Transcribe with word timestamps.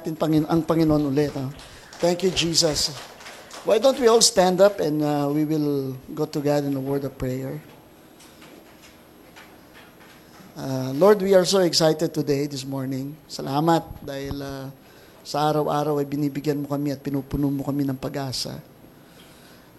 natin 0.00 0.16
Pangin- 0.16 0.48
ang 0.48 0.64
Panginoon 0.64 1.12
ulit. 1.12 1.28
ah. 1.36 1.52
Thank 2.00 2.24
you, 2.24 2.32
Jesus. 2.32 2.96
Why 3.68 3.76
don't 3.76 4.00
we 4.00 4.08
all 4.08 4.24
stand 4.24 4.64
up 4.64 4.80
and 4.80 5.04
uh, 5.04 5.28
we 5.28 5.44
will 5.44 5.92
go 6.16 6.24
together 6.24 6.64
in 6.64 6.72
a 6.72 6.80
word 6.80 7.04
of 7.04 7.12
prayer. 7.20 7.60
Uh, 10.56 10.96
Lord, 10.96 11.20
we 11.20 11.36
are 11.36 11.44
so 11.44 11.60
excited 11.60 12.16
today, 12.16 12.48
this 12.48 12.64
morning. 12.64 13.12
Salamat 13.28 13.84
dahil 14.00 14.40
uh, 14.40 14.72
sa 15.20 15.52
araw-araw 15.52 16.00
ay 16.00 16.08
binibigyan 16.08 16.64
mo 16.64 16.72
kami 16.72 16.96
at 16.96 17.04
pinupuno 17.04 17.52
mo 17.52 17.60
kami 17.60 17.84
ng 17.84 18.00
pag-asa. 18.00 18.56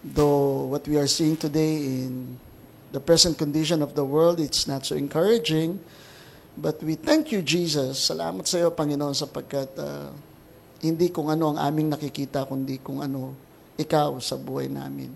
Though 0.06 0.70
what 0.70 0.86
we 0.86 0.94
are 1.02 1.10
seeing 1.10 1.34
today 1.34 2.06
in 2.06 2.38
the 2.94 3.02
present 3.02 3.34
condition 3.34 3.82
of 3.82 3.98
the 3.98 4.06
world, 4.06 4.38
it's 4.38 4.70
not 4.70 4.86
so 4.86 4.94
encouraging. 4.94 5.82
But 6.52 6.84
we 6.84 7.00
thank 7.00 7.32
you, 7.32 7.40
Jesus. 7.40 7.96
Salamat 8.12 8.44
sa 8.44 8.60
iyo, 8.60 8.68
Panginoon, 8.68 9.16
sapagkat 9.16 9.72
uh, 9.80 10.12
hindi 10.84 11.08
kung 11.08 11.32
ano 11.32 11.56
ang 11.56 11.58
aming 11.58 11.88
nakikita, 11.96 12.44
kundi 12.44 12.76
kung 12.76 13.00
ano 13.00 13.32
ikaw 13.80 14.20
sa 14.20 14.36
buhay 14.36 14.68
namin. 14.68 15.08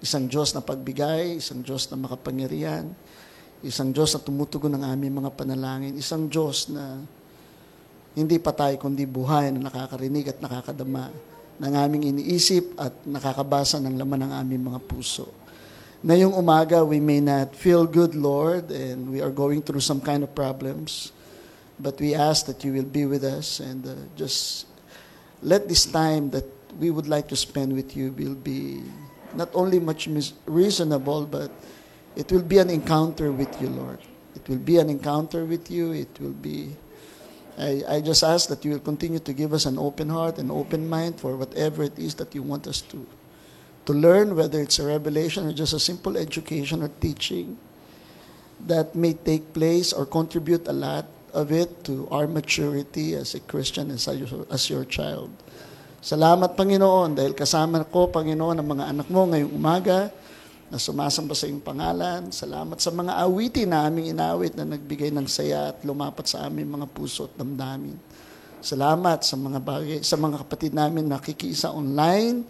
Isang 0.00 0.24
Diyos 0.24 0.56
na 0.56 0.64
pagbigay, 0.64 1.36
isang 1.36 1.60
Diyos 1.60 1.84
na 1.92 2.00
makapangyarihan, 2.00 2.88
isang 3.60 3.92
Diyos 3.92 4.16
na 4.16 4.24
tumutugon 4.24 4.72
ng 4.72 4.84
aming 4.88 5.20
mga 5.20 5.30
panalangin, 5.36 5.92
isang 6.00 6.32
Diyos 6.32 6.72
na 6.72 6.96
hindi 8.16 8.40
patay 8.40 8.80
kundi 8.80 9.04
buhay 9.04 9.52
na 9.52 9.68
nakakarinig 9.68 10.32
at 10.32 10.38
nakakadama 10.40 11.12
ng 11.60 11.74
aming 11.76 12.02
iniisip 12.14 12.72
at 12.80 12.94
nakakabasa 13.04 13.82
ng 13.84 14.00
laman 14.00 14.26
ng 14.26 14.32
aming 14.32 14.62
mga 14.72 14.80
puso. 14.80 15.43
Ngayong 16.04 16.36
umaga, 16.36 16.84
we 16.84 17.00
may 17.00 17.16
not 17.16 17.56
feel 17.56 17.88
good, 17.88 18.12
Lord, 18.12 18.68
and 18.68 19.08
we 19.08 19.24
are 19.24 19.32
going 19.32 19.64
through 19.64 19.80
some 19.80 20.04
kind 20.04 20.20
of 20.20 20.36
problems, 20.36 21.16
but 21.80 21.96
we 21.96 22.12
ask 22.12 22.44
that 22.44 22.60
you 22.60 22.76
will 22.76 22.84
be 22.84 23.08
with 23.08 23.24
us 23.24 23.56
and 23.64 23.80
uh, 23.88 23.96
just 24.12 24.68
let 25.40 25.64
this 25.64 25.88
time 25.88 26.28
that 26.28 26.44
we 26.76 26.92
would 26.92 27.08
like 27.08 27.24
to 27.32 27.36
spend 27.40 27.72
with 27.72 27.96
you 27.96 28.12
will 28.20 28.36
be 28.36 28.84
not 29.32 29.48
only 29.56 29.80
much 29.80 30.04
mis- 30.06 30.36
reasonable, 30.44 31.24
but 31.24 31.48
it 32.16 32.30
will 32.30 32.44
be 32.44 32.58
an 32.58 32.68
encounter 32.68 33.32
with 33.32 33.48
you, 33.56 33.72
Lord. 33.72 34.04
It 34.36 34.44
will 34.46 34.60
be 34.60 34.76
an 34.76 34.90
encounter 34.90 35.46
with 35.48 35.70
you. 35.70 35.92
It 35.92 36.12
will 36.20 36.36
be. 36.36 36.76
I, 37.56 37.80
I 37.88 38.00
just 38.04 38.22
ask 38.22 38.50
that 38.50 38.62
you 38.62 38.72
will 38.72 38.84
continue 38.84 39.20
to 39.20 39.32
give 39.32 39.54
us 39.54 39.64
an 39.64 39.78
open 39.78 40.10
heart 40.10 40.36
and 40.36 40.52
open 40.52 40.86
mind 40.86 41.16
for 41.16 41.34
whatever 41.34 41.82
it 41.82 41.98
is 41.98 42.14
that 42.16 42.34
you 42.34 42.42
want 42.42 42.66
us 42.66 42.82
to 42.92 43.06
to 43.84 43.92
learn, 43.92 44.34
whether 44.36 44.60
it's 44.60 44.78
a 44.80 44.86
revelation 44.86 45.46
or 45.48 45.52
just 45.52 45.72
a 45.76 45.80
simple 45.80 46.16
education 46.16 46.82
or 46.82 46.90
teaching 47.00 47.56
that 48.64 48.96
may 48.96 49.12
take 49.12 49.52
place 49.52 49.92
or 49.92 50.06
contribute 50.08 50.64
a 50.68 50.72
lot 50.72 51.04
of 51.34 51.52
it 51.52 51.84
to 51.84 52.08
our 52.08 52.26
maturity 52.26 53.12
as 53.14 53.34
a 53.34 53.40
Christian, 53.44 53.90
as, 53.90 54.08
a, 54.08 54.16
as 54.48 54.70
your 54.70 54.86
child. 54.86 55.28
Salamat, 56.04 56.54
Panginoon, 56.54 57.16
dahil 57.16 57.32
kasama 57.32 57.84
ko, 57.88 58.08
Panginoon, 58.08 58.60
ang 58.60 58.68
mga 58.68 58.84
anak 58.92 59.08
mo 59.08 59.24
ngayong 59.28 59.52
umaga 59.52 60.12
na 60.68 60.76
sumasamba 60.76 61.32
sa 61.32 61.48
iyong 61.48 61.64
pangalan. 61.64 62.28
Salamat 62.28 62.76
sa 62.80 62.92
mga 62.92 63.12
awitin 63.24 63.72
na 63.72 63.88
aming 63.88 64.12
inawit 64.12 64.52
na 64.56 64.64
nagbigay 64.68 65.12
ng 65.12 65.28
saya 65.28 65.72
at 65.72 65.80
lumapat 65.80 66.28
sa 66.28 66.44
aming 66.48 66.68
mga 66.76 66.86
puso 66.92 67.28
at 67.28 67.34
damdamin. 67.36 67.96
Salamat 68.64 69.24
sa 69.24 69.36
mga 69.36 69.58
bagay, 69.60 69.98
sa 70.00 70.16
mga 70.16 70.40
kapatid 70.40 70.72
namin 70.72 71.04
na 71.04 71.20
kikiisa 71.20 71.68
online 71.72 72.44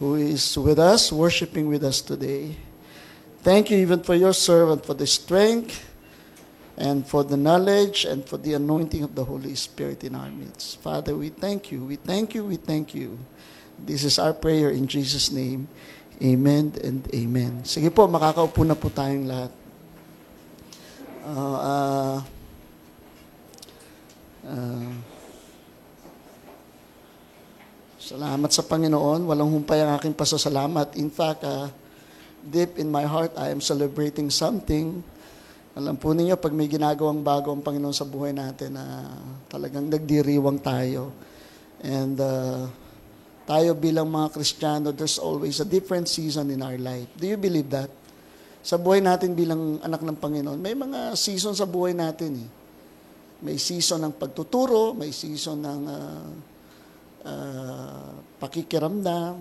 who 0.00 0.16
is 0.16 0.56
with 0.56 0.80
us, 0.80 1.12
worshiping 1.12 1.68
with 1.68 1.84
us 1.84 2.00
today. 2.00 2.56
Thank 3.44 3.70
you 3.70 3.76
even 3.76 4.02
for 4.02 4.16
your 4.16 4.32
servant, 4.32 4.84
for 4.84 4.94
the 4.94 5.06
strength 5.06 5.86
and 6.80 7.06
for 7.06 7.22
the 7.22 7.36
knowledge 7.36 8.08
and 8.08 8.24
for 8.24 8.38
the 8.40 8.54
anointing 8.54 9.04
of 9.04 9.14
the 9.14 9.24
Holy 9.24 9.54
Spirit 9.54 10.02
in 10.02 10.16
our 10.16 10.32
midst. 10.32 10.80
Father, 10.80 11.14
we 11.14 11.28
thank 11.28 11.70
you, 11.70 11.84
we 11.84 11.96
thank 11.96 12.34
you, 12.34 12.44
we 12.44 12.56
thank 12.56 12.94
you. 12.96 13.18
This 13.78 14.02
is 14.02 14.18
our 14.18 14.32
prayer 14.32 14.70
in 14.70 14.88
Jesus' 14.88 15.30
name. 15.30 15.68
Amen 16.24 16.72
and 16.84 17.04
amen. 17.12 17.60
Sige 17.64 17.92
po, 17.92 18.08
makakaupo 18.08 18.64
na 18.64 18.76
po 18.76 18.88
tayong 18.88 19.24
lahat. 19.28 19.52
Uh, 21.24 21.56
uh, 21.60 22.16
uh, 24.48 24.92
salamat 28.00 28.48
sa 28.48 28.64
Panginoon. 28.64 29.28
Walang 29.28 29.52
humpay 29.52 29.84
ang 29.84 30.00
aking 30.00 30.16
pasasalamat. 30.16 30.96
In 30.96 31.12
fact, 31.12 31.44
uh, 31.44 31.68
deep 32.40 32.80
in 32.80 32.88
my 32.88 33.04
heart, 33.04 33.36
I 33.36 33.52
am 33.52 33.60
celebrating 33.60 34.32
something. 34.32 35.04
Alam 35.76 36.00
po 36.00 36.16
ninyo, 36.16 36.34
pag 36.40 36.56
may 36.56 36.66
ginagawang 36.66 37.20
bago 37.20 37.52
ang 37.52 37.60
Panginoon 37.60 37.94
sa 37.94 38.08
buhay 38.08 38.32
natin, 38.32 38.74
na 38.74 39.06
talagang 39.52 39.86
nagdiriwang 39.86 40.58
tayo. 40.64 41.12
And 41.84 42.16
uh, 42.16 42.66
tayo 43.44 43.76
bilang 43.76 44.08
mga 44.08 44.32
Kristiyano, 44.32 44.96
there's 44.96 45.20
always 45.20 45.60
a 45.60 45.68
different 45.68 46.08
season 46.08 46.48
in 46.48 46.64
our 46.64 46.80
life. 46.80 47.06
Do 47.20 47.28
you 47.28 47.36
believe 47.36 47.68
that? 47.70 47.92
Sa 48.64 48.80
buhay 48.80 49.04
natin 49.04 49.36
bilang 49.36 49.80
anak 49.80 50.00
ng 50.04 50.16
Panginoon, 50.16 50.58
may 50.60 50.72
mga 50.72 51.16
season 51.16 51.52
sa 51.52 51.68
buhay 51.68 51.92
natin 51.92 52.44
eh. 52.44 52.48
May 53.40 53.56
season 53.56 54.04
ng 54.04 54.14
pagtuturo, 54.20 54.92
may 54.92 55.16
season 55.16 55.64
ng 55.64 55.82
uh, 55.88 56.28
uh, 57.24 58.12
pakikiramdam, 58.40 59.36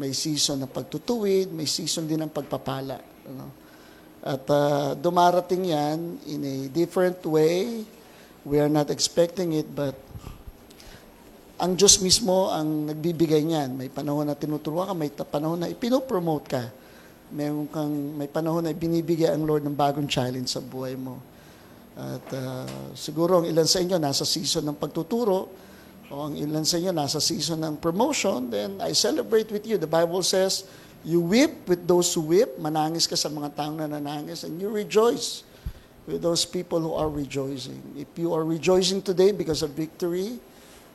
may 0.00 0.12
season 0.16 0.64
ng 0.64 0.72
pagtutuwid, 0.72 1.52
may 1.52 1.68
season 1.68 2.08
din 2.08 2.24
ng 2.24 2.32
pagpapala. 2.32 2.96
Ano? 3.28 3.46
At 4.20 4.44
uh, 4.48 4.92
dumarating 4.96 5.72
yan 5.72 6.20
in 6.28 6.40
a 6.44 6.56
different 6.68 7.24
way. 7.24 7.84
We 8.44 8.60
are 8.60 8.72
not 8.72 8.88
expecting 8.88 9.56
it, 9.56 9.68
but 9.68 9.96
ang 11.60 11.76
Diyos 11.76 12.00
mismo 12.00 12.48
ang 12.48 12.88
nagbibigay 12.88 13.44
niyan. 13.44 13.76
May 13.76 13.92
panahon 13.92 14.28
na 14.28 14.36
tinuturuan 14.36 14.88
ka, 14.88 14.94
may 14.96 15.12
panahon 15.12 15.60
na 15.60 15.68
ipinopromote 15.68 16.48
ka. 16.48 16.64
May, 17.30 17.52
kang, 17.68 17.94
may 18.16 18.26
panahon 18.26 18.64
na 18.64 18.72
binibigay 18.72 19.28
ang 19.28 19.44
Lord 19.44 19.62
ng 19.68 19.76
bagong 19.76 20.08
challenge 20.08 20.48
sa 20.48 20.64
buhay 20.64 20.96
mo. 20.96 21.20
At 22.00 22.26
uh, 22.32 22.96
siguro 22.96 23.44
ang 23.44 23.46
ilan 23.46 23.68
sa 23.68 23.84
inyo 23.84 24.00
nasa 24.00 24.24
season 24.24 24.64
ng 24.72 24.76
pagtuturo, 24.80 25.52
o 26.10 26.26
ang 26.26 26.34
ilan 26.34 26.66
sa 26.66 26.76
inyo 26.82 26.90
nasa 26.90 27.22
season 27.22 27.62
ng 27.62 27.78
promotion, 27.78 28.50
then 28.50 28.82
I 28.82 28.90
celebrate 28.98 29.46
with 29.54 29.62
you. 29.62 29.78
The 29.78 29.86
Bible 29.86 30.26
says, 30.26 30.66
you 31.06 31.22
weep 31.22 31.70
with 31.70 31.86
those 31.86 32.10
who 32.12 32.26
weep, 32.26 32.58
manangis 32.58 33.06
ka 33.06 33.14
sa 33.14 33.30
mga 33.30 33.54
taong 33.54 33.78
na 33.78 33.86
nanangis, 33.86 34.42
and 34.42 34.58
you 34.58 34.68
rejoice 34.68 35.46
with 36.10 36.18
those 36.18 36.42
people 36.42 36.82
who 36.82 36.98
are 36.98 37.06
rejoicing. 37.06 37.78
If 37.94 38.10
you 38.18 38.34
are 38.34 38.42
rejoicing 38.42 39.06
today 39.06 39.30
because 39.30 39.62
of 39.62 39.70
victory, 39.78 40.42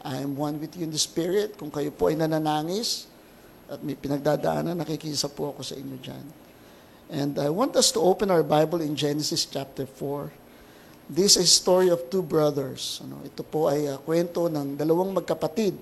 I 0.04 0.20
am 0.20 0.36
one 0.36 0.60
with 0.60 0.76
you 0.76 0.84
in 0.84 0.92
the 0.92 1.00
Spirit. 1.00 1.56
Kung 1.56 1.72
kayo 1.72 1.90
po 1.96 2.12
ay 2.12 2.20
nananangis 2.20 3.08
at 3.72 3.80
may 3.82 3.96
pinagdadaanan, 3.96 4.78
nakikisa 4.78 5.32
po 5.32 5.56
ako 5.56 5.64
sa 5.64 5.80
inyo 5.80 5.98
dyan. 6.04 6.26
And 7.10 7.40
I 7.40 7.48
want 7.50 7.80
us 7.80 7.90
to 7.96 8.04
open 8.04 8.30
our 8.30 8.44
Bible 8.44 8.84
in 8.84 9.00
Genesis 9.00 9.48
chapter 9.48 9.88
4. 9.88 10.45
This 11.06 11.38
is 11.38 11.46
a 11.46 11.58
story 11.62 11.94
of 11.94 12.10
two 12.10 12.26
brothers. 12.26 12.98
Ano, 13.06 13.22
ito 13.22 13.46
po 13.46 13.70
ay 13.70 13.86
uh, 13.86 14.02
kwento 14.02 14.50
ng 14.50 14.74
dalawang 14.74 15.14
magkapatid. 15.14 15.78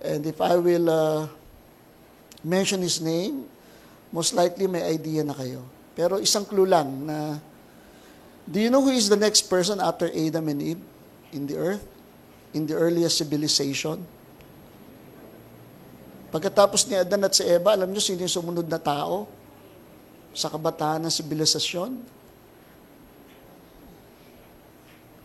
And 0.00 0.24
if 0.24 0.40
I 0.40 0.56
will 0.56 0.88
uh, 0.88 1.28
mention 2.40 2.80
his 2.80 3.04
name, 3.04 3.44
most 4.08 4.32
likely 4.32 4.64
may 4.64 4.80
idea 4.80 5.20
na 5.20 5.36
kayo. 5.36 5.60
Pero 5.92 6.16
isang 6.16 6.48
clue 6.48 6.64
lang 6.64 6.88
na, 7.04 7.36
do 8.48 8.56
you 8.64 8.72
know 8.72 8.80
who 8.80 8.96
is 8.96 9.12
the 9.12 9.20
next 9.20 9.44
person 9.52 9.76
after 9.76 10.08
Adam 10.08 10.48
and 10.48 10.60
Eve 10.72 10.82
in 11.36 11.44
the 11.44 11.60
earth? 11.60 11.84
In 12.56 12.64
the 12.64 12.80
earliest 12.80 13.20
civilization? 13.20 14.00
Pagkatapos 16.32 16.88
ni 16.88 16.96
Adan 16.96 17.28
at 17.28 17.36
si 17.36 17.44
Eva, 17.44 17.76
alam 17.76 17.92
niyo 17.92 18.00
sino 18.00 18.24
yung 18.24 18.32
sumunod 18.32 18.64
na 18.64 18.80
tao 18.80 19.28
sa 20.32 20.48
kabataan 20.48 21.04
ng 21.04 21.12
sibilisasyon? 21.12 22.19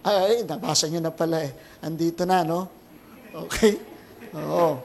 Ay, 0.05 0.45
nabasa 0.45 0.85
niyo 0.85 1.01
na 1.01 1.09
pala 1.09 1.41
eh. 1.41 1.51
Andito 1.81 2.29
na, 2.29 2.45
no? 2.45 2.69
Okay? 3.33 3.81
Oo. 4.37 4.77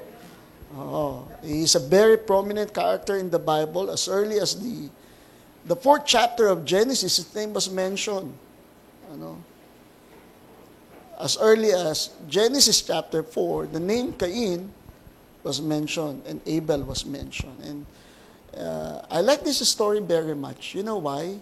Oo. 0.81 1.29
He 1.45 1.69
is 1.69 1.77
a 1.77 1.83
very 1.83 2.17
prominent 2.17 2.73
character 2.73 3.21
in 3.21 3.29
the 3.29 3.39
Bible 3.39 3.93
as 3.93 4.09
early 4.09 4.41
as 4.41 4.57
the 4.57 4.89
the 5.67 5.77
fourth 5.77 6.09
chapter 6.09 6.49
of 6.49 6.65
Genesis, 6.65 7.21
his 7.21 7.29
name 7.35 7.53
was 7.53 7.69
mentioned. 7.69 8.33
Ano? 9.13 9.37
As 11.21 11.37
early 11.37 11.73
as 11.73 12.11
Genesis 12.29 12.81
chapter 12.81 13.23
4, 13.23 13.67
the 13.67 13.81
name 13.81 14.17
Cain 14.17 14.73
was 15.43 15.61
mentioned 15.61 16.23
and 16.25 16.41
Abel 16.47 16.81
was 16.83 17.05
mentioned. 17.05 17.61
And 17.61 17.87
uh, 18.57 19.03
I 19.11 19.21
like 19.21 19.45
this 19.45 19.61
story 19.69 20.01
very 20.01 20.35
much. 20.35 20.75
You 20.75 20.83
know 20.83 20.97
why? 20.97 21.37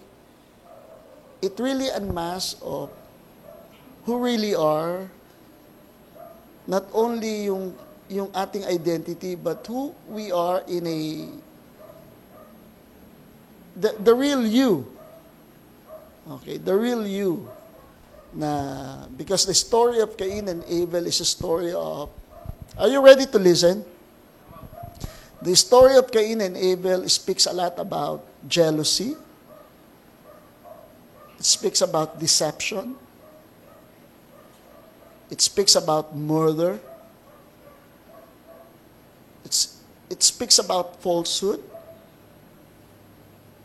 It 1.41 1.55
really 1.57 1.87
unmasks 1.87 2.59
of 2.61 2.91
who 4.05 4.17
really 4.17 4.55
are, 4.55 5.09
not 6.67 6.85
only 6.93 7.45
yung, 7.45 7.75
yung 8.09 8.29
ating 8.35 8.65
identity, 8.65 9.35
but 9.35 9.65
who 9.65 9.93
we 10.07 10.31
are 10.31 10.63
in 10.67 10.87
a, 10.87 11.27
the, 13.75 13.95
the 13.99 14.13
real 14.13 14.45
you. 14.45 14.85
Okay, 16.29 16.57
the 16.57 16.75
real 16.75 17.05
you. 17.05 17.49
na 18.33 19.07
because 19.17 19.45
the 19.45 19.57
story 19.57 19.99
of 20.01 20.13
Cain 20.17 20.47
and 20.47 20.61
Abel 20.69 21.05
is 21.09 21.19
a 21.19 21.25
story 21.25 21.73
of 21.73 22.09
Are 22.77 22.87
you 22.87 23.03
ready 23.03 23.25
to 23.25 23.39
listen? 23.39 23.83
The 25.41 25.55
story 25.55 25.97
of 25.97 26.07
Cain 26.11 26.39
and 26.39 26.55
Abel 26.55 27.09
speaks 27.09 27.45
a 27.45 27.51
lot 27.51 27.75
about 27.75 28.23
jealousy. 28.47 29.19
It 31.35 31.43
speaks 31.43 31.81
about 31.81 32.19
deception. 32.19 32.95
It 35.29 35.41
speaks 35.41 35.77
about 35.77 36.17
murder. 36.17 36.81
It's, 39.45 39.77
it 40.09 40.21
speaks 40.25 40.57
about 40.57 41.01
falsehood 41.01 41.61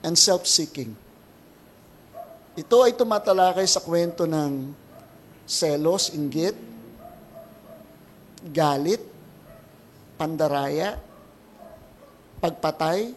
and 0.04 0.12
self-seeking. 0.12 0.92
Ito 2.54 2.84
ay 2.84 2.92
tumatalakay 2.92 3.64
sa 3.66 3.80
kwento 3.80 4.28
ng 4.28 4.76
selos, 5.48 6.12
inggit, 6.12 6.54
galit, 8.52 9.00
pandaraya, 10.20 11.00
pagpatay, 12.38 13.16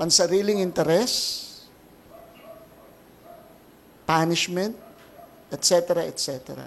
pansariling 0.00 0.64
interes, 0.64 1.44
punishment, 4.08 4.74
etc., 5.54 6.02
etc. 6.10 6.66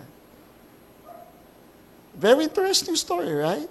Very 2.16 2.48
interesting 2.48 2.96
story, 2.96 3.32
right? 3.32 3.70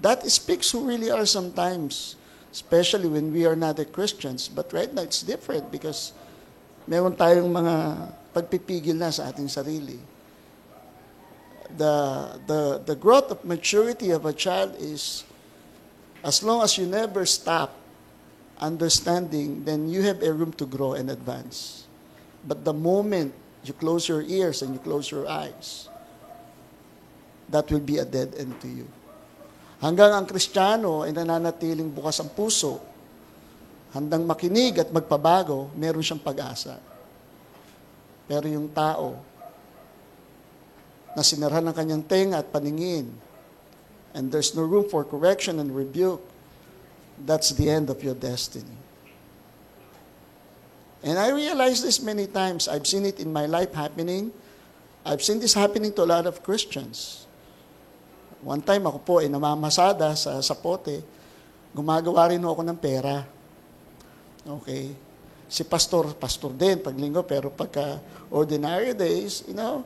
That 0.00 0.26
speaks 0.26 0.70
who 0.70 0.82
really 0.82 1.10
are 1.10 1.26
sometimes, 1.26 2.16
especially 2.50 3.06
when 3.06 3.32
we 3.32 3.46
are 3.46 3.54
not 3.54 3.78
a 3.78 3.84
Christians. 3.84 4.48
But 4.48 4.72
right 4.72 4.90
now, 4.92 5.02
it's 5.02 5.22
different 5.22 5.70
because 5.70 6.12
meron 6.88 7.14
tayong 7.14 7.52
mga 7.52 7.74
pagpipigil 8.34 8.96
na 8.96 9.10
sa 9.10 9.30
ating 9.30 9.46
sarili. 9.46 10.00
The, 11.76 11.94
the, 12.48 12.62
the 12.86 12.96
growth 12.96 13.30
of 13.30 13.44
maturity 13.44 14.10
of 14.10 14.24
a 14.24 14.32
child 14.32 14.74
is 14.80 15.22
as 16.24 16.42
long 16.42 16.64
as 16.64 16.78
you 16.78 16.86
never 16.86 17.26
stop 17.26 17.76
understanding, 18.58 19.62
then 19.62 19.88
you 19.88 20.02
have 20.02 20.22
a 20.22 20.32
room 20.32 20.52
to 20.58 20.66
grow 20.66 20.94
and 20.94 21.10
advance. 21.10 21.86
But 22.46 22.64
the 22.64 22.72
moment 22.72 23.34
you 23.64 23.74
close 23.74 24.06
your 24.06 24.22
ears 24.22 24.62
and 24.62 24.74
you 24.74 24.80
close 24.80 25.10
your 25.10 25.26
eyes, 25.26 25.88
that 27.48 27.66
will 27.72 27.82
be 27.82 27.98
a 27.98 28.06
dead 28.06 28.36
end 28.38 28.54
to 28.60 28.68
you. 28.68 28.86
Hanggang 29.78 30.10
ang 30.10 30.26
Kristiyano 30.26 31.06
ay 31.06 31.14
nananatiling 31.14 31.90
bukas 31.90 32.18
ang 32.18 32.30
puso, 32.34 32.82
handang 33.94 34.26
makinig 34.26 34.78
at 34.82 34.90
magpabago, 34.90 35.70
meron 35.78 36.02
siyang 36.02 36.20
pag-asa. 36.20 36.76
Pero 38.28 38.44
yung 38.50 38.68
tao 38.68 39.16
na 41.16 41.22
sinarhan 41.24 41.64
ng 41.70 41.74
kanyang 41.74 42.04
tenga 42.04 42.42
at 42.42 42.50
paningin, 42.52 43.08
and 44.12 44.28
there's 44.34 44.52
no 44.52 44.66
room 44.66 44.84
for 44.90 45.06
correction 45.06 45.62
and 45.62 45.72
rebuke, 45.72 46.20
that's 47.22 47.54
the 47.54 47.70
end 47.70 47.88
of 47.88 48.02
your 48.02 48.14
destiny. 48.14 48.76
And 51.02 51.14
I 51.14 51.30
realize 51.30 51.78
this 51.78 52.02
many 52.02 52.26
times. 52.26 52.66
I've 52.66 52.86
seen 52.86 53.06
it 53.06 53.22
in 53.22 53.30
my 53.30 53.46
life 53.46 53.70
happening. 53.70 54.34
I've 55.06 55.22
seen 55.22 55.38
this 55.38 55.54
happening 55.54 55.94
to 55.94 56.02
a 56.02 56.08
lot 56.10 56.26
of 56.26 56.42
Christians. 56.42 57.26
One 58.42 58.62
time 58.62 58.86
ako 58.86 58.98
po 59.02 59.14
ay 59.22 59.30
namamasada 59.30 60.14
sa 60.18 60.42
sapote. 60.42 61.02
Gumagawa 61.70 62.34
rin 62.34 62.42
ako 62.42 62.62
ng 62.66 62.78
pera. 62.78 63.22
Okay. 64.42 64.90
Si 65.48 65.62
pastor, 65.64 66.12
pastor 66.18 66.52
din 66.52 66.82
pag 66.82 66.92
linggo, 66.98 67.24
pero 67.24 67.48
pagka 67.48 68.02
ordinary 68.28 68.92
days, 68.92 69.46
you 69.48 69.56
know, 69.56 69.80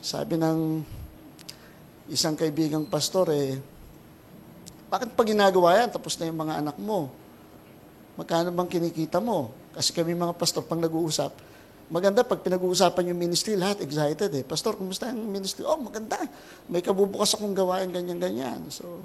sabi 0.00 0.38
ng 0.38 0.80
isang 2.08 2.38
kaibigang 2.38 2.86
pastor 2.86 3.26
eh, 3.34 3.58
bakit 4.86 5.12
pa 5.12 5.26
ginagawa 5.26 5.82
yan? 5.82 5.90
Tapos 5.90 6.14
na 6.16 6.30
yung 6.30 6.40
mga 6.40 6.62
anak 6.62 6.76
mo. 6.78 7.10
Magkano 8.14 8.54
bang 8.54 8.70
kinikita 8.70 9.18
mo? 9.18 9.50
Kasi 9.76 9.92
kami 9.92 10.16
mga 10.16 10.32
pastor, 10.32 10.64
pang 10.64 10.80
nag-uusap, 10.80 11.36
maganda 11.92 12.24
pag 12.24 12.40
pinag-uusapan 12.40 13.12
yung 13.12 13.20
ministry, 13.20 13.60
lahat 13.60 13.84
excited 13.84 14.32
eh. 14.32 14.40
Pastor, 14.40 14.74
kumusta 14.74 15.12
ang 15.12 15.20
ministry? 15.20 15.68
Oh, 15.68 15.76
maganda. 15.76 16.16
May 16.66 16.80
kabubukas 16.80 17.36
akong 17.36 17.52
gawain, 17.52 17.92
ganyan-ganyan. 17.92 18.72
So, 18.72 19.04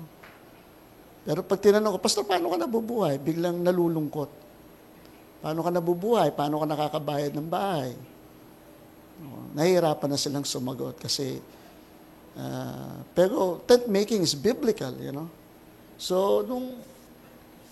pero 1.27 1.43
pag 1.43 1.59
tinanong 1.59 1.97
ko, 1.97 1.99
Pastor, 1.99 2.23
paano 2.25 2.49
ka 2.49 2.57
nabubuhay? 2.63 3.19
Biglang 3.19 3.61
nalulungkot. 3.61 4.31
Paano 5.43 5.59
ka 5.61 5.69
nabubuhay? 5.69 6.33
Paano 6.33 6.63
ka 6.63 6.65
nakakabayad 6.65 7.35
ng 7.35 7.49
bahay? 7.51 7.93
Nahihirapan 9.53 10.09
na 10.09 10.17
silang 10.17 10.47
sumagot 10.47 10.97
kasi 10.97 11.37
uh, 12.33 13.05
pero 13.13 13.61
tent 13.69 13.85
making 13.85 14.25
is 14.25 14.33
biblical, 14.33 14.89
you 14.97 15.13
know. 15.13 15.29
So, 16.01 16.41
nung 16.41 16.73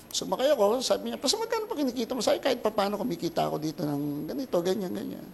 Sumakay 0.09 0.49
ako, 0.57 0.81
sabi 0.81 1.13
niya, 1.13 1.21
Pastor, 1.21 1.37
magkano 1.37 1.69
pa 1.69 1.77
kinikita 1.77 2.17
mo? 2.17 2.21
Sabi, 2.25 2.41
kahit 2.41 2.65
pa 2.65 2.73
paano 2.73 2.97
kumikita 2.97 3.45
ako 3.45 3.61
dito 3.61 3.85
ng 3.85 4.25
ganito, 4.25 4.57
ganyan, 4.65 4.89
ganyan. 4.89 5.27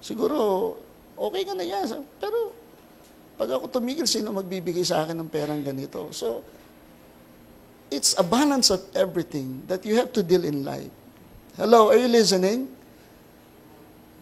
Siguro, 0.00 0.72
okay 1.20 1.44
ka 1.44 1.52
na 1.52 1.64
yan. 1.64 1.84
Pero, 2.16 2.56
pag 3.36 3.52
ako 3.52 3.68
tumigil, 3.68 4.08
sino 4.08 4.32
magbibigay 4.32 4.84
sa 4.84 5.04
akin 5.04 5.20
ng 5.20 5.28
perang 5.28 5.60
ganito? 5.60 6.08
So, 6.16 6.40
it's 7.92 8.16
a 8.16 8.24
balance 8.24 8.72
of 8.72 8.80
everything 8.96 9.68
that 9.68 9.84
you 9.84 10.00
have 10.00 10.16
to 10.16 10.24
deal 10.24 10.48
in 10.48 10.64
life. 10.64 10.88
Hello, 11.60 11.92
are 11.92 12.00
you 12.00 12.08
listening? 12.08 12.72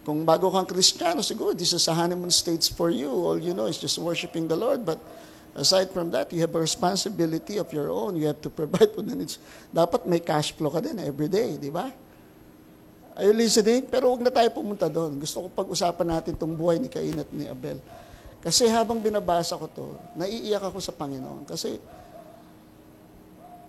Kung 0.03 0.25
bago 0.25 0.49
kang 0.49 0.65
Kristiyano, 0.67 1.21
siguro 1.21 1.55
this 1.55 1.71
is 1.71 1.85
a 1.87 1.93
honeymoon 1.93 2.33
stage 2.33 2.73
for 2.73 2.89
you. 2.89 3.07
All 3.07 3.37
you 3.37 3.53
know 3.53 3.69
is 3.69 3.77
just 3.77 3.95
worshiping 4.01 4.49
the 4.49 4.57
Lord. 4.57 4.83
But 4.83 4.97
Aside 5.59 5.91
from 5.91 6.07
that, 6.15 6.31
you 6.31 6.39
have 6.39 6.55
a 6.55 6.63
responsibility 6.63 7.59
of 7.59 7.67
your 7.75 7.91
own. 7.91 8.15
You 8.15 8.31
have 8.31 8.39
to 8.39 8.47
provide 8.47 8.95
for 8.95 9.03
the 9.03 9.11
needs. 9.11 9.35
Dapat 9.75 10.07
may 10.07 10.23
cash 10.23 10.55
flow 10.55 10.71
ka 10.71 10.79
din 10.79 10.95
every 11.03 11.27
day, 11.27 11.59
di 11.59 11.67
ba? 11.67 11.91
Are 13.19 13.27
you 13.27 13.35
listening? 13.35 13.83
Pero 13.91 14.07
huwag 14.07 14.23
na 14.23 14.31
tayo 14.31 14.47
pumunta 14.55 14.87
doon. 14.87 15.19
Gusto 15.19 15.43
ko 15.43 15.47
pag-usapan 15.51 16.07
natin 16.15 16.39
itong 16.39 16.55
buhay 16.55 16.79
ni 16.79 16.87
Cain 16.87 17.19
at 17.19 17.27
ni 17.35 17.43
Abel. 17.51 17.75
Kasi 18.39 18.71
habang 18.71 19.03
binabasa 19.03 19.59
ko 19.59 19.67
to, 19.67 19.99
naiiyak 20.15 20.63
ako 20.63 20.79
sa 20.79 20.95
Panginoon. 20.95 21.43
Kasi 21.43 21.75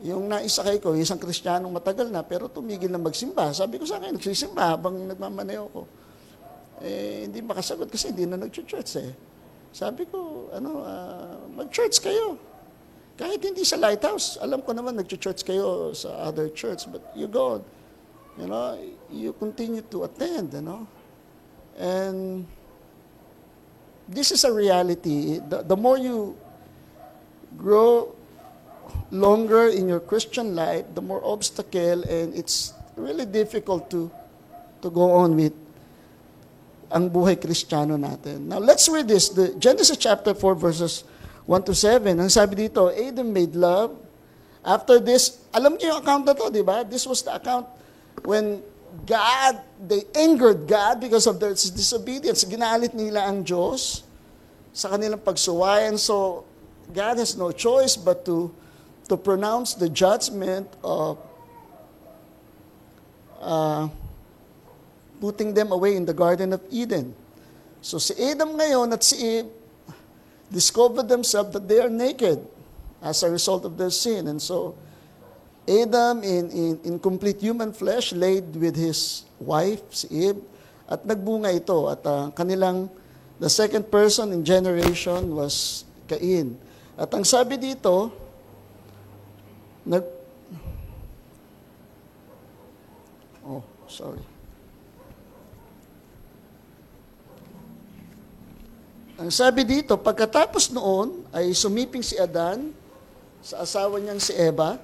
yung 0.07 0.31
naisakay 0.31 0.79
ko, 0.79 0.95
isang 0.95 1.19
kristyanong 1.19 1.75
matagal 1.75 2.07
na, 2.07 2.23
pero 2.23 2.47
tumigil 2.47 2.95
na 2.95 3.03
magsimba. 3.03 3.51
Sabi 3.51 3.83
ko 3.83 3.85
sa 3.85 3.99
akin, 3.99 4.15
nagsisimba 4.15 4.79
habang 4.79 4.95
nagmamaneho 4.95 5.67
ko. 5.75 5.83
Eh, 6.87 7.27
hindi 7.27 7.43
makasagot 7.43 7.91
kasi 7.91 8.15
hindi 8.15 8.31
na 8.31 8.39
nag-church 8.39 8.95
eh. 9.03 9.13
Sabi 9.71 10.07
ko, 10.07 10.51
ano, 10.51 10.83
uh, 10.83 11.39
mag-church 11.55 12.03
kayo. 12.03 12.39
Kahit 13.15 13.39
hindi 13.45 13.63
sa 13.63 13.79
lighthouse. 13.79 14.41
Alam 14.43 14.65
ko 14.65 14.75
naman, 14.75 14.99
nag-church 14.99 15.47
kayo 15.47 15.95
sa 15.95 16.27
other 16.27 16.51
church. 16.51 16.91
But 16.91 17.05
you 17.15 17.31
go, 17.31 17.63
you 18.35 18.47
know, 18.51 18.75
you 19.13 19.31
continue 19.37 19.83
to 19.95 20.05
attend, 20.05 20.55
you 20.55 20.65
know. 20.65 20.89
And 21.79 22.47
this 24.09 24.33
is 24.33 24.43
a 24.43 24.53
reality. 24.53 25.39
The, 25.39 25.63
the 25.63 25.77
more 25.77 25.99
you 25.99 26.35
grow 27.57 28.15
longer 29.11 29.69
in 29.69 29.89
your 29.89 30.01
Christian 30.01 30.55
life, 30.55 30.85
the 30.95 31.03
more 31.03 31.23
obstacle 31.25 32.03
and 32.07 32.35
it's 32.35 32.75
really 32.97 33.27
difficult 33.27 33.91
to 33.91 34.11
to 34.83 34.91
go 34.91 35.11
on 35.13 35.37
with 35.37 35.55
ang 36.91 37.07
buhay 37.07 37.39
kristyano 37.39 37.95
natin. 37.95 38.51
Now, 38.51 38.59
let's 38.59 38.91
read 38.91 39.07
this. 39.07 39.31
The 39.31 39.55
Genesis 39.57 39.97
chapter 39.97 40.35
4, 40.35 40.59
verses 40.59 41.07
1 41.47 41.71
to 41.71 41.75
7. 41.75 42.19
Ang 42.19 42.31
sabi 42.31 42.67
dito, 42.67 42.91
Adam 42.91 43.31
made 43.31 43.55
love. 43.55 43.95
After 44.61 44.99
this, 44.99 45.41
alam 45.55 45.79
niyo 45.79 45.97
yung 45.97 46.01
account 46.03 46.27
na 46.27 46.35
to, 46.35 46.51
di 46.51 46.67
ba? 46.67 46.83
This 46.83 47.07
was 47.07 47.23
the 47.23 47.33
account 47.33 47.65
when 48.27 48.61
God, 49.07 49.63
they 49.79 50.03
angered 50.19 50.67
God 50.67 50.99
because 51.01 51.31
of 51.31 51.39
their 51.39 51.55
disobedience. 51.55 52.43
Ginalit 52.43 52.93
nila 52.93 53.25
ang 53.25 53.47
Diyos 53.47 54.03
sa 54.75 54.93
kanilang 54.93 55.23
pagsuwayan. 55.23 55.95
So, 55.97 56.45
God 56.91 57.23
has 57.23 57.39
no 57.39 57.55
choice 57.55 57.95
but 57.95 58.27
to 58.27 58.51
to 59.11 59.19
pronounce 59.19 59.75
the 59.75 59.91
judgment 59.91 60.71
of 60.87 61.19
uh, 63.43 63.91
putting 65.21 65.53
them 65.53 65.71
away 65.71 65.95
in 65.95 66.09
the 66.09 66.17
Garden 66.17 66.57
of 66.57 66.65
Eden. 66.73 67.15
So 67.85 68.01
si 68.01 68.17
Adam 68.17 68.57
ngayon 68.57 68.93
at 68.93 69.05
si 69.05 69.17
Eve 69.21 69.49
discovered 70.51 71.09
themselves 71.09 71.53
that 71.53 71.69
they 71.69 71.79
are 71.79 71.93
naked 71.93 72.41
as 73.01 73.23
a 73.23 73.31
result 73.31 73.65
of 73.65 73.77
their 73.77 73.93
sin. 73.93 74.29
And 74.29 74.41
so 74.41 74.75
Adam 75.69 76.25
in, 76.25 76.51
in, 76.51 76.73
in 76.85 76.95
complete 76.99 77.41
human 77.41 77.73
flesh 77.73 78.13
laid 78.13 78.57
with 78.57 78.75
his 78.75 79.25
wife, 79.39 79.81
si 79.93 80.09
Eve, 80.29 80.41
at 80.89 81.07
nagbunga 81.07 81.55
ito. 81.55 81.87
At 81.89 82.03
uh, 82.03 82.33
kanilang, 82.35 82.91
the 83.39 83.49
second 83.49 83.89
person 83.91 84.33
in 84.33 84.45
generation 84.45 85.37
was 85.37 85.85
Cain. 86.09 86.59
At 86.99 87.15
ang 87.15 87.25
sabi 87.25 87.57
dito, 87.57 88.13
nag, 89.87 90.05
oh, 93.47 93.63
sorry. 93.89 94.30
Ang 99.21 99.29
sabi 99.29 99.69
dito, 99.69 100.01
pagkatapos 100.01 100.73
noon 100.73 101.29
ay 101.29 101.53
sumiping 101.53 102.01
si 102.01 102.17
Adan 102.17 102.73
sa 103.45 103.61
asawa 103.61 104.01
niyang 104.01 104.17
si 104.17 104.33
Eva. 104.33 104.81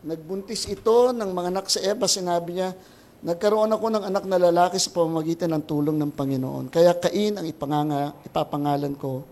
Nagbuntis 0.00 0.64
ito 0.64 1.12
ng 1.12 1.28
mga 1.28 1.52
anak 1.52 1.68
si 1.68 1.76
Eva. 1.84 2.08
Sinabi 2.08 2.56
niya, 2.56 2.72
nagkaroon 3.20 3.68
ako 3.68 3.86
ng 3.92 4.04
anak 4.08 4.24
na 4.24 4.40
lalaki 4.40 4.80
sa 4.80 4.88
pamamagitan 4.96 5.52
ng 5.52 5.60
tulong 5.60 5.92
ng 5.92 6.08
Panginoon. 6.16 6.72
Kaya 6.72 6.96
Cain 6.96 7.36
ang 7.36 7.44
ipanganga, 7.44 8.16
ipapangalan 8.24 8.96
ko 8.96 9.28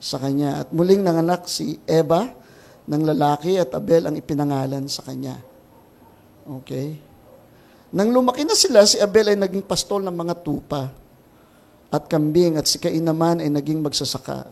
sa 0.00 0.16
kanya. 0.16 0.64
At 0.64 0.72
muling 0.72 1.04
nanganak 1.04 1.44
si 1.44 1.76
Eva 1.84 2.32
ng 2.88 3.02
lalaki 3.12 3.60
at 3.60 3.76
Abel 3.76 4.08
ang 4.08 4.16
ipinangalan 4.16 4.88
sa 4.88 5.04
kanya. 5.04 5.36
Okay? 6.64 6.96
Nang 7.92 8.08
lumaki 8.08 8.40
na 8.40 8.56
sila, 8.56 8.88
si 8.88 8.96
Abel 9.04 9.36
ay 9.36 9.36
naging 9.36 9.68
pastol 9.68 10.00
ng 10.00 10.16
mga 10.16 10.40
tupa 10.40 11.09
at 11.90 12.06
kambing 12.06 12.54
at 12.54 12.70
si 12.70 12.78
Cain 12.78 13.02
naman 13.02 13.42
ay 13.42 13.50
naging 13.50 13.82
magsasaka. 13.82 14.46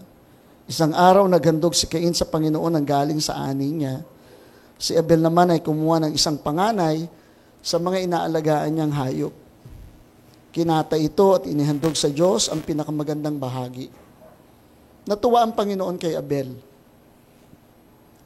Isang 0.69 0.93
araw 0.93 1.25
naghandog 1.31 1.73
si 1.73 1.87
Cain 1.87 2.13
sa 2.13 2.27
Panginoon 2.27 2.75
ang 2.75 2.85
galing 2.85 3.23
sa 3.23 3.39
ani 3.39 3.73
niya. 3.73 4.03
Si 4.79 4.95
Abel 4.95 5.23
naman 5.23 5.55
ay 5.55 5.63
kumuha 5.63 6.07
ng 6.07 6.13
isang 6.13 6.37
panganay 6.39 7.07
sa 7.63 7.79
mga 7.79 8.05
inaalagaan 8.05 8.71
niyang 8.75 8.95
hayop. 8.95 9.35
Kinata 10.51 10.99
ito 10.99 11.35
at 11.35 11.47
inihandog 11.47 11.95
sa 11.95 12.11
Diyos 12.11 12.51
ang 12.51 12.63
pinakamagandang 12.63 13.39
bahagi. 13.39 13.91
Natuwa 15.07 15.47
ang 15.47 15.55
Panginoon 15.55 15.97
kay 15.97 16.19
Abel 16.19 16.53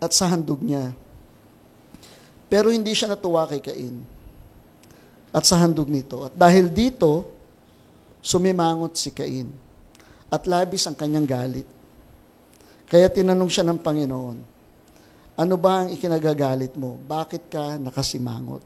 at 0.03 0.11
sa 0.11 0.29
handog 0.29 0.61
niya. 0.65 0.91
Pero 2.53 2.69
hindi 2.69 2.93
siya 2.93 3.13
natuwa 3.17 3.49
kay 3.49 3.65
Cain 3.65 4.03
at 5.33 5.45
sa 5.49 5.57
handog 5.57 5.89
nito. 5.89 6.29
At 6.29 6.37
dahil 6.37 6.69
dito, 6.69 7.32
sumimangot 8.23 8.95
si 8.95 9.11
Cain 9.11 9.51
at 10.31 10.47
labis 10.47 10.87
ang 10.87 10.95
kanyang 10.95 11.27
galit. 11.27 11.69
Kaya 12.87 13.11
tinanong 13.11 13.51
siya 13.51 13.67
ng 13.67 13.83
Panginoon, 13.83 14.39
ano 15.37 15.55
ba 15.59 15.85
ang 15.85 15.89
ikinagagalit 15.91 16.79
mo? 16.79 16.97
Bakit 17.03 17.43
ka 17.51 17.77
nakasimangot? 17.77 18.63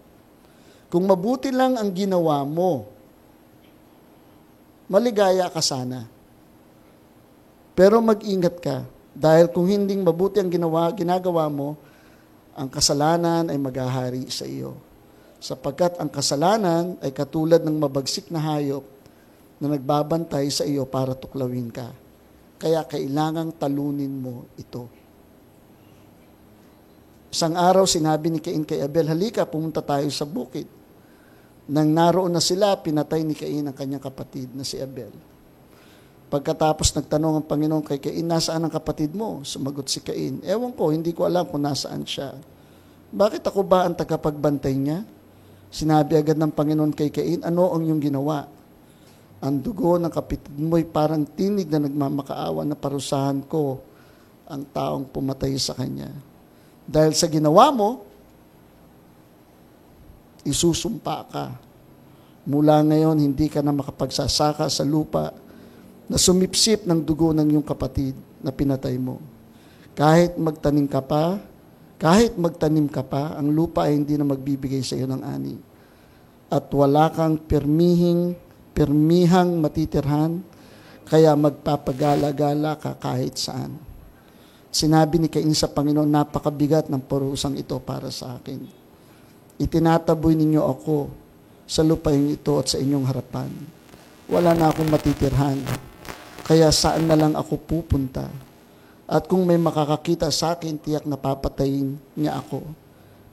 Kung 0.93 1.09
mabuti 1.09 1.51
lang 1.51 1.75
ang 1.75 1.91
ginawa 1.91 2.45
mo, 2.45 2.87
maligaya 4.87 5.51
ka 5.51 5.63
sana. 5.65 6.07
Pero 7.75 7.99
mag-ingat 8.03 8.57
ka 8.63 8.87
dahil 9.17 9.51
kung 9.51 9.67
hindi 9.67 9.97
mabuti 9.99 10.39
ang 10.39 10.51
ginawa, 10.51 10.93
ginagawa 10.95 11.49
mo, 11.51 11.79
ang 12.57 12.69
kasalanan 12.71 13.51
ay 13.51 13.59
maghahari 13.59 14.27
sa 14.31 14.47
iyo. 14.47 14.77
Sapagkat 15.39 16.01
ang 16.01 16.09
kasalanan 16.09 16.97
ay 17.05 17.13
katulad 17.13 17.61
ng 17.63 17.77
mabagsik 17.77 18.33
na 18.33 18.41
hayop 18.41 18.96
na 19.61 19.73
nagbabantay 19.73 20.49
sa 20.53 20.69
iyo 20.69 20.85
para 20.85 21.17
tuklawin 21.17 21.73
ka. 21.73 21.89
Kaya 22.57 22.85
kailangang 22.85 23.57
talunin 23.57 24.13
mo 24.13 24.49
ito. 24.57 24.89
Isang 27.29 27.53
araw 27.53 27.85
sinabi 27.85 28.33
ni 28.33 28.41
Cain 28.41 28.65
kay 28.65 28.81
Abel, 28.81 29.13
halika 29.13 29.45
pumunta 29.45 29.85
tayo 29.85 30.09
sa 30.09 30.25
bukid. 30.25 30.65
Nang 31.69 31.93
naroon 31.93 32.33
na 32.33 32.41
sila, 32.41 32.79
pinatay 32.81 33.27
ni 33.27 33.37
Cain 33.37 33.67
ang 33.67 33.77
kanyang 33.77 34.01
kapatid 34.01 34.57
na 34.57 34.65
si 34.65 34.81
Abel. 34.81 35.13
Pagkatapos 36.27 36.97
nagtanong 36.97 37.43
ang 37.43 37.47
Panginoon 37.47 37.85
kay 37.85 38.01
Cain, 38.01 38.25
nasaan 38.25 38.65
ang 38.65 38.73
kapatid 38.73 39.13
mo? 39.13 39.45
Sumagot 39.45 39.85
si 39.93 40.01
Cain, 40.01 40.41
ewan 40.49 40.73
ko, 40.73 40.89
hindi 40.89 41.13
ko 41.13 41.29
alam 41.29 41.45
kung 41.45 41.61
nasaan 41.61 42.09
siya. 42.09 42.33
Bakit 43.13 43.45
ako 43.45 43.63
ba 43.69 43.85
ang 43.85 43.95
tagapagbantay 43.95 44.75
niya? 44.75 45.05
Sinabi 45.69 46.17
agad 46.17 46.41
ng 46.41 46.51
Panginoon 46.57 46.97
kay 46.97 47.13
Cain, 47.13 47.45
ano 47.45 47.69
ang 47.69 47.85
iyong 47.85 48.01
ginawa? 48.01 48.56
Ang 49.47 49.63
dugo 49.63 49.95
ng 49.95 50.11
kapitid 50.11 50.51
mo'y 50.59 50.83
parang 50.83 51.23
tinig 51.23 51.71
na 51.71 51.87
nagmamakaawa 51.87 52.67
na 52.67 52.75
parusahan 52.75 53.47
ko 53.47 53.79
ang 54.51 54.67
taong 54.75 55.07
pumatay 55.07 55.55
sa 55.55 55.79
kanya. 55.79 56.11
Dahil 56.87 57.15
sa 57.15 57.31
ginawa 57.31 57.71
mo, 57.71 58.03
isusumpa 60.47 61.17
ka. 61.31 61.47
Mula 62.47 62.79
ngayon, 62.87 63.19
hindi 63.19 63.51
ka 63.51 63.63
na 63.63 63.75
makapagsasaka 63.75 64.71
sa 64.71 64.87
lupa 64.87 65.35
na 66.07 66.15
sumipsip 66.15 66.87
ng 66.87 67.03
dugo 67.03 67.35
ng 67.35 67.47
iyong 67.47 67.67
kapatid 67.67 68.15
na 68.39 68.55
pinatay 68.55 68.95
mo. 68.99 69.19
Kahit 69.99 70.39
magtanim 70.39 70.87
ka 70.87 71.03
pa, 71.03 71.43
kahit 71.99 72.39
magtanim 72.39 72.87
ka 72.87 73.03
pa, 73.03 73.35
ang 73.35 73.51
lupa 73.51 73.91
ay 73.91 73.99
hindi 73.99 74.15
na 74.15 74.23
magbibigay 74.23 74.83
sa 74.87 74.95
iyo 74.95 75.11
ng 75.11 75.23
ani. 75.27 75.59
At 76.47 76.71
wala 76.71 77.11
kang 77.11 77.43
permihing 77.43 78.46
permihang 78.77 79.57
matitirhan, 79.57 80.45
kaya 81.09 81.33
magpapagala-gala 81.33 82.77
ka 82.77 82.93
kahit 83.01 83.41
saan. 83.41 83.81
Sinabi 84.69 85.17
ni 85.17 85.33
Cain 85.33 85.49
sa 85.57 85.73
Panginoon, 85.73 86.05
napakabigat 86.05 86.93
ng 86.93 87.01
parusang 87.01 87.57
ito 87.57 87.81
para 87.81 88.13
sa 88.13 88.37
akin. 88.37 88.61
Itinataboy 89.57 90.37
ninyo 90.37 90.61
ako 90.61 91.09
sa 91.65 91.81
lupain 91.81 92.29
ito 92.29 92.61
at 92.61 92.69
sa 92.69 92.77
inyong 92.77 93.09
harapan. 93.09 93.49
Wala 94.29 94.53
na 94.53 94.69
akong 94.69 94.93
matitirhan, 94.93 95.57
kaya 96.45 96.69
saan 96.69 97.09
na 97.09 97.17
lang 97.17 97.33
ako 97.33 97.57
pupunta? 97.57 98.29
At 99.09 99.25
kung 99.25 99.49
may 99.49 99.57
makakakita 99.57 100.29
sa 100.29 100.53
akin, 100.53 100.77
tiyak 100.77 101.09
na 101.09 101.17
papatayin 101.17 101.97
niya 102.13 102.37
ako. 102.37 102.61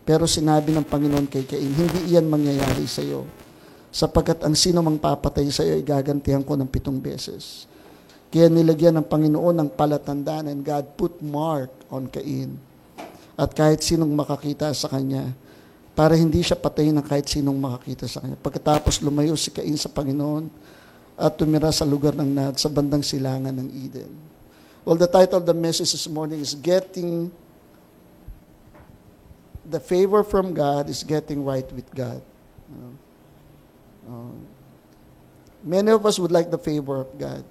Pero 0.07 0.23
sinabi 0.23 0.71
ng 0.71 0.87
Panginoon 0.87 1.27
kay 1.27 1.43
Cain, 1.43 1.67
hindi 1.67 2.13
iyan 2.13 2.31
mangyayari 2.31 2.87
sa 2.87 3.03
iyo 3.03 3.27
sapagkat 3.93 4.41
ang 4.41 4.57
sino 4.57 4.81
mang 4.81 4.97
papatay 4.97 5.45
sa 5.53 5.61
iyo, 5.61 5.77
igagantihan 5.77 6.41
ko 6.41 6.57
ng 6.57 6.65
pitong 6.65 6.97
beses. 6.97 7.69
Kaya 8.33 8.49
nilagyan 8.49 8.97
ng 8.97 9.05
Panginoon 9.05 9.53
ng 9.53 9.69
palatandaan 9.77 10.49
and 10.49 10.65
God 10.65 10.97
put 10.97 11.21
mark 11.21 11.69
on 11.93 12.09
Cain. 12.09 12.57
At 13.37 13.53
kahit 13.53 13.85
sinong 13.85 14.09
makakita 14.09 14.73
sa 14.73 14.89
kanya, 14.89 15.29
para 15.93 16.17
hindi 16.17 16.41
siya 16.41 16.57
patayin 16.57 16.97
ng 16.97 17.05
kahit 17.05 17.29
sinong 17.29 17.53
makakita 17.53 18.09
sa 18.09 18.25
kanya. 18.25 18.33
Pagkatapos 18.41 18.97
lumayo 19.05 19.37
si 19.37 19.53
Cain 19.53 19.77
sa 19.77 19.93
Panginoon 19.93 20.49
at 21.13 21.37
tumira 21.37 21.69
sa 21.69 21.85
lugar 21.85 22.17
ng 22.17 22.25
Nad 22.25 22.57
sa 22.57 22.73
bandang 22.73 23.05
silangan 23.05 23.53
ng 23.53 23.69
Eden. 23.69 24.09
Well, 24.81 24.97
the 24.97 25.05
title 25.05 25.37
of 25.37 25.45
the 25.45 25.53
message 25.53 25.93
this 25.93 26.09
morning 26.09 26.41
is 26.41 26.57
Getting 26.57 27.29
the 29.69 29.79
favor 29.79 30.23
from 30.23 30.53
God 30.53 30.89
is 30.89 31.03
getting 31.03 31.45
right 31.45 31.65
with 31.71 31.87
God. 31.95 32.19
You 32.67 32.77
know? 32.81 32.93
Uh, 34.13 34.29
many 35.65 35.89
of 35.89 36.05
us 36.05 36.21
would 36.21 36.31
like 36.31 36.53
the 36.53 36.61
favor 36.61 37.01
of 37.01 37.09
God. 37.17 37.41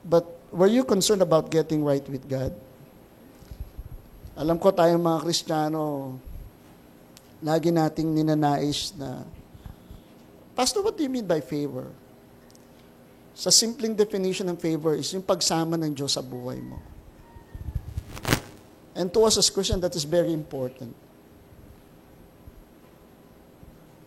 But 0.00 0.24
were 0.48 0.70
you 0.70 0.84
concerned 0.84 1.20
about 1.20 1.52
getting 1.52 1.84
right 1.84 2.04
with 2.08 2.24
God? 2.24 2.56
Alam 4.40 4.56
ko 4.56 4.72
tayong 4.72 5.04
mga 5.04 5.20
Kristiyano, 5.20 6.16
lagi 7.44 7.68
nating 7.68 8.08
ninanais 8.08 8.96
na, 8.96 9.20
Pastor, 10.56 10.80
what 10.80 10.96
do 10.96 11.04
you 11.04 11.12
mean 11.12 11.28
by 11.28 11.44
favor? 11.44 11.92
Sa 13.36 13.52
simpleng 13.52 13.92
definition 13.92 14.48
ng 14.48 14.56
favor 14.56 14.96
is 14.96 15.12
yung 15.12 15.24
pagsama 15.24 15.76
ng 15.76 15.92
Diyos 15.92 16.16
sa 16.16 16.24
buhay 16.24 16.60
mo. 16.60 16.80
And 18.96 19.12
to 19.12 19.24
us 19.24 19.36
as 19.36 19.48
Christian, 19.48 19.80
that 19.80 19.96
is 19.96 20.04
very 20.04 20.32
important. 20.32 20.92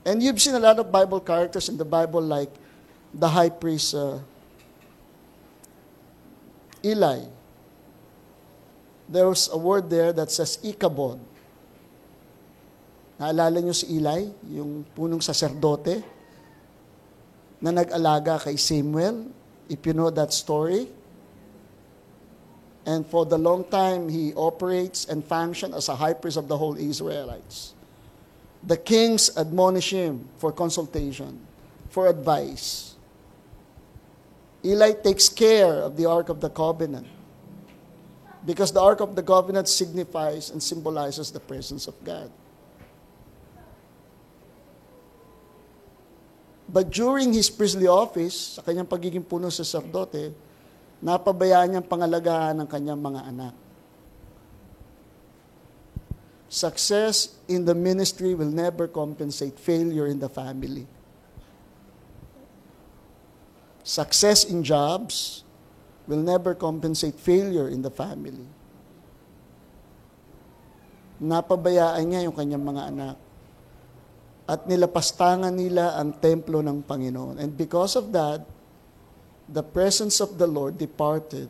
And 0.04 0.20
you've 0.20 0.42
seen 0.42 0.56
a 0.56 0.60
lot 0.60 0.80
of 0.80 0.92
Bible 0.92 1.20
characters 1.20 1.70
in 1.70 1.78
the 1.80 1.88
Bible 1.88 2.22
like 2.22 2.52
the 3.14 3.28
high 3.28 3.50
priest 3.50 3.96
uh, 3.96 4.20
Eli. 6.84 7.24
There 9.08 9.28
was 9.28 9.48
a 9.48 9.58
word 9.58 9.90
there 9.90 10.12
that 10.12 10.32
says 10.32 10.60
Ikabod. 10.60 11.20
Naalala 13.16 13.64
niyo 13.64 13.72
si 13.72 13.96
Eli, 13.96 14.28
yung 14.52 14.84
punong 14.92 15.24
saserdote 15.24 16.04
na 17.64 17.72
nag-alaga 17.72 18.44
kay 18.44 18.60
Samuel, 18.60 19.32
if 19.72 19.80
you 19.88 19.96
know 19.96 20.12
that 20.12 20.36
story. 20.36 20.92
And 22.84 23.08
for 23.08 23.24
the 23.24 23.40
long 23.40 23.64
time, 23.64 24.12
he 24.12 24.36
operates 24.36 25.08
and 25.08 25.24
functions 25.24 25.72
as 25.72 25.88
a 25.88 25.96
high 25.96 26.12
priest 26.12 26.36
of 26.36 26.52
the 26.52 26.58
whole 26.60 26.76
Israelites 26.76 27.72
the 28.66 28.78
kings 28.78 29.30
admonish 29.36 29.92
him 29.92 30.28
for 30.40 30.52
consultation, 30.52 31.40
for 31.90 32.08
advice. 32.08 32.96
Eli 34.64 34.96
takes 34.96 35.28
care 35.28 35.84
of 35.84 36.00
the 36.00 36.08
Ark 36.08 36.30
of 36.30 36.40
the 36.40 36.50
Covenant 36.50 37.08
because 38.48 38.72
the 38.72 38.80
Ark 38.80 39.04
of 39.04 39.16
the 39.16 39.24
Covenant 39.24 39.68
signifies 39.68 40.52
and 40.52 40.64
symbolizes 40.64 41.32
the 41.32 41.40
presence 41.40 41.88
of 41.88 41.96
God. 42.04 42.32
But 46.74 46.90
during 46.90 47.36
his 47.36 47.52
priestly 47.52 47.86
office, 47.86 48.58
sa 48.58 48.64
kanyang 48.64 48.88
pagiging 48.88 49.22
punong 49.22 49.52
sacerdote, 49.52 50.34
napabayaan 51.04 51.76
niyang 51.76 51.86
pangalagaan 51.86 52.64
ng 52.64 52.68
kanyang 52.72 52.98
mga 52.98 53.22
anak. 53.30 53.54
Success 56.54 57.34
in 57.50 57.66
the 57.66 57.74
ministry 57.74 58.38
will 58.38 58.54
never 58.54 58.86
compensate 58.86 59.58
failure 59.58 60.06
in 60.06 60.22
the 60.22 60.30
family. 60.30 60.86
Success 63.82 64.46
in 64.46 64.62
jobs 64.62 65.42
will 66.06 66.22
never 66.22 66.54
compensate 66.54 67.18
failure 67.18 67.74
in 67.74 67.82
the 67.82 67.90
family. 67.90 68.46
Napabayaan 71.18 72.06
niya 72.06 72.30
yung 72.30 72.38
kanyang 72.38 72.62
mga 72.62 72.84
anak. 72.86 73.18
At 74.46 74.70
nilapastangan 74.70 75.58
nila 75.58 75.98
ang 75.98 76.22
templo 76.22 76.62
ng 76.62 76.86
Panginoon. 76.86 77.42
And 77.42 77.58
because 77.58 77.98
of 77.98 78.14
that, 78.14 78.46
the 79.50 79.66
presence 79.66 80.22
of 80.22 80.38
the 80.38 80.46
Lord 80.46 80.78
departed 80.78 81.50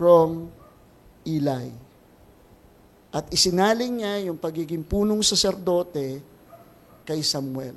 from 0.00 0.56
Eli. 1.38 1.70
At 3.10 3.26
isinaling 3.30 4.02
niya 4.02 4.30
yung 4.30 4.38
pagiging 4.38 4.86
punong 4.86 5.22
saserdote 5.22 6.22
kay 7.06 7.20
Samuel. 7.22 7.74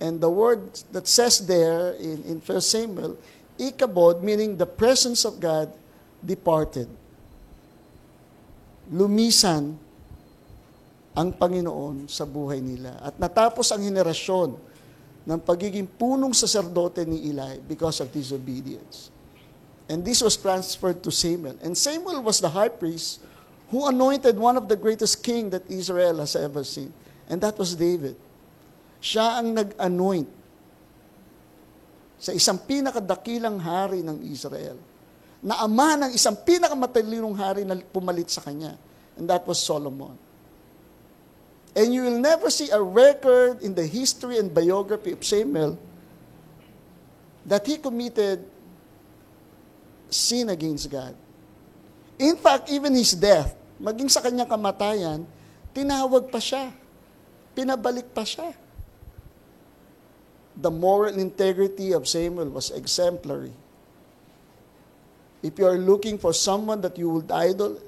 And 0.00 0.16
the 0.16 0.32
word 0.32 0.64
that 0.96 1.04
says 1.04 1.44
there 1.44 1.92
in, 2.00 2.24
in 2.24 2.36
1 2.40 2.48
Samuel, 2.64 3.20
Ikabod, 3.60 4.24
meaning 4.24 4.56
the 4.56 4.64
presence 4.64 5.28
of 5.28 5.36
God, 5.36 5.68
departed. 6.24 6.88
Lumisan 8.88 9.76
ang 11.12 11.28
Panginoon 11.36 12.08
sa 12.08 12.24
buhay 12.24 12.64
nila. 12.64 12.96
At 13.04 13.20
natapos 13.20 13.68
ang 13.76 13.84
henerasyon 13.84 14.56
ng 15.28 15.40
pagiging 15.44 15.84
punong 15.84 16.32
saserdote 16.32 17.04
ni 17.04 17.28
Eli 17.28 17.60
because 17.60 18.00
of 18.00 18.08
disobedience. 18.08 19.12
And 19.90 20.06
this 20.06 20.22
was 20.22 20.38
transferred 20.38 21.02
to 21.02 21.10
Samuel. 21.10 21.58
And 21.66 21.74
Samuel 21.74 22.22
was 22.22 22.38
the 22.38 22.46
high 22.46 22.70
priest 22.70 23.18
who 23.74 23.90
anointed 23.90 24.38
one 24.38 24.54
of 24.54 24.70
the 24.70 24.78
greatest 24.78 25.18
king 25.18 25.50
that 25.50 25.66
Israel 25.66 26.22
has 26.22 26.38
ever 26.38 26.62
seen. 26.62 26.94
And 27.26 27.42
that 27.42 27.58
was 27.58 27.74
David. 27.74 28.14
Siya 29.02 29.42
ang 29.42 29.50
nag-anoint 29.50 30.30
sa 32.22 32.30
isang 32.30 32.62
pinakadakilang 32.62 33.58
hari 33.58 34.06
ng 34.06 34.22
Israel 34.30 34.78
na 35.42 35.58
ama 35.58 36.06
ng 36.06 36.14
isang 36.14 36.38
pinakamatalinong 36.38 37.34
hari 37.34 37.66
na 37.66 37.74
pumalit 37.82 38.30
sa 38.30 38.46
kanya. 38.46 38.78
And 39.18 39.26
that 39.26 39.42
was 39.42 39.58
Solomon. 39.58 40.14
And 41.74 41.90
you 41.90 42.06
will 42.06 42.20
never 42.22 42.46
see 42.46 42.70
a 42.70 42.78
record 42.78 43.58
in 43.58 43.74
the 43.74 43.86
history 43.90 44.38
and 44.38 44.54
biography 44.54 45.18
of 45.18 45.22
Samuel 45.26 45.74
that 47.42 47.66
he 47.66 47.74
committed 47.74 48.46
sin 50.10 50.50
against 50.50 50.90
God. 50.90 51.16
In 52.20 52.36
fact, 52.36 52.68
even 52.68 52.92
his 52.92 53.16
death, 53.16 53.56
maging 53.80 54.12
sa 54.12 54.20
kanyang 54.20 54.50
kamatayan, 54.50 55.24
tinawag 55.72 56.28
pa 56.28 56.42
siya. 56.42 56.68
Pinabalik 57.56 58.12
pa 58.12 58.26
siya 58.26 58.52
the 60.60 60.70
moral 60.70 61.16
integrity 61.16 61.92
of 61.92 62.06
Samuel 62.06 62.50
was 62.50 62.70
exemplary. 62.70 63.52
If 65.42 65.58
you 65.58 65.66
are 65.66 65.80
looking 65.80 66.18
for 66.18 66.36
someone 66.36 66.80
that 66.82 66.98
you 66.98 67.08
would 67.08 67.32
idol, 67.32 67.80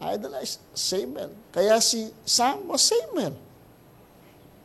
idolize 0.00 0.58
Samuel. 0.72 1.34
Kaya 1.50 1.82
si 1.82 2.14
Sam 2.24 2.68
was 2.70 2.86
Samuel. 2.86 3.34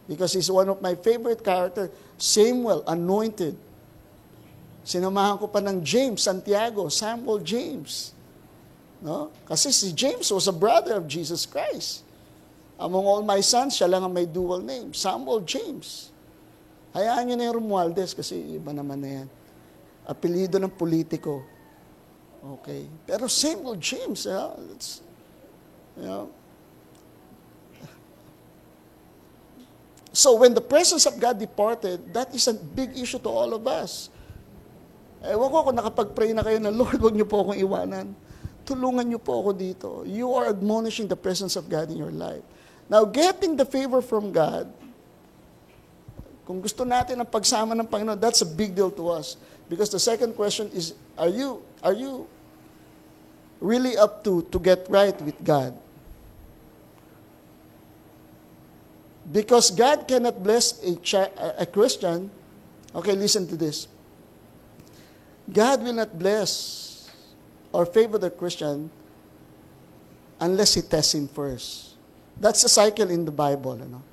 Because 0.07 0.33
he's 0.33 0.51
one 0.53 0.69
of 0.69 0.81
my 0.81 0.93
favorite 0.93 1.43
character. 1.43 1.89
Samuel, 2.17 2.85
anointed. 2.85 3.57
Sinamahan 4.87 5.35
ko 5.35 5.51
pa 5.51 5.59
ng 5.59 5.83
James, 5.83 6.23
Santiago, 6.23 6.87
Samuel 6.87 7.43
James. 7.43 8.15
No? 9.03 9.35
Kasi 9.43 9.67
si 9.75 9.91
James 9.91 10.31
was 10.31 10.47
a 10.47 10.55
brother 10.55 10.95
of 10.95 11.11
Jesus 11.11 11.43
Christ. 11.43 12.07
Among 12.79 13.03
all 13.03 13.19
my 13.19 13.43
sons, 13.43 13.75
siya 13.75 13.91
lang 13.91 14.07
ang 14.07 14.15
may 14.15 14.23
dual 14.23 14.63
name, 14.63 14.95
Samuel 14.95 15.43
James. 15.43 16.07
Hayaan 16.95 17.27
nyo 17.27 17.35
na 17.35 17.51
yung 17.51 17.57
Romualdez 17.59 18.15
kasi 18.15 18.39
iba 18.55 18.71
naman 18.71 19.03
na 19.03 19.09
yan. 19.21 19.27
Apelido 20.07 20.55
ng 20.55 20.71
politiko. 20.71 21.43
Okay. 22.63 22.87
Pero 23.03 23.27
same 23.27 23.59
old 23.67 23.83
James. 23.83 24.23
Yeah? 24.23 24.55
It's, 24.71 25.03
you 25.99 26.07
know. 26.07 26.31
So 30.15 30.39
when 30.39 30.55
the 30.55 30.63
presence 30.63 31.03
of 31.03 31.19
God 31.19 31.35
departed, 31.35 32.07
that 32.15 32.31
is 32.31 32.47
a 32.47 32.55
big 32.55 32.95
issue 32.95 33.19
to 33.19 33.27
all 33.27 33.51
of 33.51 33.67
us. 33.67 34.07
Ewan 35.25 35.47
ko 35.49 35.57
kung 35.65 35.77
nakapag-pray 35.77 36.29
na 36.35 36.45
kayo 36.45 36.61
na, 36.61 36.69
Lord, 36.69 37.01
huwag 37.01 37.15
niyo 37.17 37.25
po 37.25 37.41
akong 37.41 37.57
iwanan. 37.57 38.13
Tulungan 38.67 39.07
niyo 39.07 39.17
po 39.17 39.41
ako 39.41 39.51
dito. 39.55 39.89
You 40.05 40.29
are 40.35 40.51
admonishing 40.51 41.07
the 41.09 41.17
presence 41.17 41.55
of 41.55 41.65
God 41.71 41.89
in 41.89 41.97
your 41.97 42.13
life. 42.13 42.43
Now, 42.87 43.03
getting 43.03 43.57
the 43.57 43.65
favor 43.67 43.99
from 43.99 44.31
God 44.31 44.69
kung 46.47 46.63
gusto 46.63 46.87
natin 46.87 47.19
ang 47.19 47.27
pagsama 47.27 47.75
ng 47.75 47.83
Panginoon, 47.83 48.15
that's 48.15 48.39
a 48.39 48.47
big 48.47 48.71
deal 48.71 48.87
to 48.87 49.11
us. 49.11 49.35
Because 49.67 49.91
the 49.91 49.99
second 49.99 50.31
question 50.31 50.71
is, 50.71 50.95
are 51.19 51.27
you, 51.27 51.59
are 51.83 51.91
you 51.91 52.23
really 53.59 53.99
up 53.99 54.23
to, 54.23 54.47
to 54.47 54.55
get 54.55 54.87
right 54.87 55.19
with 55.19 55.35
God? 55.43 55.75
Because 59.27 59.75
God 59.75 60.07
cannot 60.07 60.39
bless 60.39 60.79
a, 60.79 60.95
a 61.59 61.65
Christian. 61.67 62.31
Okay, 62.95 63.11
listen 63.11 63.43
to 63.51 63.59
this. 63.59 63.91
God 65.47 65.83
will 65.83 65.95
not 65.95 66.11
bless 66.11 67.09
or 67.71 67.85
favor 67.85 68.17
the 68.17 68.29
Christian 68.29 68.91
unless 70.39 70.75
he 70.75 70.81
tests 70.81 71.15
him 71.15 71.27
first. 71.27 71.95
That's 72.39 72.63
a 72.63 72.69
cycle 72.69 73.09
in 73.09 73.25
the 73.25 73.31
Bible. 73.31 73.75
Know? 73.75 74.03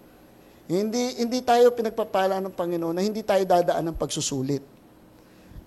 Hindi, 0.64 1.20
hindi 1.20 1.44
tayo 1.44 1.68
pinagpapala 1.74 2.40
ng 2.40 2.54
Panginoon 2.54 2.94
na 2.96 3.02
hindi 3.04 3.20
tayo 3.20 3.44
dadaan 3.44 3.92
ng 3.92 3.96
pagsusulit. 3.98 4.64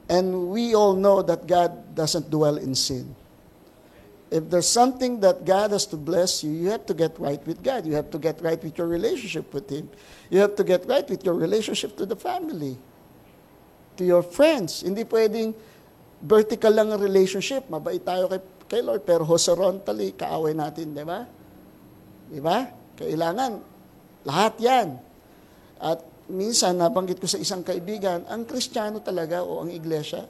And 0.08 0.49
we 0.49 0.73
all 0.73 0.95
know 0.95 1.21
that 1.21 1.45
God 1.45 1.93
doesn't 1.93 2.32
dwell 2.32 2.58
in 2.58 2.73
sin. 2.73 3.12
If 4.32 4.49
there's 4.49 4.67
something 4.67 5.19
that 5.21 5.45
God 5.45 5.71
has 5.71 5.86
to 5.88 5.95
bless 5.95 6.43
you, 6.43 6.51
you 6.51 6.67
have 6.71 6.86
to 6.88 6.95
get 6.95 7.15
right 7.19 7.39
with 7.47 7.63
God. 7.63 7.86
You 7.86 7.95
have 7.95 8.12
to 8.12 8.19
get 8.19 8.41
right 8.41 8.60
with 8.60 8.75
your 8.77 8.88
relationship 8.88 9.53
with 9.53 9.69
Him. 9.69 9.88
You 10.30 10.39
have 10.39 10.56
to 10.56 10.63
get 10.63 10.88
right 10.88 11.08
with 11.08 11.23
your 11.23 11.36
relationship 11.36 11.95
to 11.97 12.06
the 12.06 12.15
family, 12.15 12.75
to 13.97 14.05
your 14.05 14.21
friends. 14.21 14.86
Hindi 14.86 15.03
pwedeng 15.10 15.51
vertical 16.21 16.71
lang 16.73 16.93
ang 16.93 17.01
relationship. 17.01 17.65
Mabait 17.67 18.01
tayo 18.01 18.29
kay, 18.29 18.41
kay 18.69 18.81
Lord, 18.86 19.03
pero 19.03 19.25
horizontally, 19.25 20.13
kaaway 20.13 20.53
natin, 20.53 20.93
di 20.93 21.03
ba? 21.05 21.25
Di 22.29 22.39
ba? 22.41 22.69
Kailangan 22.97 23.51
lahat 24.25 24.53
yan. 24.62 24.88
At 25.77 26.01
minsan, 26.29 26.77
nabanggit 26.77 27.21
ko 27.21 27.27
sa 27.29 27.39
isang 27.41 27.62
kaibigan, 27.62 28.25
ang 28.27 28.45
kristyano 28.45 29.01
talaga 29.01 29.41
o 29.41 29.65
ang 29.65 29.69
iglesia, 29.73 30.25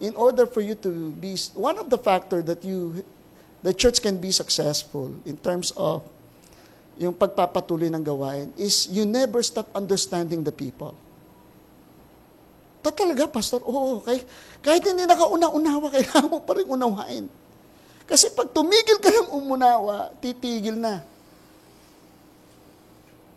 in 0.00 0.16
order 0.16 0.48
for 0.48 0.64
you 0.64 0.74
to 0.74 1.12
be, 1.20 1.36
one 1.52 1.76
of 1.76 1.92
the 1.92 2.00
factor 2.00 2.40
that 2.40 2.64
you, 2.64 3.04
the 3.60 3.72
church 3.76 4.00
can 4.00 4.16
be 4.16 4.32
successful 4.32 5.12
in 5.28 5.36
terms 5.36 5.70
of 5.76 6.00
yung 7.00 7.16
pagpapatuloy 7.16 7.88
ng 7.88 8.04
gawain 8.04 8.52
is 8.60 8.88
you 8.92 9.08
never 9.08 9.40
stop 9.40 9.68
understanding 9.72 10.44
the 10.44 10.52
people. 10.52 10.92
Ito 12.80 12.88
talaga, 12.96 13.28
Pastor. 13.28 13.60
Oo, 13.60 14.00
kahit, 14.00 14.24
kahit 14.64 14.80
hindi 14.88 15.04
nakauna-unawa, 15.04 15.86
kailangan 16.00 16.32
mo 16.32 16.40
pa 16.40 16.56
rin 16.56 16.64
unawain. 16.64 17.28
Kasi 18.08 18.32
pag 18.32 18.48
tumigil 18.50 18.96
ka 18.96 19.12
ng 19.12 19.36
umunawa, 19.36 20.08
titigil 20.16 20.80
na. 20.80 21.04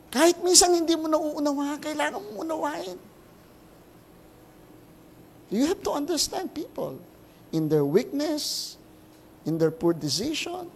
Kahit 0.07 0.39
minsan 0.39 0.71
hindi 0.71 0.95
mo 0.95 1.11
nauunawahan, 1.11 1.77
kailangan 1.83 2.23
mo 2.23 2.47
unawain. 2.47 2.95
You 5.51 5.67
have 5.67 5.83
to 5.83 5.91
understand 5.91 6.55
people 6.55 6.97
in 7.51 7.67
their 7.67 7.83
weakness, 7.83 8.73
in 9.43 9.59
their 9.59 9.75
poor 9.75 9.91
decision. 9.91 10.71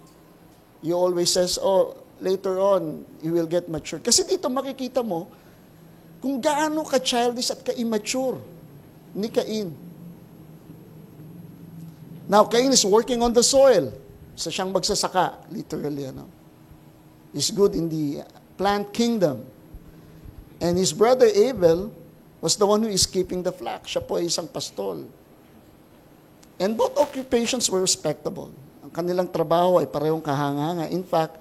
You 0.84 1.00
always 1.00 1.32
says, 1.32 1.56
oh, 1.56 1.96
later 2.20 2.60
on, 2.60 3.08
you 3.24 3.32
will 3.32 3.48
get 3.48 3.72
mature. 3.72 4.04
Kasi 4.04 4.28
dito 4.28 4.52
makikita 4.52 5.02
mo 5.02 5.32
kung 6.20 6.38
gaano 6.44 6.84
ka-childish 6.84 7.56
at 7.56 7.64
ka-immature 7.64 8.57
ni 9.18 9.34
Cain. 9.34 9.74
Now, 12.30 12.46
Cain 12.46 12.70
is 12.70 12.86
working 12.86 13.18
on 13.26 13.34
the 13.34 13.42
soil. 13.42 13.90
Sa 14.38 14.54
siyang 14.54 14.70
magsasaka, 14.70 15.50
literally, 15.50 16.06
ano. 16.06 16.30
Is 17.34 17.50
good 17.50 17.74
in 17.74 17.90
the 17.90 18.22
plant 18.54 18.94
kingdom. 18.94 19.42
And 20.62 20.78
his 20.78 20.94
brother 20.94 21.26
Abel 21.26 21.90
was 22.38 22.54
the 22.54 22.70
one 22.70 22.86
who 22.86 22.92
is 22.94 23.10
keeping 23.10 23.42
the 23.42 23.54
flock. 23.54 23.90
Siya 23.90 24.06
po 24.06 24.22
ay 24.22 24.30
isang 24.30 24.46
pastol. 24.46 25.10
And 26.62 26.78
both 26.78 26.98
occupations 26.98 27.70
were 27.70 27.82
respectable. 27.82 28.54
Ang 28.86 28.94
kanilang 28.94 29.30
trabaho 29.30 29.82
ay 29.82 29.86
parehong 29.90 30.22
kahanganga. 30.22 30.90
In 30.90 31.06
fact, 31.06 31.38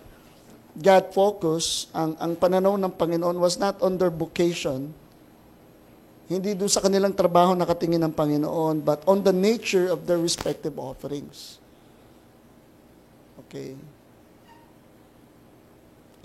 God 0.77 1.09
focus, 1.17 1.89
ang, 1.97 2.13
ang 2.21 2.37
pananaw 2.37 2.77
ng 2.77 2.93
Panginoon 2.93 3.41
was 3.41 3.57
not 3.57 3.81
on 3.81 3.97
their 3.97 4.13
vocation, 4.13 4.93
hindi 6.27 6.59
doon 6.59 6.71
sa 6.71 6.83
kanilang 6.83 7.15
trabaho 7.15 7.55
nakatingin 7.55 8.03
ng 8.03 8.15
Panginoon, 8.15 8.83
but 8.83 9.03
on 9.07 9.23
the 9.23 9.35
nature 9.35 9.91
of 9.91 10.07
their 10.11 10.19
respective 10.19 10.75
offerings. 10.79 11.63
Okay 13.47 13.79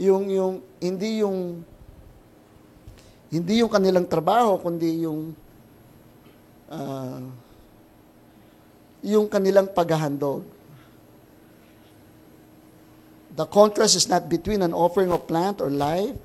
yung 0.01 0.25
yung 0.33 0.53
hindi 0.81 1.21
yung 1.21 1.61
hindi 3.29 3.61
yung 3.61 3.69
kanilang 3.69 4.09
trabaho 4.09 4.57
kundi 4.57 5.05
yung 5.05 5.37
ah, 6.73 7.21
yung 9.05 9.29
kanilang 9.29 9.69
paghahandog. 9.69 10.41
The 13.31 13.47
contrast 13.47 13.95
is 13.95 14.09
not 14.11 14.27
between 14.27 14.59
an 14.65 14.75
offering 14.75 15.13
of 15.13 15.23
plant 15.23 15.63
or 15.63 15.71
life, 15.71 16.17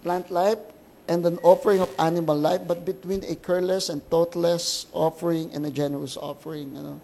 plant 0.00 0.32
life, 0.32 0.62
and 1.04 1.20
an 1.28 1.36
offering 1.44 1.84
of 1.84 1.90
animal 2.00 2.36
life, 2.36 2.64
but 2.64 2.84
between 2.84 3.20
a 3.28 3.36
careless 3.36 3.92
and 3.92 4.00
thoughtless 4.08 4.86
offering 4.92 5.52
and 5.52 5.68
a 5.68 5.72
generous 5.72 6.16
offering. 6.16 6.72
Ano? 6.76 7.00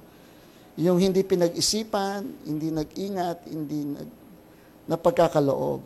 Yung 0.81 0.97
hindi 0.97 1.21
pinag-isipan, 1.21 2.49
hindi 2.49 2.73
nag-ingat, 2.73 3.45
hindi 3.45 3.85
nag, 3.85 4.09
na 4.89 4.97
pagkakaloob. 4.97 5.85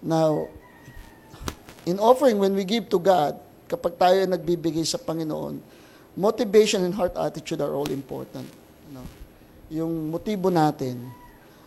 Now, 0.00 0.46
in 1.84 1.98
offering, 1.98 2.38
when 2.38 2.54
we 2.54 2.62
give 2.62 2.86
to 2.94 2.98
God, 3.02 3.34
kapag 3.66 3.98
tayo 3.98 4.16
ay 4.22 4.30
nagbibigay 4.30 4.86
sa 4.86 4.96
Panginoon, 4.96 5.58
motivation 6.14 6.86
and 6.86 6.94
heart 6.94 7.18
attitude 7.18 7.58
are 7.58 7.74
all 7.74 7.90
important. 7.90 8.46
Ano? 8.90 9.02
Yung 9.70 10.14
motibo 10.14 10.54
natin 10.54 11.10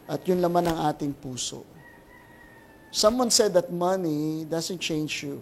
at 0.07 0.23
yung 0.27 0.39
laman 0.39 0.71
ng 0.71 0.77
ating 0.87 1.11
puso. 1.15 1.72
Someone 2.93 3.33
said 3.33 3.57
that 3.57 3.73
money 3.73 4.45
doesn't 4.45 4.77
change 4.77 5.25
you. 5.25 5.41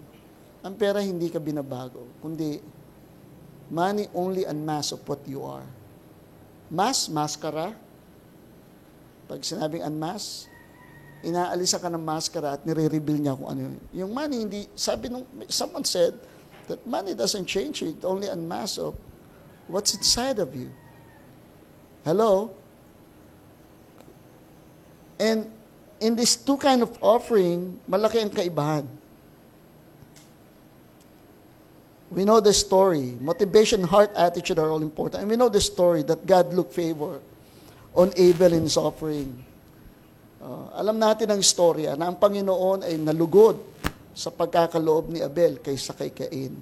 Ang 0.64 0.72
pera 0.72 1.04
hindi 1.04 1.28
ka 1.28 1.36
binabago, 1.36 2.08
kundi 2.24 2.64
money 3.68 4.08
only 4.16 4.48
unmasks 4.48 4.96
of 4.96 5.04
what 5.04 5.20
you 5.28 5.44
are. 5.44 5.68
Mas, 6.72 7.12
maskara. 7.12 7.76
Pag 9.28 9.44
sinabing 9.44 9.84
unmask, 9.84 10.48
inaalisa 11.20 11.76
ka 11.76 11.92
ng 11.92 12.00
maskara 12.00 12.56
at 12.56 12.64
nire-reveal 12.64 13.20
niya 13.20 13.36
kung 13.36 13.52
ano 13.52 13.60
yun. 13.68 13.76
Yung 14.00 14.10
money, 14.16 14.48
hindi, 14.48 14.64
sabi 14.72 15.12
nung, 15.12 15.28
someone 15.52 15.84
said 15.84 16.16
that 16.72 16.80
money 16.88 17.12
doesn't 17.12 17.44
change 17.44 17.84
you, 17.84 17.92
it 17.92 18.00
only 18.00 18.32
unmasks 18.32 18.80
of 18.80 18.96
what's 19.68 19.92
inside 19.92 20.40
of 20.40 20.56
you. 20.56 20.72
Hello? 22.00 22.56
And 25.20 25.52
in 26.02 26.18
this 26.18 26.34
two 26.34 26.58
kind 26.58 26.82
of 26.82 26.90
offering, 26.98 27.78
malaki 27.86 28.18
ang 28.18 28.34
kaibahan. 28.34 28.84
We 32.10 32.26
know 32.28 32.42
the 32.42 32.52
story. 32.52 33.16
Motivation, 33.22 33.86
heart, 33.86 34.12
attitude 34.12 34.58
are 34.58 34.68
all 34.68 34.82
important. 34.82 35.24
And 35.24 35.30
we 35.30 35.38
know 35.38 35.48
the 35.48 35.62
story 35.62 36.02
that 36.10 36.26
God 36.26 36.52
looked 36.52 36.74
favor 36.74 37.22
on 37.96 38.12
Abel 38.18 38.52
in 38.52 38.68
his 38.68 38.76
offering. 38.76 39.32
Uh, 40.42 40.74
alam 40.76 40.98
natin 40.98 41.30
ang 41.32 41.40
istorya 41.40 41.96
na 41.96 42.10
ang 42.10 42.18
Panginoon 42.18 42.84
ay 42.84 42.98
nalugod 42.98 43.62
sa 44.12 44.28
pagkakaloob 44.28 45.08
ni 45.08 45.24
Abel 45.24 45.62
kaysa 45.62 45.96
kay 45.96 46.12
Cain. 46.12 46.52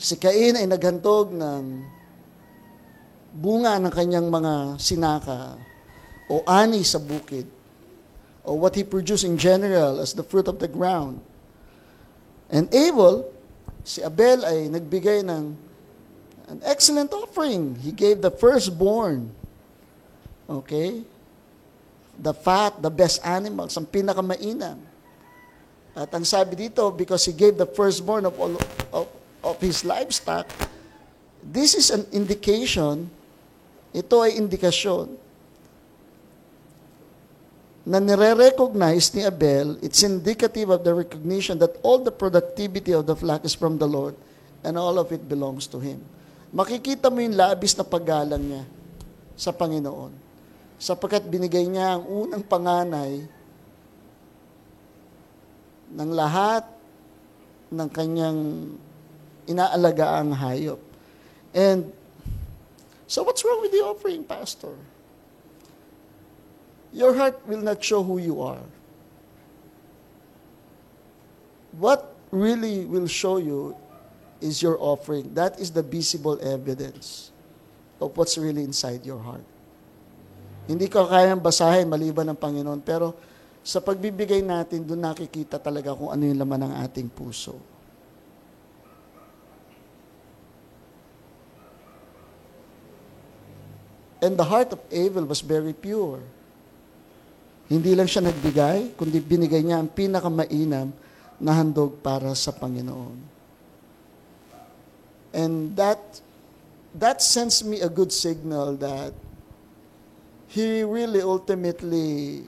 Si 0.00 0.14
Cain 0.16 0.56
ay 0.56 0.64
naghantog 0.64 1.34
ng 1.34 1.64
bunga 3.36 3.76
ng 3.82 3.92
kanyang 3.92 4.32
mga 4.32 4.80
sinaka 4.80 5.71
o 6.32 6.40
ani 6.48 6.80
sa 6.80 6.96
bukid 6.96 7.44
or 8.40 8.56
what 8.56 8.72
he 8.72 8.80
produced 8.80 9.28
in 9.28 9.36
general 9.36 10.00
as 10.00 10.16
the 10.16 10.24
fruit 10.24 10.48
of 10.48 10.56
the 10.56 10.66
ground. 10.66 11.20
And 12.48 12.72
Abel, 12.72 13.28
si 13.84 14.00
Abel 14.00 14.40
ay 14.48 14.72
nagbigay 14.72 15.28
ng 15.28 15.52
an 16.52 16.60
excellent 16.68 17.12
offering. 17.12 17.76
He 17.80 17.92
gave 17.92 18.20
the 18.20 18.30
firstborn. 18.30 19.32
Okay? 20.48 21.00
The 22.20 22.34
fat, 22.34 22.76
the 22.82 22.92
best 22.92 23.24
animals, 23.24 23.76
ang 23.80 23.88
pinakamainam. 23.88 24.76
At 25.96 26.12
ang 26.12 26.24
sabi 26.28 26.56
dito, 26.68 26.92
because 26.92 27.24
he 27.24 27.32
gave 27.32 27.56
the 27.56 27.68
firstborn 27.68 28.28
of 28.28 28.36
all 28.36 28.52
of, 28.92 29.08
of 29.44 29.56
his 29.60 29.84
livestock, 29.84 30.48
this 31.40 31.72
is 31.72 31.88
an 31.88 32.04
indication, 32.12 33.08
ito 33.92 34.20
ay 34.20 34.36
indikasyon, 34.36 35.21
na 37.82 37.98
nire-recognize 37.98 39.10
ni 39.10 39.26
Abel, 39.26 39.74
it's 39.82 40.06
indicative 40.06 40.70
of 40.70 40.86
the 40.86 40.94
recognition 40.94 41.58
that 41.58 41.74
all 41.82 41.98
the 41.98 42.14
productivity 42.14 42.94
of 42.94 43.10
the 43.10 43.16
flock 43.18 43.42
is 43.42 43.58
from 43.58 43.74
the 43.74 43.86
Lord 43.86 44.14
and 44.62 44.78
all 44.78 45.02
of 45.02 45.10
it 45.10 45.26
belongs 45.26 45.66
to 45.66 45.82
Him. 45.82 45.98
Makikita 46.54 47.10
mo 47.10 47.18
yung 47.18 47.34
labis 47.34 47.74
na 47.74 47.82
paggalang 47.82 48.44
niya 48.44 48.62
sa 49.34 49.50
Panginoon. 49.50 50.14
Sapagkat 50.78 51.26
binigay 51.26 51.66
niya 51.66 51.98
ang 51.98 52.04
unang 52.06 52.44
panganay 52.46 53.26
ng 55.90 56.10
lahat 56.14 56.66
ng 57.72 57.88
kanyang 57.90 58.40
inaalagaang 59.50 60.30
hayop. 60.38 60.78
And 61.50 61.90
so 63.10 63.26
what's 63.26 63.42
wrong 63.42 63.58
with 63.58 63.74
the 63.74 63.82
offering, 63.82 64.22
Pastor? 64.22 64.91
Your 66.92 67.16
heart 67.16 67.40
will 67.48 67.64
not 67.64 67.80
show 67.80 68.04
who 68.04 68.20
you 68.20 68.44
are. 68.44 68.60
What 71.72 72.12
really 72.28 72.84
will 72.84 73.08
show 73.08 73.40
you 73.40 73.72
is 74.44 74.60
your 74.60 74.76
offering. 74.76 75.32
That 75.32 75.56
is 75.56 75.72
the 75.72 75.80
visible 75.80 76.36
evidence 76.44 77.32
of 77.96 78.12
what's 78.12 78.36
really 78.36 78.60
inside 78.60 79.08
your 79.08 79.20
heart. 79.24 79.44
Hindi 80.68 80.86
ko 80.92 81.08
kayang 81.08 81.40
basahin 81.40 81.88
maliban 81.88 82.28
ng 82.28 82.38
Panginoon, 82.38 82.84
pero 82.84 83.16
sa 83.62 83.78
pagbibigay 83.78 84.42
natin, 84.42 84.82
doon 84.82 85.00
nakikita 85.00 85.56
talaga 85.56 85.94
kung 85.94 86.10
ano 86.10 86.22
yung 86.26 86.38
laman 86.38 86.66
ng 86.66 86.72
ating 86.82 87.08
puso. 87.08 87.56
And 94.22 94.38
the 94.38 94.46
heart 94.46 94.70
of 94.70 94.78
Abel 94.90 95.26
was 95.26 95.42
very 95.42 95.74
pure. 95.74 96.22
Hindi 97.70 97.94
lang 97.94 98.10
siya 98.10 98.26
nagbigay, 98.26 98.98
kundi 98.98 99.22
binigay 99.22 99.62
niya 99.62 99.82
ang 99.82 99.90
pinakamainam 99.90 100.90
na 101.42 101.52
handog 101.54 101.98
para 102.02 102.30
sa 102.38 102.54
Panginoon. 102.54 103.18
And 105.32 105.72
that 105.74 105.98
that 106.94 107.24
sends 107.24 107.64
me 107.64 107.80
a 107.80 107.88
good 107.88 108.12
signal 108.12 108.76
that 108.76 109.16
he 110.52 110.84
really 110.84 111.24
ultimately 111.24 112.44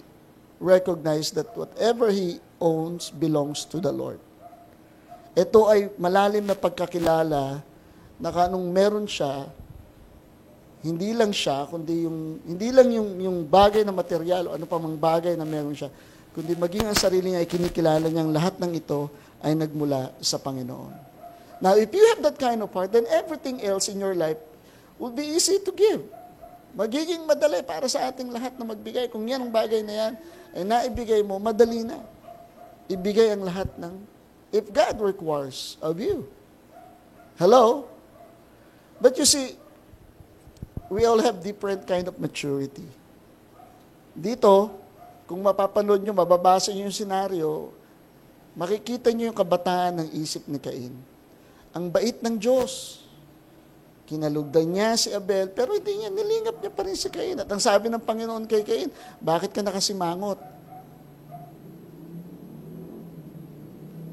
recognized 0.60 1.34
that 1.40 1.48
whatever 1.56 2.12
he 2.12 2.38
owns 2.60 3.08
belongs 3.08 3.64
to 3.64 3.80
the 3.80 3.90
Lord. 3.90 4.20
Ito 5.34 5.66
ay 5.66 5.90
malalim 5.96 6.44
na 6.44 6.54
pagkakilala 6.54 7.64
na 8.20 8.30
kanong 8.30 8.68
meron 8.70 9.08
siya, 9.08 9.50
hindi 10.84 11.16
lang 11.16 11.32
siya, 11.32 11.64
kundi 11.64 12.04
yung, 12.04 12.44
hindi 12.44 12.68
lang 12.68 12.92
yung, 12.92 13.16
yung 13.16 13.38
bagay 13.48 13.88
na 13.88 13.94
material 13.96 14.52
o 14.52 14.60
ano 14.60 14.68
pa 14.68 14.76
mang 14.76 15.00
bagay 15.00 15.32
na 15.32 15.48
meron 15.48 15.72
siya, 15.72 15.88
kundi 16.36 16.52
maging 16.52 16.92
ang 16.92 16.98
sarili 16.98 17.32
niya 17.32 17.40
ay 17.40 17.48
kinikilala 17.48 18.04
niyang 18.12 18.28
lahat 18.28 18.60
ng 18.60 18.76
ito 18.76 19.08
ay 19.40 19.56
nagmula 19.56 20.12
sa 20.20 20.36
Panginoon. 20.36 20.92
Now, 21.64 21.80
if 21.80 21.88
you 21.88 22.04
have 22.12 22.20
that 22.20 22.36
kind 22.36 22.60
of 22.60 22.68
heart, 22.76 22.92
then 22.92 23.08
everything 23.08 23.64
else 23.64 23.88
in 23.88 23.96
your 23.96 24.12
life 24.12 24.36
will 25.00 25.14
be 25.14 25.24
easy 25.24 25.56
to 25.64 25.72
give. 25.72 26.04
Magiging 26.76 27.24
madali 27.24 27.64
para 27.64 27.88
sa 27.88 28.12
ating 28.12 28.28
lahat 28.28 28.58
na 28.60 28.68
magbigay. 28.68 29.08
Kung 29.08 29.24
yan 29.24 29.48
ang 29.48 29.52
bagay 29.54 29.80
na 29.80 29.94
yan 29.94 30.12
ay 30.52 30.62
naibigay 30.68 31.24
mo, 31.24 31.40
madali 31.40 31.80
na. 31.80 32.02
Ibigay 32.92 33.32
ang 33.32 33.46
lahat 33.46 33.72
ng, 33.80 33.94
if 34.52 34.68
God 34.68 35.00
requires 35.00 35.80
of 35.80 35.96
you. 35.96 36.28
Hello? 37.40 37.88
But 39.00 39.16
you 39.16 39.24
see, 39.24 39.56
we 40.94 41.02
all 41.02 41.18
have 41.18 41.42
different 41.42 41.82
kind 41.82 42.06
of 42.06 42.14
maturity. 42.22 42.86
Dito, 44.14 44.70
kung 45.26 45.42
mapapanood 45.42 46.06
nyo, 46.06 46.14
mababasa 46.14 46.70
nyo 46.70 46.86
yung 46.86 46.94
senaryo, 46.94 47.74
makikita 48.54 49.10
nyo 49.10 49.34
yung 49.34 49.34
kabataan 49.34 50.06
ng 50.06 50.08
isip 50.22 50.46
ni 50.46 50.62
Cain. 50.62 50.94
Ang 51.74 51.90
bait 51.90 52.22
ng 52.22 52.38
Diyos. 52.38 53.02
Kinalugdan 54.06 54.70
niya 54.70 54.94
si 54.94 55.10
Abel, 55.10 55.50
pero 55.50 55.74
hindi 55.74 55.98
niya, 55.98 56.14
nilingap 56.14 56.62
niya 56.62 56.70
pa 56.70 56.86
rin 56.86 56.94
si 56.94 57.10
Cain. 57.10 57.42
At 57.42 57.50
ang 57.50 57.58
sabi 57.58 57.90
ng 57.90 57.98
Panginoon 57.98 58.46
kay 58.46 58.62
Cain, 58.62 58.94
bakit 59.18 59.50
ka 59.50 59.66
nakasimangot? 59.66 60.38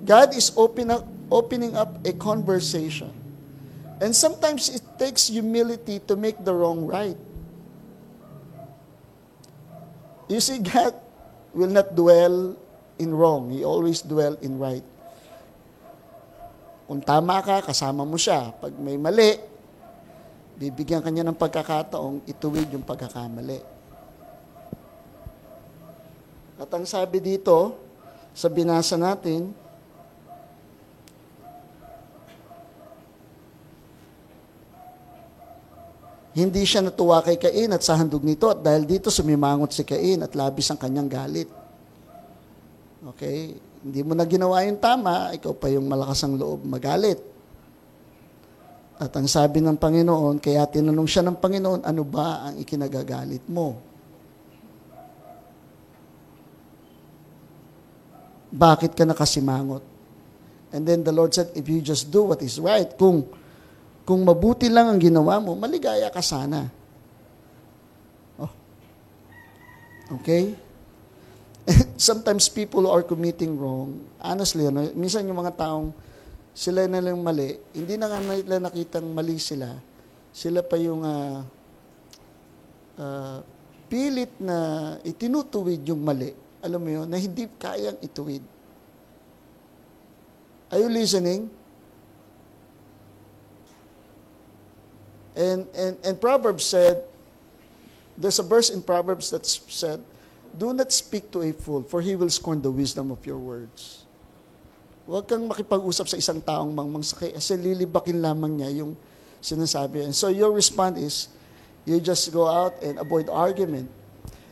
God 0.01 0.33
is 0.33 0.49
open 0.57 0.89
opening 1.29 1.77
up 1.77 2.01
a 2.01 2.11
conversation. 2.17 3.20
And 4.01 4.17
sometimes 4.17 4.73
it 4.73 4.81
takes 4.97 5.29
humility 5.29 6.01
to 6.09 6.17
make 6.17 6.41
the 6.41 6.49
wrong 6.49 6.89
right. 6.89 7.15
You 10.25 10.41
see, 10.41 10.57
God 10.57 10.97
will 11.53 11.69
not 11.69 11.93
dwell 11.93 12.57
in 12.97 13.13
wrong. 13.13 13.53
He 13.53 13.61
always 13.61 14.01
dwell 14.01 14.41
in 14.41 14.57
right. 14.57 14.81
Kung 16.89 17.05
tama 17.05 17.45
ka, 17.45 17.61
kasama 17.61 18.01
mo 18.01 18.17
siya. 18.17 18.49
Pag 18.57 18.73
may 18.81 18.97
mali, 18.97 19.37
bibigyan 20.57 21.05
kanya 21.05 21.29
ng 21.29 21.37
pagkakataong 21.37 22.25
ituwid 22.25 22.73
yung 22.73 22.81
pagkakamali. 22.83 23.61
At 26.57 26.69
ang 26.73 26.89
sabi 26.89 27.21
dito, 27.21 27.77
sa 28.33 28.49
binasa 28.49 28.97
natin, 28.97 29.53
Hindi 36.31 36.63
siya 36.63 36.79
natuwa 36.79 37.19
kay 37.19 37.35
Cain 37.35 37.75
at 37.75 37.83
sa 37.83 37.99
handog 37.99 38.23
nito 38.23 38.47
at 38.47 38.63
dahil 38.63 38.87
dito 38.87 39.11
sumimangot 39.11 39.75
si 39.75 39.83
Cain 39.83 40.23
at 40.23 40.31
labis 40.31 40.71
ang 40.71 40.79
kanyang 40.79 41.11
galit. 41.11 41.49
Okay? 43.03 43.59
Hindi 43.81 44.01
mo 44.05 44.15
na 44.15 44.23
ginawa 44.23 44.63
yung 44.63 44.79
tama, 44.79 45.35
ikaw 45.35 45.51
pa 45.51 45.67
yung 45.67 45.91
malakas 45.91 46.23
ang 46.23 46.39
loob 46.39 46.63
magalit. 46.63 47.19
At 49.01 49.11
ang 49.17 49.25
sabi 49.25 49.59
ng 49.59 49.75
Panginoon, 49.81 50.37
kaya 50.37 50.63
tinanong 50.69 51.09
siya 51.09 51.25
ng 51.25 51.35
Panginoon, 51.41 51.81
ano 51.81 52.03
ba 52.05 52.47
ang 52.47 52.61
ikinagagalit 52.61 53.41
mo? 53.49 53.81
Bakit 58.53 58.93
ka 58.93 59.03
nakasimangot? 59.03 59.81
And 60.71 60.87
then 60.87 61.01
the 61.01 61.11
Lord 61.11 61.33
said, 61.33 61.49
if 61.57 61.65
you 61.65 61.81
just 61.81 62.13
do 62.13 62.29
what 62.29 62.39
is 62.45 62.61
right, 62.61 62.87
kung 62.95 63.25
kung 64.11 64.27
mabuti 64.27 64.67
lang 64.67 64.91
ang 64.91 64.99
ginawa 64.99 65.39
mo, 65.39 65.55
maligaya 65.55 66.11
ka 66.11 66.19
sana. 66.19 66.67
Oh. 68.35 68.51
Okay? 70.19 70.51
Sometimes 71.95 72.51
people 72.51 72.91
are 72.91 73.07
committing 73.07 73.55
wrong. 73.55 74.03
Honestly, 74.19 74.67
ano, 74.67 74.91
minsan 74.99 75.23
yung 75.23 75.39
mga 75.39 75.55
taong 75.55 75.95
sila 76.51 76.91
na 76.91 76.99
lang 76.99 77.23
mali, 77.23 77.55
hindi 77.71 77.95
na 77.95 78.11
nga 78.11 78.19
nila 78.19 78.59
nakitang 78.59 79.07
mali 79.15 79.39
sila. 79.39 79.79
Sila 80.35 80.59
pa 80.59 80.75
yung 80.75 81.07
uh, 81.07 81.47
uh, 82.99 83.39
pilit 83.87 84.35
na 84.43 84.99
itinutuwid 85.07 85.87
yung 85.87 86.03
mali. 86.03 86.35
Alam 86.59 86.83
mo 86.83 86.91
yun, 86.99 87.07
na 87.07 87.15
hindi 87.15 87.47
kayang 87.47 88.03
ituwid. 88.03 88.43
Are 90.67 90.83
you 90.83 90.91
listening? 90.91 91.60
And, 95.35 95.67
and, 95.75 95.97
and 96.03 96.19
Proverbs 96.19 96.65
said, 96.65 97.03
there's 98.17 98.39
a 98.39 98.45
verse 98.45 98.69
in 98.69 98.81
Proverbs 98.81 99.31
that 99.31 99.45
said, 99.45 100.03
Do 100.51 100.73
not 100.73 100.91
speak 100.91 101.31
to 101.31 101.41
a 101.41 101.51
fool, 101.53 101.83
for 101.83 102.01
he 102.01 102.15
will 102.15 102.29
scorn 102.29 102.61
the 102.61 102.71
wisdom 102.71 103.09
of 103.09 103.23
your 103.25 103.39
words. 103.39 104.03
Huwag 105.07 105.27
kang 105.27 105.47
makipag-usap 105.47 106.05
sa 106.11 106.17
isang 106.19 106.43
taong 106.43 106.69
mangmangsakay 106.75 107.33
kasi 107.33 107.57
lilibakin 107.57 108.21
lamang 108.21 108.59
niya 108.59 108.83
yung 108.83 108.93
sinasabi. 109.41 110.05
And 110.05 110.13
so 110.13 110.29
your 110.29 110.53
response 110.53 110.99
is, 110.99 111.15
you 111.87 111.97
just 111.97 112.29
go 112.29 112.45
out 112.45 112.77
and 112.83 113.01
avoid 113.01 113.25
argument. 113.31 113.89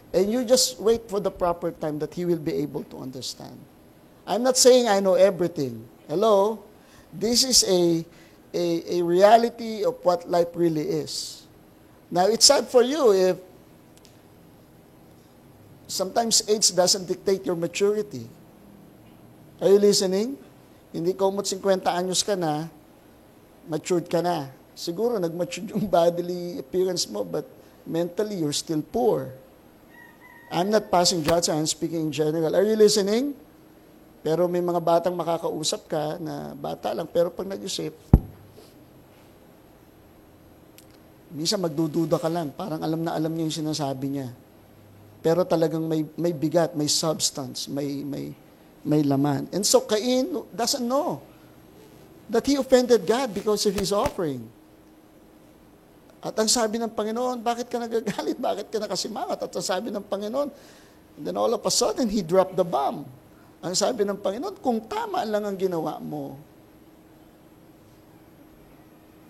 And 0.09 0.25
you 0.33 0.41
just 0.41 0.81
wait 0.81 1.05
for 1.05 1.21
the 1.21 1.29
proper 1.29 1.69
time 1.69 2.01
that 2.01 2.17
he 2.17 2.25
will 2.25 2.41
be 2.41 2.65
able 2.65 2.81
to 2.89 2.97
understand. 2.97 3.53
I'm 4.25 4.41
not 4.41 4.57
saying 4.57 4.89
I 4.89 4.97
know 4.99 5.13
everything. 5.13 5.85
Hello? 6.09 6.65
This 7.13 7.45
is 7.45 7.61
a 7.69 8.01
a, 8.53 8.99
a 8.99 9.01
reality 9.03 9.83
of 9.85 9.97
what 10.03 10.29
life 10.29 10.49
really 10.55 10.87
is. 10.87 11.45
Now, 12.09 12.25
it's 12.25 12.45
sad 12.45 12.67
for 12.67 12.81
you 12.81 13.13
if 13.13 13.37
sometimes 15.85 16.41
age 16.49 16.73
doesn't 16.73 17.05
dictate 17.05 17.45
your 17.45 17.55
maturity. 17.55 18.25
Are 19.61 19.69
you 19.69 19.77
listening? 19.77 20.37
Hindi 20.89 21.13
ko 21.13 21.29
umot 21.29 21.45
50 21.45 21.85
anyos 21.93 22.25
ka 22.25 22.33
na, 22.33 22.65
matured 23.69 24.09
ka 24.09 24.25
na. 24.25 24.49
Siguro 24.73 25.21
nag-mature 25.21 25.69
yung 25.69 25.85
bodily 25.91 26.57
appearance 26.57 27.05
mo, 27.05 27.21
but 27.21 27.45
mentally 27.85 28.41
you're 28.41 28.55
still 28.55 28.81
poor. 28.81 29.29
I'm 30.49 30.73
not 30.73 30.89
passing 30.89 31.21
judgment, 31.21 31.61
I'm 31.61 31.69
speaking 31.69 32.09
in 32.09 32.11
general. 32.11 32.49
Are 32.57 32.65
you 32.65 32.73
listening? 32.73 33.37
Pero 34.25 34.49
may 34.49 34.65
mga 34.65 34.81
batang 34.81 35.13
makakausap 35.13 35.85
ka 35.85 36.17
na 36.17 36.57
bata 36.57 36.89
lang, 36.97 37.05
pero 37.05 37.29
pag 37.29 37.45
nag-isip, 37.45 37.93
Minsan 41.29 41.61
magdududa 41.61 42.17
ka 42.17 42.25
lang, 42.25 42.49
parang 42.49 42.81
alam 42.81 43.05
na 43.05 43.13
alam 43.13 43.29
niya 43.29 43.45
yung 43.45 43.59
sinasabi 43.61 44.05
niya. 44.09 44.29
Pero 45.19 45.45
talagang 45.45 45.85
may, 45.85 46.07
may 46.17 46.33
bigat, 46.33 46.73
may 46.73 46.89
substance, 46.89 47.69
may, 47.69 48.01
may, 48.01 48.33
may 48.81 49.05
laman. 49.05 49.45
And 49.53 49.61
so 49.61 49.85
Cain 49.85 50.31
doesn't 50.49 50.81
know 50.81 51.21
that 52.31 52.45
he 52.49 52.55
offended 52.55 53.05
God 53.05 53.29
because 53.35 53.65
of 53.69 53.77
his 53.77 53.93
offering. 53.93 54.41
At 56.19 56.35
ang 56.35 56.49
sabi 56.51 56.81
ng 56.81 56.91
Panginoon, 56.91 57.39
bakit 57.39 57.71
ka 57.71 57.79
nagagalit? 57.79 58.35
Bakit 58.51 58.67
ka 58.67 58.77
nakasimangat? 58.83 59.39
At 59.39 59.51
ang 59.55 59.63
sabi 59.63 59.87
ng 59.87 60.03
Panginoon, 60.03 60.49
and 61.15 61.23
then 61.23 61.39
all 61.39 61.51
of 61.55 61.63
a 61.63 61.71
sudden, 61.71 62.11
he 62.11 62.19
dropped 62.19 62.59
the 62.59 62.67
bomb. 62.67 63.07
Ang 63.63 63.71
sabi 63.71 64.03
ng 64.03 64.19
Panginoon, 64.19 64.59
kung 64.59 64.83
tama 64.83 65.23
lang 65.23 65.47
ang 65.47 65.55
ginawa 65.55 65.95
mo, 66.03 66.35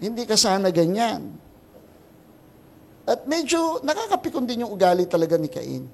hindi 0.01 0.25
ka 0.25 0.33
sana 0.33 0.73
ganyan. 0.73 1.29
At 3.09 3.25
medyo 3.25 3.81
nakakapikon 3.81 4.45
din 4.45 4.61
yung 4.61 4.77
ugali 4.77 5.09
talaga 5.09 5.33
ni 5.41 5.49
Cain. 5.49 5.89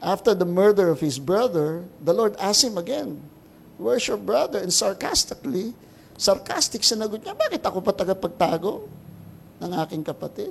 After 0.00 0.32
the 0.32 0.48
murder 0.48 0.88
of 0.88 1.04
his 1.04 1.20
brother, 1.20 1.84
the 2.00 2.16
Lord 2.16 2.32
asked 2.40 2.64
him 2.64 2.80
again, 2.80 3.20
Where's 3.76 4.08
your 4.08 4.16
brother? 4.16 4.58
And 4.58 4.72
sarcastically, 4.72 5.76
sarcastic 6.16 6.82
sinagot 6.82 7.22
niya, 7.22 7.36
bakit 7.36 7.60
ako 7.60 7.84
pa 7.84 7.92
tagapagtago 7.92 8.88
ng 9.60 9.70
aking 9.84 10.02
kapatid? 10.02 10.50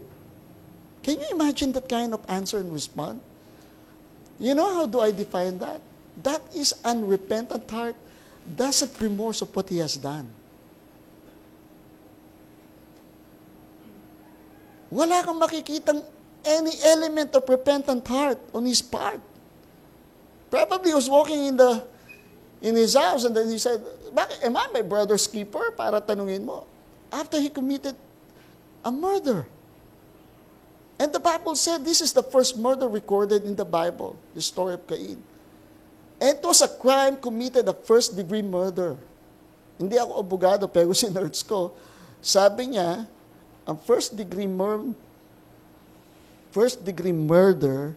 Can 1.01 1.17
you 1.17 1.27
imagine 1.33 1.73
that 1.73 1.89
kind 1.89 2.13
of 2.13 2.21
answer 2.29 2.61
and 2.61 2.69
response? 2.69 3.19
You 4.37 4.53
know 4.53 4.69
how 4.77 4.85
do 4.85 5.01
I 5.01 5.09
define 5.09 5.57
that? 5.59 5.81
That 6.21 6.45
is 6.53 6.77
unrepentant 6.85 7.65
heart. 7.65 7.97
That's 8.45 8.85
a 8.85 8.89
remorse 9.01 9.41
of 9.41 9.49
what 9.51 9.67
he 9.67 9.81
has 9.81 9.97
done. 9.97 10.36
Wala 14.87 15.23
kang 15.23 15.39
makikitang 15.39 15.99
any 16.47 16.71
element 16.87 17.35
of 17.35 17.43
repentant 17.47 18.03
heart 18.07 18.39
on 18.55 18.63
his 18.63 18.79
part. 18.79 19.19
Probably 20.47 20.91
he 20.91 20.95
was 20.95 21.11
walking 21.11 21.51
in 21.51 21.55
the 21.59 21.83
in 22.63 22.75
his 22.75 22.95
house 22.95 23.27
and 23.27 23.35
then 23.35 23.51
he 23.51 23.59
said, 23.59 23.83
Bakit, 24.15 24.47
am 24.47 24.55
I 24.55 24.67
my 24.71 24.81
brother's 24.81 25.27
keeper? 25.27 25.75
Para 25.75 25.99
tanungin 25.99 26.47
mo. 26.47 26.63
After 27.11 27.39
he 27.39 27.51
committed 27.51 27.95
a 28.83 28.91
murder. 28.91 29.45
And 30.97 31.13
the 31.13 31.19
Bible 31.21 31.53
said 31.53 31.85
this 31.85 32.01
is 32.01 32.15
the 32.15 32.23
first 32.23 32.57
murder 32.57 32.87
recorded 32.87 33.45
in 33.45 33.53
the 33.53 33.67
Bible, 33.67 34.17
the 34.33 34.41
story 34.41 34.73
of 34.73 34.87
Cain. 34.87 35.21
And 36.17 36.33
it 36.33 36.41
was 36.41 36.65
a 36.65 36.71
crime 36.71 37.21
committed, 37.21 37.67
a 37.69 37.75
first 37.75 38.17
degree 38.17 38.41
murder. 38.41 38.97
Hindi 39.77 40.01
ako 40.01 40.17
abogado, 40.17 40.65
pero 40.65 40.89
sinerts 40.97 41.45
ko. 41.45 41.77
Sabi 42.17 42.73
niya, 42.73 43.05
ang 43.67 43.75
first 43.83 44.15
degree 44.15 44.47
murder, 44.47 44.95
first 46.55 46.79
degree 46.87 47.11
murder 47.11 47.91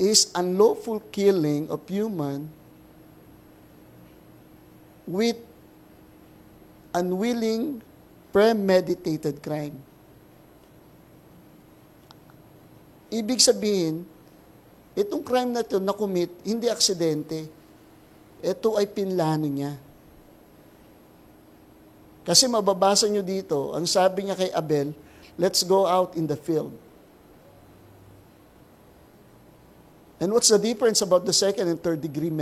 is 0.00 0.32
unlawful 0.32 0.98
killing 1.12 1.68
of 1.68 1.84
human 1.86 2.48
with 5.04 5.36
unwilling 6.96 7.84
premeditated 8.32 9.38
crime. 9.44 9.76
Ibig 13.12 13.38
sabihin, 13.38 14.02
itong 14.98 15.22
crime 15.22 15.54
na 15.54 15.62
ito 15.62 15.78
na 15.78 15.94
commit, 15.94 16.32
hindi 16.42 16.66
aksidente. 16.66 17.46
Ito 18.42 18.74
ay 18.74 18.90
pinlano 18.90 19.46
niya. 19.46 19.78
Kasi 22.24 22.48
mababasa 22.48 23.04
nyo 23.04 23.20
dito, 23.20 23.76
ang 23.76 23.84
sabi 23.84 24.24
niya 24.24 24.36
kay 24.36 24.50
Abel, 24.56 24.96
let's 25.36 25.60
go 25.60 25.84
out 25.84 26.16
in 26.16 26.24
the 26.24 26.36
field. 26.36 26.72
And 30.16 30.32
what's 30.32 30.48
the 30.48 30.56
difference 30.56 31.04
about 31.04 31.28
the 31.28 31.36
second 31.36 31.68
and 31.68 31.76
third 31.76 32.00
degree 32.00 32.32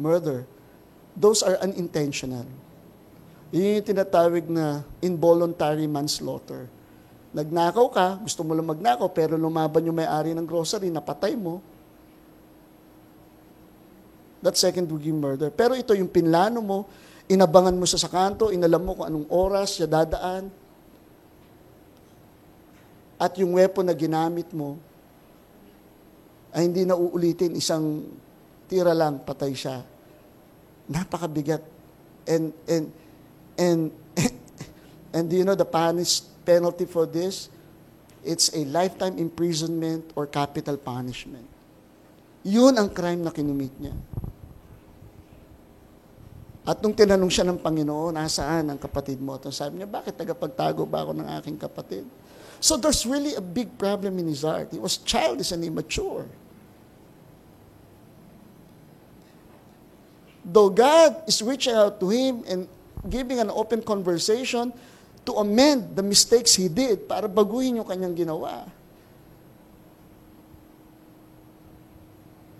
murder? 0.00 0.48
Those 1.12 1.44
are 1.44 1.60
unintentional. 1.60 2.48
Yun 3.52 3.80
yung 3.80 3.88
tinatawag 3.92 4.44
na 4.48 4.80
involuntary 5.04 5.84
manslaughter. 5.84 6.64
Nagnakaw 7.36 7.86
ka, 7.92 8.16
gusto 8.24 8.40
mo 8.40 8.56
lang 8.56 8.64
magnakaw, 8.64 9.08
pero 9.12 9.36
lumaban 9.36 9.84
yung 9.84 10.00
may-ari 10.00 10.32
ng 10.32 10.48
grocery, 10.48 10.88
napatay 10.88 11.36
mo. 11.36 11.60
That's 14.40 14.62
second 14.62 14.88
degree 14.88 15.12
murder. 15.12 15.52
Pero 15.52 15.76
ito 15.76 15.92
yung 15.92 16.08
pinlano 16.08 16.64
mo, 16.64 16.78
Inabangan 17.28 17.76
mo 17.76 17.84
sa 17.84 18.08
kanto, 18.08 18.48
inalam 18.48 18.80
mo 18.80 18.96
kung 18.96 19.06
anong 19.12 19.28
oras 19.28 19.76
siya 19.76 19.84
dadaan. 19.84 20.48
At 23.20 23.36
yung 23.36 23.60
weapon 23.60 23.84
na 23.84 23.92
ginamit 23.92 24.48
mo, 24.56 24.80
ay 26.56 26.64
hindi 26.64 26.88
na 26.88 26.96
uulitin, 26.96 27.52
isang 27.52 28.08
tira 28.64 28.96
lang, 28.96 29.20
patay 29.20 29.52
siya. 29.52 29.84
Napakabigat. 30.88 31.60
And, 32.24 32.56
and, 32.64 32.86
and, 33.60 33.80
and 35.14 35.24
do 35.28 35.36
you 35.36 35.44
know 35.44 35.56
the 35.56 35.68
punish, 35.68 36.24
penalty 36.48 36.88
for 36.88 37.04
this? 37.04 37.52
It's 38.24 38.52
a 38.56 38.64
lifetime 38.64 39.20
imprisonment 39.20 40.16
or 40.16 40.24
capital 40.24 40.80
punishment. 40.80 41.44
Yun 42.48 42.72
ang 42.80 42.88
crime 42.88 43.20
na 43.20 43.32
kinumit 43.32 43.72
niya. 43.76 43.92
At 46.68 46.84
nung 46.84 46.92
tinanong 46.92 47.32
siya 47.32 47.48
ng 47.48 47.64
Panginoon, 47.64 48.12
nasaan 48.12 48.68
ang 48.68 48.76
kapatid 48.76 49.16
mo? 49.24 49.40
At 49.40 49.48
sabi 49.48 49.80
niya, 49.80 49.88
bakit 49.88 50.20
tagapagtago 50.20 50.84
ba 50.84 51.00
ako 51.00 51.16
ng 51.16 51.28
aking 51.40 51.56
kapatid? 51.56 52.04
So 52.60 52.76
there's 52.76 53.08
really 53.08 53.32
a 53.32 53.40
big 53.40 53.72
problem 53.80 54.20
in 54.20 54.28
his 54.28 54.44
heart. 54.44 54.68
He 54.68 54.76
was 54.76 55.00
childish 55.00 55.48
and 55.48 55.64
immature. 55.64 56.28
Though 60.44 60.68
God 60.68 61.24
is 61.24 61.40
reaching 61.40 61.72
out 61.72 61.96
to 62.04 62.12
him 62.12 62.44
and 62.44 62.68
giving 63.08 63.40
an 63.40 63.48
open 63.48 63.80
conversation 63.80 64.68
to 65.24 65.32
amend 65.40 65.96
the 65.96 66.04
mistakes 66.04 66.52
he 66.52 66.68
did 66.68 67.08
para 67.08 67.32
baguhin 67.32 67.80
yung 67.80 67.88
kanyang 67.88 68.12
ginawa. 68.12 68.68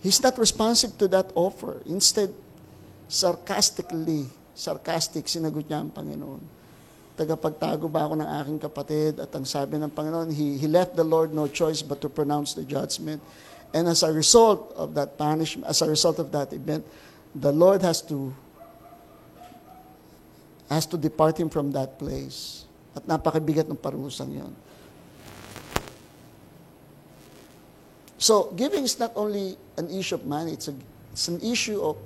He's 0.01 0.21
not 0.25 0.41
responsive 0.41 0.97
to 0.97 1.09
that 1.13 1.29
offer. 1.37 1.85
Instead, 1.85 2.33
sarcastically, 3.09 4.29
sarcastic, 4.53 5.25
sinagot 5.27 5.65
niya 5.65 5.81
ang 5.81 5.91
Panginoon. 5.91 6.45
Tagapagtago 7.19 7.91
ba 7.91 8.07
ako 8.07 8.15
ng 8.23 8.31
aking 8.45 8.59
kapatid? 8.63 9.19
At 9.19 9.35
ang 9.35 9.43
sabi 9.43 9.81
ng 9.81 9.91
Panginoon, 9.91 10.31
he, 10.31 10.55
he 10.55 10.69
left 10.71 10.95
the 10.95 11.03
Lord 11.03 11.35
no 11.35 11.51
choice 11.51 11.83
but 11.83 11.99
to 12.05 12.07
pronounce 12.07 12.55
the 12.55 12.63
judgment. 12.63 13.19
And 13.75 13.89
as 13.91 14.07
a 14.07 14.13
result 14.13 14.71
of 14.79 14.95
that 14.95 15.19
punishment, 15.19 15.67
as 15.67 15.83
a 15.83 15.89
result 15.89 16.23
of 16.23 16.31
that 16.31 16.55
event, 16.55 16.87
the 17.35 17.51
Lord 17.51 17.83
has 17.83 18.01
to 18.07 18.31
has 20.69 20.85
to 20.85 21.01
depart 21.01 21.41
him 21.41 21.49
from 21.49 21.73
that 21.73 21.99
place. 21.99 22.69
At 22.93 23.09
napakabigat 23.09 23.67
ng 23.73 23.81
parusang 23.81 24.29
yon. 24.29 24.53
So, 28.19 28.53
giving 28.53 28.85
is 28.85 28.99
not 28.99 29.17
only 29.17 29.57
an 29.79 29.89
issue 29.89 30.19
of 30.19 30.27
money, 30.27 30.53
it's, 30.53 30.69
a, 30.69 30.75
it's 31.13 31.29
an 31.29 31.41
issue 31.41 31.81
of 31.81 31.97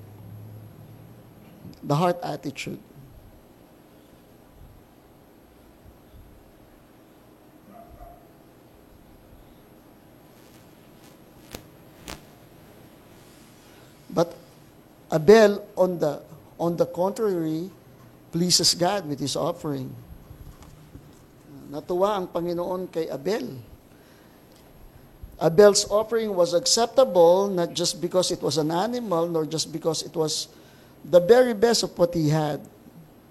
the 1.82 1.94
heart 1.94 2.18
attitude. 2.22 2.78
But 14.12 14.36
Abel, 15.12 15.64
on 15.76 15.98
the, 15.98 16.20
on 16.60 16.76
the 16.76 16.86
contrary, 16.86 17.70
pleases 18.30 18.74
God 18.74 19.08
with 19.08 19.18
his 19.18 19.36
offering. 19.36 19.92
Natuwa 21.72 22.20
ang 22.20 22.28
Panginoon 22.28 22.92
kay 22.92 23.08
Abel. 23.08 23.56
Abel's 25.40 25.88
offering 25.88 26.36
was 26.36 26.52
acceptable 26.54 27.48
not 27.48 27.72
just 27.72 28.00
because 28.00 28.30
it 28.30 28.44
was 28.44 28.60
an 28.60 28.70
animal, 28.70 29.26
nor 29.26 29.48
just 29.48 29.72
because 29.72 30.04
it 30.04 30.14
was 30.14 30.46
the 31.04 31.20
very 31.20 31.54
best 31.54 31.82
of 31.82 31.96
what 31.98 32.14
he 32.14 32.28
had, 32.28 32.60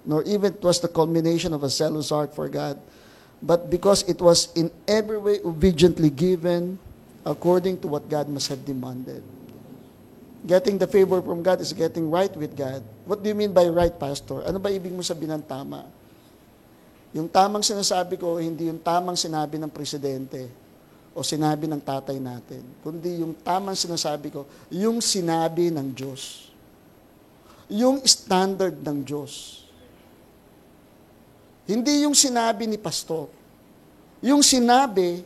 nor 0.06 0.24
even 0.24 0.54
it 0.54 0.64
was 0.64 0.80
the 0.80 0.88
culmination 0.88 1.54
of 1.54 1.64
a 1.64 1.70
zealous 1.70 2.10
heart 2.10 2.36
for 2.36 2.50
God, 2.50 2.80
but 3.42 3.70
because 3.70 4.04
it 4.08 4.22
was 4.22 4.52
in 4.54 4.70
every 4.88 5.18
way 5.18 5.40
obediently 5.44 6.10
given 6.10 6.78
according 7.26 7.80
to 7.82 7.88
what 7.88 8.10
God 8.10 8.30
must 8.30 8.50
have 8.50 8.66
demanded. 8.66 9.24
Getting 10.42 10.82
the 10.82 10.90
favor 10.90 11.22
from 11.22 11.46
God 11.46 11.62
is 11.62 11.72
getting 11.72 12.10
right 12.10 12.34
with 12.34 12.58
God. 12.58 12.82
What 13.06 13.22
do 13.22 13.30
you 13.30 13.38
mean 13.38 13.54
by 13.54 13.70
right, 13.70 13.94
Pastor? 13.94 14.42
Ano 14.42 14.58
ba 14.58 14.74
ibig 14.74 14.90
mo 14.90 15.06
sabihin 15.06 15.38
ng 15.38 15.46
tama? 15.46 15.86
Yung 17.14 17.30
tamang 17.30 17.62
sinasabi 17.62 18.18
ko, 18.18 18.42
hindi 18.42 18.66
yung 18.72 18.82
tamang 18.82 19.14
sinabi 19.14 19.62
ng 19.62 19.70
presidente 19.70 20.50
o 21.12 21.22
sinabi 21.22 21.68
ng 21.68 21.82
tatay 21.84 22.18
natin, 22.18 22.64
kundi 22.82 23.20
yung 23.20 23.36
tamang 23.36 23.76
sinasabi 23.76 24.32
ko, 24.32 24.48
yung 24.72 25.04
sinabi 25.04 25.68
ng 25.70 25.92
Diyos. 25.92 26.51
Yung 27.72 28.04
standard 28.04 28.84
ng 28.84 29.00
Diyos. 29.08 29.64
Hindi 31.64 32.04
yung 32.04 32.12
sinabi 32.12 32.68
ni 32.68 32.76
pastor. 32.76 33.32
Yung 34.20 34.44
sinabi 34.44 35.24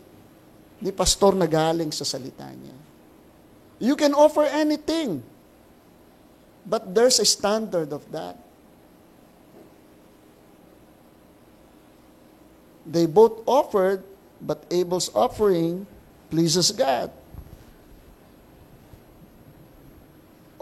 ni 0.78 0.92
pastor 0.94 1.34
na 1.34 1.50
galing 1.50 1.90
sa 1.90 2.06
salita 2.06 2.46
niya. 2.54 2.78
You 3.82 3.98
can 3.98 4.14
offer 4.14 4.46
anything. 4.46 5.26
But 6.66 6.94
there's 6.94 7.18
a 7.18 7.26
standard 7.26 7.90
of 7.94 8.06
that. 8.14 8.38
They 12.86 13.10
both 13.10 13.42
offered, 13.50 14.06
but 14.38 14.62
Abel's 14.70 15.10
offering 15.18 15.90
pleases 16.30 16.70
God. 16.70 17.10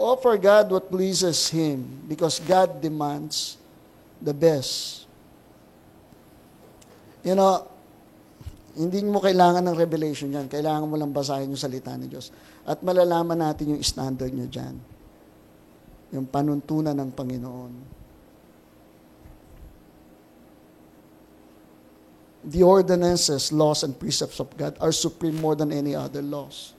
Offer 0.04 0.36
God 0.36 0.68
what 0.68 0.92
pleases 0.92 1.48
Him 1.48 2.04
because 2.04 2.36
God 2.36 2.76
demands 2.84 3.56
the 4.20 4.36
best. 4.36 5.08
You 7.24 7.32
know, 7.32 7.64
hindi 8.76 9.00
mo 9.00 9.24
kailangan 9.24 9.64
ng 9.64 9.72
revelation 9.72 10.28
yan. 10.28 10.44
Kailangan 10.44 10.84
mo 10.84 11.00
lang 11.00 11.08
basahin 11.08 11.48
yung 11.48 11.56
salita 11.56 11.96
ni 11.96 12.04
Diyos. 12.04 12.28
At 12.68 12.84
malalaman 12.84 13.40
natin 13.40 13.72
yung 13.72 13.80
standard 13.80 14.28
nyo 14.28 14.44
dyan. 14.44 14.76
Yung 16.12 16.28
panuntunan 16.28 16.92
ng 16.92 17.10
Panginoon. 17.16 17.72
The 22.44 22.60
ordinances, 22.60 23.56
laws, 23.56 23.88
and 23.88 23.96
precepts 23.96 24.36
of 24.36 24.52
God 24.52 24.76
are 24.84 24.92
supreme 24.92 25.40
more 25.40 25.56
than 25.56 25.72
any 25.72 25.96
other 25.96 26.20
laws. 26.20 26.73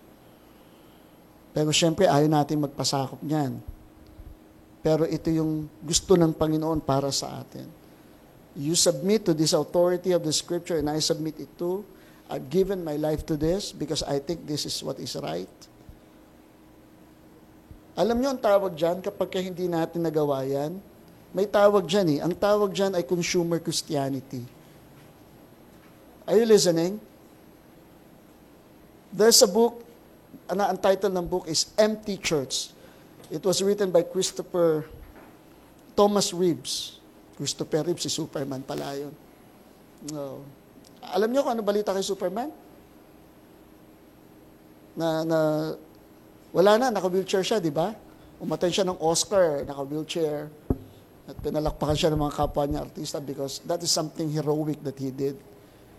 Pero 1.56 1.72
syempre, 1.72 2.04
ayaw 2.04 2.28
natin 2.28 2.68
magpasakop 2.68 3.24
niyan. 3.24 3.64
Pero 4.84 5.08
ito 5.08 5.32
yung 5.32 5.72
gusto 5.80 6.20
ng 6.20 6.36
Panginoon 6.36 6.84
para 6.84 7.08
sa 7.16 7.40
atin. 7.40 7.66
You 8.60 8.76
submit 8.76 9.24
to 9.24 9.32
this 9.32 9.56
authority 9.56 10.12
of 10.12 10.28
the 10.28 10.36
Scripture 10.36 10.84
and 10.84 10.92
I 10.92 11.00
submit 11.00 11.40
it 11.40 11.52
too. 11.56 11.88
I've 12.28 12.52
given 12.52 12.84
my 12.84 13.00
life 13.00 13.24
to 13.32 13.40
this 13.40 13.72
because 13.72 14.04
I 14.04 14.20
think 14.20 14.44
this 14.44 14.68
is 14.68 14.76
what 14.84 15.00
is 15.00 15.16
right. 15.16 15.52
Alam 17.96 18.20
niyo 18.20 18.36
ang 18.36 18.42
tawag 18.44 18.76
dyan 18.76 19.00
kapag 19.00 19.40
hindi 19.40 19.72
natin 19.72 20.04
nagawa 20.04 20.44
yan? 20.44 20.76
May 21.32 21.48
tawag 21.48 21.88
dyan 21.88 22.20
eh. 22.20 22.20
Ang 22.20 22.36
tawag 22.36 22.76
dyan 22.76 22.92
ay 23.00 23.08
consumer 23.08 23.64
Christianity. 23.64 24.44
Are 26.28 26.36
you 26.36 26.44
listening? 26.44 27.00
There's 29.16 29.40
a 29.40 29.48
book, 29.48 29.85
ang 30.50 30.78
title 30.78 31.10
ng 31.10 31.26
book 31.26 31.50
is 31.50 31.74
Empty 31.78 32.22
Church. 32.22 32.70
It 33.34 33.42
was 33.42 33.62
written 33.66 33.90
by 33.90 34.06
Christopher 34.06 34.86
Thomas 35.98 36.30
Reeves. 36.30 37.02
Christopher 37.34 37.82
Reeves, 37.82 38.06
si 38.06 38.12
Superman 38.14 38.62
pala 38.62 38.94
yun. 38.94 39.14
No. 40.14 40.46
Alam 41.02 41.34
niyo 41.34 41.42
kung 41.42 41.58
ano 41.58 41.66
balita 41.66 41.90
kay 41.92 42.06
Superman? 42.06 42.54
Na, 44.96 45.26
na 45.26 45.40
wala 46.54 46.78
na, 46.78 46.94
naka-wheelchair 46.94 47.44
siya, 47.44 47.58
di 47.58 47.74
ba? 47.74 47.92
Umatay 48.40 48.70
siya 48.70 48.86
ng 48.88 49.02
Oscar, 49.02 49.66
naka-wheelchair. 49.66 50.48
At 51.26 51.36
pinalakpakan 51.42 51.98
siya 51.98 52.14
ng 52.14 52.22
mga 52.22 52.34
kapwa 52.38 52.64
niya 52.70 52.86
artista 52.86 53.18
because 53.18 53.60
that 53.66 53.82
is 53.82 53.90
something 53.90 54.30
heroic 54.30 54.78
that 54.86 54.96
he 55.02 55.10
did. 55.10 55.36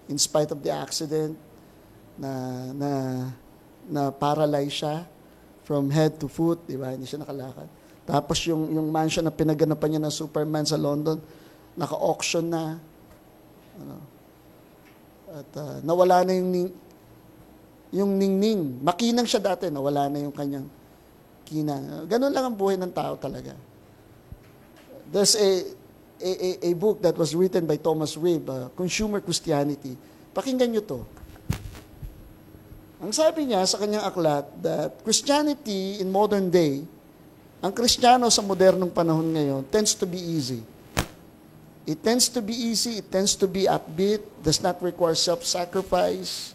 In 0.07 0.23
spite 0.23 0.55
of 0.55 0.63
the 0.63 0.71
accident, 0.71 1.35
na, 2.15 2.31
na, 2.73 2.91
na 3.87 4.11
paralyze 4.11 4.83
siya 4.83 5.07
from 5.67 5.91
head 5.91 6.15
to 6.19 6.31
foot, 6.31 6.63
di 6.67 6.79
ba? 6.79 6.95
Hindi 6.95 7.07
siya 7.11 7.27
nakalakad. 7.27 7.67
Tapos 8.07 8.39
yung, 8.47 8.71
yung 8.71 8.87
mansion 8.91 9.27
na 9.27 9.35
pinaganapan 9.35 9.99
niya 9.99 10.03
ng 10.07 10.15
Superman 10.15 10.63
sa 10.63 10.79
London, 10.79 11.19
naka-auction 11.75 12.47
na. 12.47 12.79
Ano. 13.83 13.97
At 15.27 15.51
uh, 15.59 15.77
nawala 15.83 16.23
na 16.23 16.33
yung, 16.39 16.51
ning, 16.55 16.71
yung 17.91 18.11
ningning. 18.15 18.79
Makinang 18.79 19.27
siya 19.27 19.43
dati, 19.43 19.67
nawala 19.75 20.07
na 20.07 20.23
yung 20.23 20.31
kanyang 20.31 20.71
kinang. 21.43 22.07
Ganun 22.07 22.31
lang 22.31 22.47
ang 22.47 22.57
buhay 22.57 22.79
ng 22.79 22.95
tao 22.95 23.19
talaga. 23.19 23.55
There's 25.11 25.35
a, 25.35 25.51
a, 26.23 26.31
a, 26.31 26.51
a 26.71 26.73
book 26.75 27.03
that 27.03 27.19
was 27.19 27.35
written 27.35 27.67
by 27.67 27.79
Thomas 27.79 28.15
Reeve, 28.15 28.47
uh, 28.47 28.71
Consumer 28.75 29.19
Christianity. 29.19 29.99
Pakinggan 30.31 30.75
nyo 30.75 30.83
to. 30.83 31.01
Ang 32.97 33.13
sabi 33.13 33.45
niya 33.45 33.61
sa 33.69 33.77
kanyang 33.77 34.09
aklat 34.09 34.49
that 34.65 35.05
Christianity 35.05 36.01
in 36.01 36.09
modern 36.09 36.49
day 36.49 36.81
ang 37.61 37.73
Kristiyano 37.73 38.29
sa 38.29 38.45
modernong 38.45 38.93
panahon 38.93 39.33
ngayon 39.33 39.65
tends 39.69 39.97
to 39.97 40.05
be 40.05 40.21
easy. 40.21 40.61
It 41.87 42.03
tends 42.03 42.31
to 42.33 42.43
be 42.43 42.53
easy, 42.53 42.99
it 42.99 43.09
tends 43.09 43.39
to 43.39 43.47
be 43.47 43.65
upbeat, 43.65 44.23
does 44.43 44.59
not 44.61 44.79
require 44.83 45.15
self-sacrifice. 45.15 46.53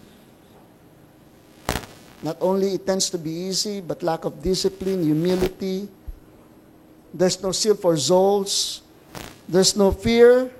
Not 2.21 2.37
only 2.37 2.77
it 2.77 2.85
tends 2.85 3.09
to 3.09 3.17
be 3.17 3.49
easy, 3.49 3.81
but 3.81 4.03
lack 4.03 4.23
of 4.23 4.43
discipline, 4.43 5.01
humility. 5.01 5.89
There's 7.11 7.41
no 7.41 7.51
zeal 7.51 7.73
for 7.73 7.97
souls. 7.97 8.81
There's 9.49 9.73
no 9.73 9.89
fear 9.89 10.53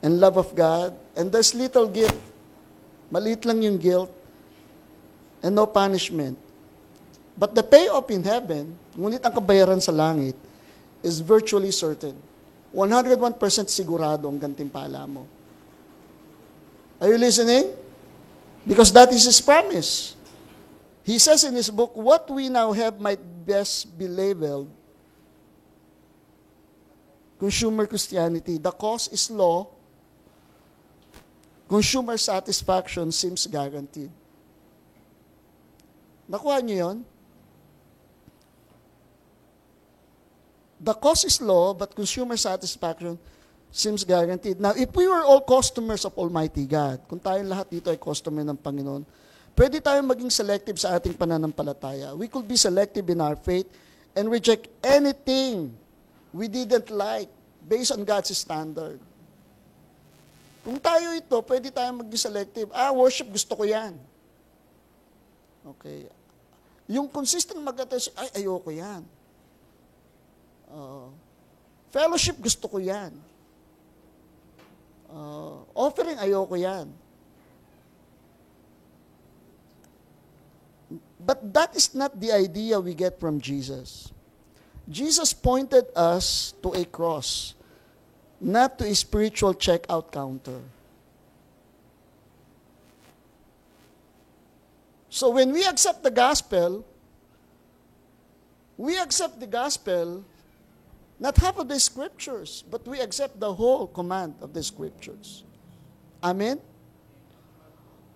and 0.00 0.20
love 0.20 0.38
of 0.38 0.54
God. 0.54 0.94
And 1.18 1.32
there's 1.32 1.52
little 1.58 1.88
guilt. 1.90 2.14
Maliit 3.10 3.42
lang 3.44 3.60
yung 3.60 3.76
guilt. 3.76 4.12
And 5.42 5.54
no 5.54 5.66
punishment. 5.66 6.36
But 7.38 7.54
the 7.54 7.62
payoff 7.62 8.10
in 8.10 8.24
heaven, 8.26 8.74
ngunit 8.98 9.22
ang 9.22 9.30
kabayaran 9.30 9.78
sa 9.78 9.94
langit, 9.94 10.34
is 11.02 11.22
virtually 11.22 11.70
certain. 11.70 12.18
101% 12.74 13.38
sigurado 13.70 14.26
ang 14.26 14.36
gantimpala 14.36 15.06
mo. 15.06 15.24
Are 16.98 17.06
you 17.06 17.16
listening? 17.16 17.70
Because 18.66 18.90
that 18.90 19.08
is 19.14 19.22
His 19.22 19.38
promise. 19.38 20.18
He 21.06 21.16
says 21.22 21.46
in 21.46 21.54
His 21.54 21.70
book, 21.70 21.94
what 21.94 22.26
we 22.26 22.50
now 22.50 22.74
have 22.74 22.98
might 22.98 23.22
best 23.46 23.86
be 23.96 24.10
labeled 24.10 24.68
consumer 27.38 27.86
Christianity. 27.86 28.58
The 28.58 28.72
cause 28.72 29.08
is 29.08 29.30
law. 29.30 29.70
Consumer 31.68 32.18
satisfaction 32.18 33.12
seems 33.12 33.46
guaranteed. 33.46 34.10
Nakuha 36.28 36.60
niyo 36.60 36.76
yun? 36.84 36.98
The 40.78 40.94
cause 40.94 41.26
is 41.26 41.42
law, 41.42 41.74
but 41.74 41.90
consumer 41.96 42.38
satisfaction 42.38 43.18
seems 43.72 44.04
guaranteed. 44.06 44.60
Now, 44.62 44.72
if 44.78 44.94
we 44.94 45.08
were 45.08 45.24
all 45.24 45.42
customers 45.42 46.04
of 46.04 46.14
Almighty 46.14 46.68
God, 46.68 47.02
kung 47.10 47.18
tayong 47.18 47.50
lahat 47.50 47.66
dito 47.72 47.90
ay 47.90 47.98
customer 47.98 48.46
ng 48.46 48.60
Panginoon, 48.60 49.02
pwede 49.58 49.82
tayong 49.82 50.06
maging 50.06 50.30
selective 50.30 50.78
sa 50.78 50.94
ating 50.94 51.18
pananampalataya. 51.18 52.14
We 52.14 52.30
could 52.30 52.46
be 52.46 52.54
selective 52.54 53.10
in 53.10 53.18
our 53.18 53.34
faith 53.34 53.66
and 54.14 54.30
reject 54.30 54.70
anything 54.86 55.74
we 56.30 56.46
didn't 56.46 56.92
like 56.94 57.26
based 57.66 57.90
on 57.90 58.06
God's 58.06 58.30
standard. 58.38 59.02
Kung 60.62 60.78
tayo 60.78 61.16
ito, 61.16 61.36
pwede 61.42 61.74
tayong 61.74 62.06
maging 62.06 62.22
selective. 62.22 62.68
Ah, 62.70 62.94
worship, 62.94 63.26
gusto 63.34 63.56
ko 63.56 63.66
yan. 63.66 63.98
Okay. 65.74 66.17
Yung 66.88 67.06
consistent 67.12 67.60
mag 67.60 67.76
ay, 67.76 68.42
ayoko 68.42 68.72
yan. 68.72 69.04
Uh, 70.72 71.12
fellowship, 71.92 72.40
gusto 72.40 72.64
ko 72.64 72.80
yan. 72.80 73.12
Uh, 75.12 75.60
offering, 75.76 76.16
ayoko 76.16 76.56
yan. 76.56 76.88
But 81.20 81.44
that 81.52 81.76
is 81.76 81.92
not 81.92 82.16
the 82.16 82.32
idea 82.32 82.80
we 82.80 82.96
get 82.96 83.20
from 83.20 83.36
Jesus. 83.36 84.08
Jesus 84.88 85.36
pointed 85.36 85.84
us 85.92 86.56
to 86.64 86.72
a 86.72 86.88
cross, 86.88 87.52
not 88.40 88.80
to 88.80 88.88
a 88.88 88.94
spiritual 88.96 89.52
checkout 89.52 90.08
counter. 90.08 90.64
So 95.10 95.30
when 95.30 95.52
we 95.52 95.64
accept 95.64 96.02
the 96.02 96.10
gospel, 96.10 96.84
we 98.76 98.98
accept 98.98 99.40
the 99.40 99.46
gospel 99.46 100.24
not 101.20 101.36
half 101.36 101.58
of 101.58 101.66
the 101.66 101.80
scriptures, 101.80 102.62
but 102.70 102.86
we 102.86 103.00
accept 103.00 103.40
the 103.40 103.52
whole 103.52 103.88
command 103.88 104.36
of 104.40 104.54
the 104.54 104.62
scriptures. 104.62 105.42
Amen? 106.22 106.60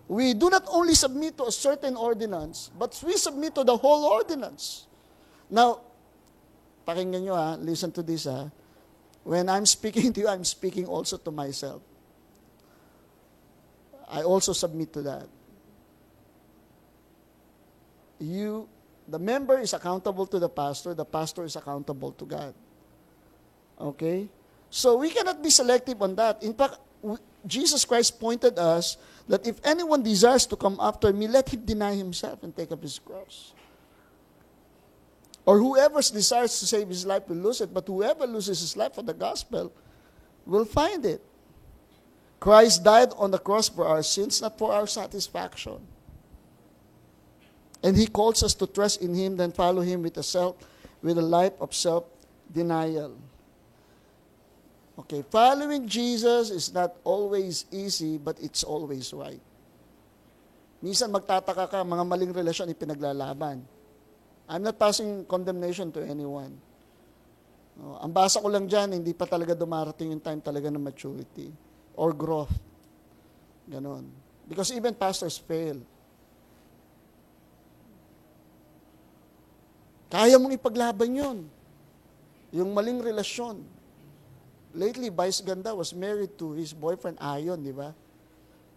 We 0.07 0.33
do 0.33 0.49
not 0.49 0.63
only 0.67 0.95
submit 0.95 1.37
to 1.37 1.45
a 1.45 1.51
certain 1.51 1.95
ordinance, 1.97 2.71
but 2.77 2.95
we 3.05 3.17
submit 3.17 3.55
to 3.55 3.63
the 3.63 3.75
whole 3.75 4.05
ordinance. 4.05 4.87
Now, 5.49 5.81
pakinggan 6.87 7.23
nyo 7.23 7.35
ha, 7.35 7.55
listen 7.59 7.91
to 7.91 8.03
this 8.03 8.23
ha. 8.23 8.49
When 9.23 9.49
I'm 9.49 9.65
speaking 9.65 10.13
to 10.15 10.21
you, 10.21 10.27
I'm 10.27 10.43
speaking 10.43 10.85
also 10.85 11.17
to 11.17 11.31
myself. 11.31 11.81
I 14.07 14.21
also 14.21 14.53
submit 14.53 14.93
to 14.93 15.01
that. 15.03 15.27
You, 18.23 18.69
the 19.07 19.19
member 19.19 19.59
is 19.59 19.73
accountable 19.73 20.25
to 20.27 20.39
the 20.39 20.47
pastor, 20.47 20.93
the 20.93 21.03
pastor 21.03 21.43
is 21.43 21.55
accountable 21.55 22.13
to 22.13 22.25
God. 22.25 22.53
Okay? 23.79 24.29
So 24.69 24.95
we 24.97 25.09
cannot 25.11 25.43
be 25.43 25.49
selective 25.49 26.01
on 26.01 26.15
that. 26.15 26.41
In 26.41 26.53
fact, 26.53 26.79
Jesus 27.45 27.83
Christ 27.83 28.19
pointed 28.19 28.57
us 28.57 28.95
that 29.27 29.45
if 29.45 29.59
anyone 29.63 30.01
desires 30.01 30.45
to 30.47 30.55
come 30.55 30.77
after 30.79 31.11
me, 31.11 31.27
let 31.27 31.51
him 31.51 31.65
deny 31.65 31.95
himself 31.95 32.43
and 32.43 32.55
take 32.55 32.71
up 32.71 32.81
his 32.81 32.97
cross. 32.97 33.51
Or 35.45 35.59
whoever 35.59 35.99
desires 35.99 36.57
to 36.59 36.65
save 36.65 36.87
his 36.87 37.05
life 37.05 37.27
will 37.27 37.43
lose 37.43 37.59
it, 37.59 37.73
but 37.73 37.85
whoever 37.85 38.25
loses 38.25 38.61
his 38.61 38.77
life 38.77 38.95
for 38.95 39.03
the 39.03 39.13
gospel 39.13 39.73
will 40.45 40.63
find 40.63 41.05
it. 41.05 41.21
Christ 42.39 42.83
died 42.83 43.11
on 43.17 43.31
the 43.31 43.39
cross 43.39 43.67
for 43.67 43.85
our 43.85 44.03
sins, 44.03 44.41
not 44.41 44.57
for 44.57 44.71
our 44.71 44.87
satisfaction. 44.87 45.79
And 47.83 47.99
he 47.99 48.07
calls 48.07 48.41
us 48.41 48.55
to 48.55 48.65
trust 48.65 49.03
in 49.03 49.11
him, 49.11 49.35
then 49.35 49.51
follow 49.51 49.83
him 49.83 50.01
with 50.07 50.15
a 50.15 50.23
self, 50.23 50.55
with 51.03 51.19
a 51.19 51.25
life 51.25 51.51
of 51.59 51.75
self-denial. 51.75 53.11
Okay, 55.03 55.25
following 55.27 55.83
Jesus 55.83 56.47
is 56.47 56.71
not 56.71 56.95
always 57.03 57.67
easy, 57.75 58.15
but 58.15 58.39
it's 58.39 58.63
always 58.63 59.11
right. 59.11 59.41
Minsan 60.79 61.11
magtataka 61.11 61.67
ka, 61.67 61.79
mga 61.83 62.03
maling 62.07 62.31
relasyon 62.31 62.71
ipinaglalaban. 62.71 63.59
I'm 64.47 64.63
not 64.63 64.79
passing 64.79 65.27
condemnation 65.27 65.91
to 65.91 66.03
anyone. 66.03 66.55
No, 67.79 67.97
ang 67.99 68.13
basa 68.13 68.37
ko 68.37 68.47
lang 68.47 68.69
dyan, 68.69 68.95
hindi 68.95 69.11
pa 69.17 69.25
talaga 69.25 69.57
dumarating 69.57 70.13
yung 70.13 70.23
time 70.23 70.39
talaga 70.39 70.69
ng 70.69 70.83
maturity 70.83 71.49
or 71.97 72.13
growth. 72.13 72.53
Ganon. 73.65 74.07
Because 74.45 74.69
even 74.75 74.93
pastors 74.93 75.39
fail. 75.39 75.79
Kaya 80.13 80.37
mong 80.37 80.53
ipaglaban 80.53 81.09
yun. 81.09 81.37
Yung 82.53 82.69
maling 82.69 83.01
relasyon. 83.01 83.65
Lately, 84.77 85.09
Vice 85.09 85.41
Ganda 85.41 85.73
was 85.73 85.89
married 85.89 86.37
to 86.37 86.53
his 86.53 86.69
boyfriend 86.69 87.17
Ayon, 87.17 87.65
di 87.65 87.73
ba? 87.73 87.97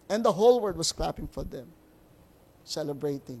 And 0.09 0.25
the 0.25 0.33
whole 0.33 0.57
world 0.57 0.81
was 0.81 0.89
clapping 0.89 1.29
for 1.29 1.45
them. 1.45 1.69
Celebrating. 2.65 3.37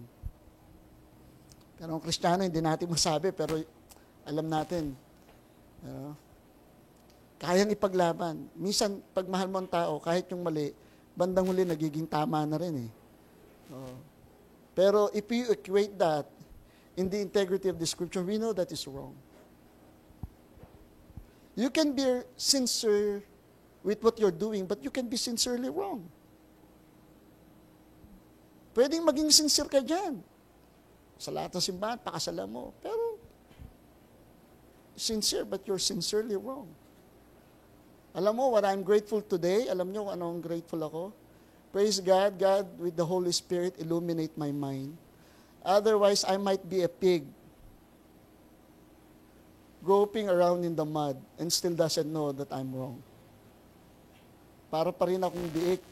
Pero 1.81 1.97
ang 1.97 2.01
Kristiyano, 2.05 2.45
hindi 2.45 2.61
natin 2.61 2.85
masabi, 2.85 3.33
pero 3.33 3.57
alam 4.29 4.45
natin, 4.45 4.93
you 5.81 5.89
know, 5.89 6.13
kayang 7.41 7.73
ipaglaban. 7.73 8.45
Minsan, 8.53 9.01
pag 9.09 9.25
mahal 9.25 9.49
mo 9.49 9.57
ang 9.57 9.69
tao, 9.69 9.97
kahit 9.97 10.29
yung 10.29 10.45
mali, 10.45 10.69
bandang 11.17 11.49
huli 11.49 11.65
nagiging 11.65 12.05
tama 12.05 12.45
na 12.45 12.61
rin 12.61 12.89
eh. 12.89 12.91
Oh. 13.73 13.97
Pero 14.77 15.09
if 15.17 15.25
you 15.33 15.49
equate 15.49 15.97
that 15.97 16.29
in 16.97 17.07
the 17.13 17.21
integrity 17.21 17.69
of 17.69 17.77
the 17.77 17.85
scripture, 17.85 18.25
we 18.25 18.41
know 18.41 18.51
that 18.51 18.73
is 18.73 18.89
wrong. 18.89 19.13
You 21.53 21.69
can 21.69 21.93
be 21.93 22.25
sincere 22.35 23.21
with 23.85 24.03
what 24.03 24.19
you're 24.19 24.33
doing, 24.33 24.65
but 24.65 24.83
you 24.83 24.89
can 24.89 25.07
be 25.07 25.15
sincerely 25.15 25.69
wrong. 25.69 26.09
Pwedeng 28.73 29.05
maging 29.05 29.29
sincere 29.33 29.69
ka 29.69 29.81
dyan. 29.81 30.21
Sa 31.17 31.33
lahat 31.33 31.53
ng 31.53 31.63
simbahan, 31.65 31.97
pakasala 31.97 32.45
mo. 32.45 32.73
Pero, 32.81 33.17
sincere, 34.93 35.45
but 35.45 35.65
you're 35.65 35.81
sincerely 35.81 36.37
wrong. 36.37 36.69
Alam 38.13 38.37
mo, 38.37 38.53
what 38.53 38.65
I'm 38.65 38.81
grateful 38.81 39.21
today, 39.21 39.69
alam 39.69 39.93
nyo 39.93 40.09
ano 40.09 40.33
ang 40.33 40.41
grateful 40.41 40.81
ako? 40.81 41.13
Praise 41.69 42.01
God, 42.01 42.37
God, 42.37 42.65
with 42.81 42.97
the 42.97 43.05
Holy 43.05 43.33
Spirit, 43.33 43.77
illuminate 43.77 44.33
my 44.37 44.49
mind. 44.49 44.97
Otherwise, 45.67 46.23
I 46.23 46.39
might 46.39 46.63
be 46.63 46.87
a 46.87 46.87
pig 46.87 47.27
groping 49.83 50.31
around 50.31 50.63
in 50.63 50.71
the 50.71 50.87
mud 50.87 51.19
and 51.35 51.51
still 51.51 51.75
doesn't 51.75 52.07
know 52.07 52.31
that 52.31 52.47
I'm 52.55 52.71
wrong. 52.71 53.03
Para 54.71 54.95
pa 54.95 55.11
rin 55.11 55.19
akong 55.19 55.51
biik 55.51 55.83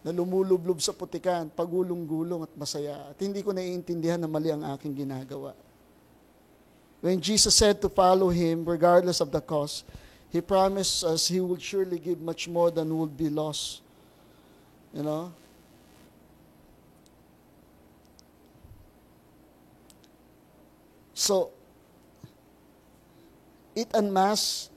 na 0.00 0.16
lumulublob 0.16 0.80
sa 0.80 0.96
putikan, 0.96 1.52
pagulong-gulong 1.52 2.48
at 2.48 2.52
masaya. 2.56 3.12
At 3.12 3.20
hindi 3.20 3.44
ko 3.44 3.52
naiintindihan 3.52 4.16
na 4.16 4.28
mali 4.28 4.48
ang 4.48 4.64
aking 4.64 4.96
ginagawa. 4.96 5.52
When 7.04 7.20
Jesus 7.20 7.52
said 7.52 7.84
to 7.84 7.92
follow 7.92 8.32
Him, 8.32 8.64
regardless 8.64 9.20
of 9.20 9.28
the 9.28 9.44
cost, 9.44 9.84
He 10.32 10.40
promised 10.40 11.04
us 11.04 11.28
He 11.28 11.40
would 11.40 11.60
surely 11.60 12.00
give 12.00 12.20
much 12.20 12.48
more 12.48 12.72
than 12.72 12.88
would 12.96 13.12
be 13.12 13.28
lost. 13.28 13.84
You 14.96 15.04
know? 15.04 15.36
So, 21.26 21.50
it 23.74 23.90
unmasks 23.94 24.70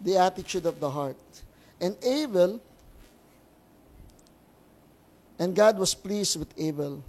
the 0.00 0.18
attitude 0.18 0.66
of 0.66 0.80
the 0.80 0.90
heart. 0.90 1.14
And 1.80 1.94
Abel, 2.02 2.60
and 5.38 5.54
God 5.54 5.78
was 5.78 5.94
pleased 5.94 6.40
with 6.40 6.52
Abel. 6.58 7.04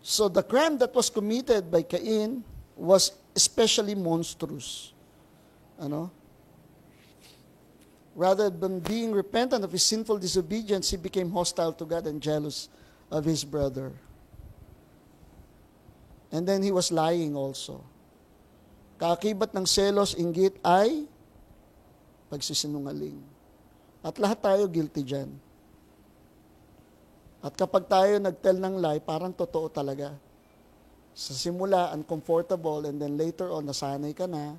So 0.00 0.28
the 0.28 0.44
crime 0.44 0.78
that 0.78 0.94
was 0.94 1.10
committed 1.10 1.72
by 1.72 1.82
Cain 1.82 2.44
was 2.76 3.10
especially 3.34 3.96
monstrous. 3.96 4.92
Ano? 5.80 6.12
Rather 8.12 8.52
than 8.52 8.80
being 8.80 9.12
repentant 9.12 9.64
of 9.64 9.72
his 9.72 9.82
sinful 9.82 10.18
disobedience, 10.18 10.92
he 10.92 11.00
became 11.00 11.32
hostile 11.32 11.72
to 11.72 11.84
God 11.84 12.04
and 12.06 12.20
jealous 12.20 12.68
of 13.08 13.24
his 13.24 13.44
brother. 13.44 13.92
And 16.32 16.44
then 16.44 16.60
he 16.60 16.72
was 16.72 16.92
lying 16.92 17.36
also. 17.36 17.84
Kaakibat 19.00 19.56
ng 19.56 19.64
selos, 19.64 20.12
inggit 20.16 20.60
ay 20.60 21.08
pagsisinungaling. 22.28 23.20
At 24.04 24.16
lahat 24.20 24.40
tayo 24.40 24.64
guilty 24.68 25.04
dyan. 25.04 25.32
At 27.42 27.56
kapag 27.58 27.90
tayo 27.90 28.16
nagtell 28.22 28.56
ng 28.60 28.76
lie, 28.78 29.02
parang 29.02 29.34
totoo 29.34 29.66
talaga. 29.72 30.14
Sa 31.12 31.36
simula, 31.36 31.92
uncomfortable, 31.92 32.88
and 32.88 32.96
then 32.96 33.18
later 33.18 33.52
on, 33.52 33.68
nasanay 33.68 34.16
ka 34.16 34.24
na, 34.24 34.56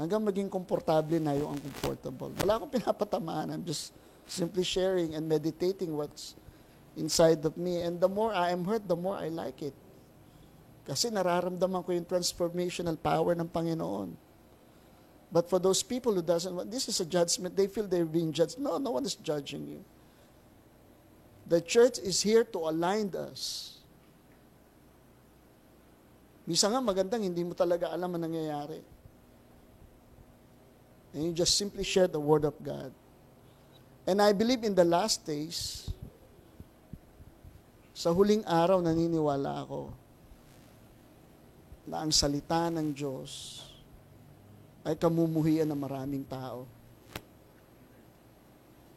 hanggang 0.00 0.24
maging 0.24 0.48
komportable 0.48 1.20
na 1.20 1.36
yung 1.36 1.60
uncomfortable. 1.60 2.32
Wala 2.40 2.56
akong 2.56 2.72
pinapatamaan. 2.72 3.52
I'm 3.52 3.64
just 3.68 3.92
simply 4.24 4.64
sharing 4.64 5.12
and 5.12 5.28
meditating 5.28 5.92
what's 5.92 6.32
inside 6.96 7.44
of 7.44 7.60
me. 7.60 7.84
And 7.84 8.00
the 8.00 8.08
more 8.08 8.32
I 8.32 8.48
am 8.48 8.64
hurt, 8.64 8.88
the 8.88 8.96
more 8.96 9.20
I 9.20 9.28
like 9.28 9.60
it. 9.60 9.76
Kasi 10.88 11.12
nararamdaman 11.12 11.84
ko 11.84 11.92
yung 11.92 12.08
transformational 12.08 12.96
power 12.96 13.36
ng 13.36 13.44
Panginoon. 13.44 14.16
But 15.30 15.46
for 15.52 15.60
those 15.60 15.84
people 15.84 16.16
who 16.16 16.24
doesn't 16.24 16.50
want, 16.50 16.72
this 16.72 16.88
is 16.88 16.98
a 16.98 17.06
judgment. 17.06 17.54
They 17.54 17.68
feel 17.68 17.86
they're 17.86 18.08
being 18.08 18.32
judged. 18.32 18.58
No, 18.58 18.80
no 18.80 18.96
one 18.96 19.04
is 19.04 19.14
judging 19.14 19.68
you. 19.68 19.84
The 21.46 21.60
church 21.60 22.00
is 22.00 22.24
here 22.24 22.42
to 22.56 22.58
align 22.72 23.12
us. 23.14 23.76
Misa 26.48 26.66
nga 26.66 26.82
magandang 26.82 27.22
hindi 27.22 27.46
mo 27.46 27.54
talaga 27.54 27.92
alam 27.92 28.10
ang 28.16 28.26
nangyayari. 28.26 28.82
And 31.14 31.24
you 31.24 31.32
just 31.32 31.58
simply 31.58 31.82
share 31.82 32.06
the 32.06 32.20
Word 32.20 32.44
of 32.44 32.54
God. 32.62 32.92
And 34.06 34.22
I 34.22 34.32
believe 34.32 34.64
in 34.64 34.74
the 34.74 34.84
last 34.86 35.26
days, 35.26 35.90
sa 37.94 38.14
huling 38.14 38.40
araw 38.48 38.80
naniniwala 38.80 39.60
ako 39.66 39.92
na 41.84 42.00
ang 42.00 42.08
salita 42.08 42.72
ng 42.72 42.96
Diyos 42.96 43.60
ay 44.86 44.96
kamumuhian 44.96 45.68
ng 45.68 45.76
maraming 45.76 46.24
tao. 46.24 46.64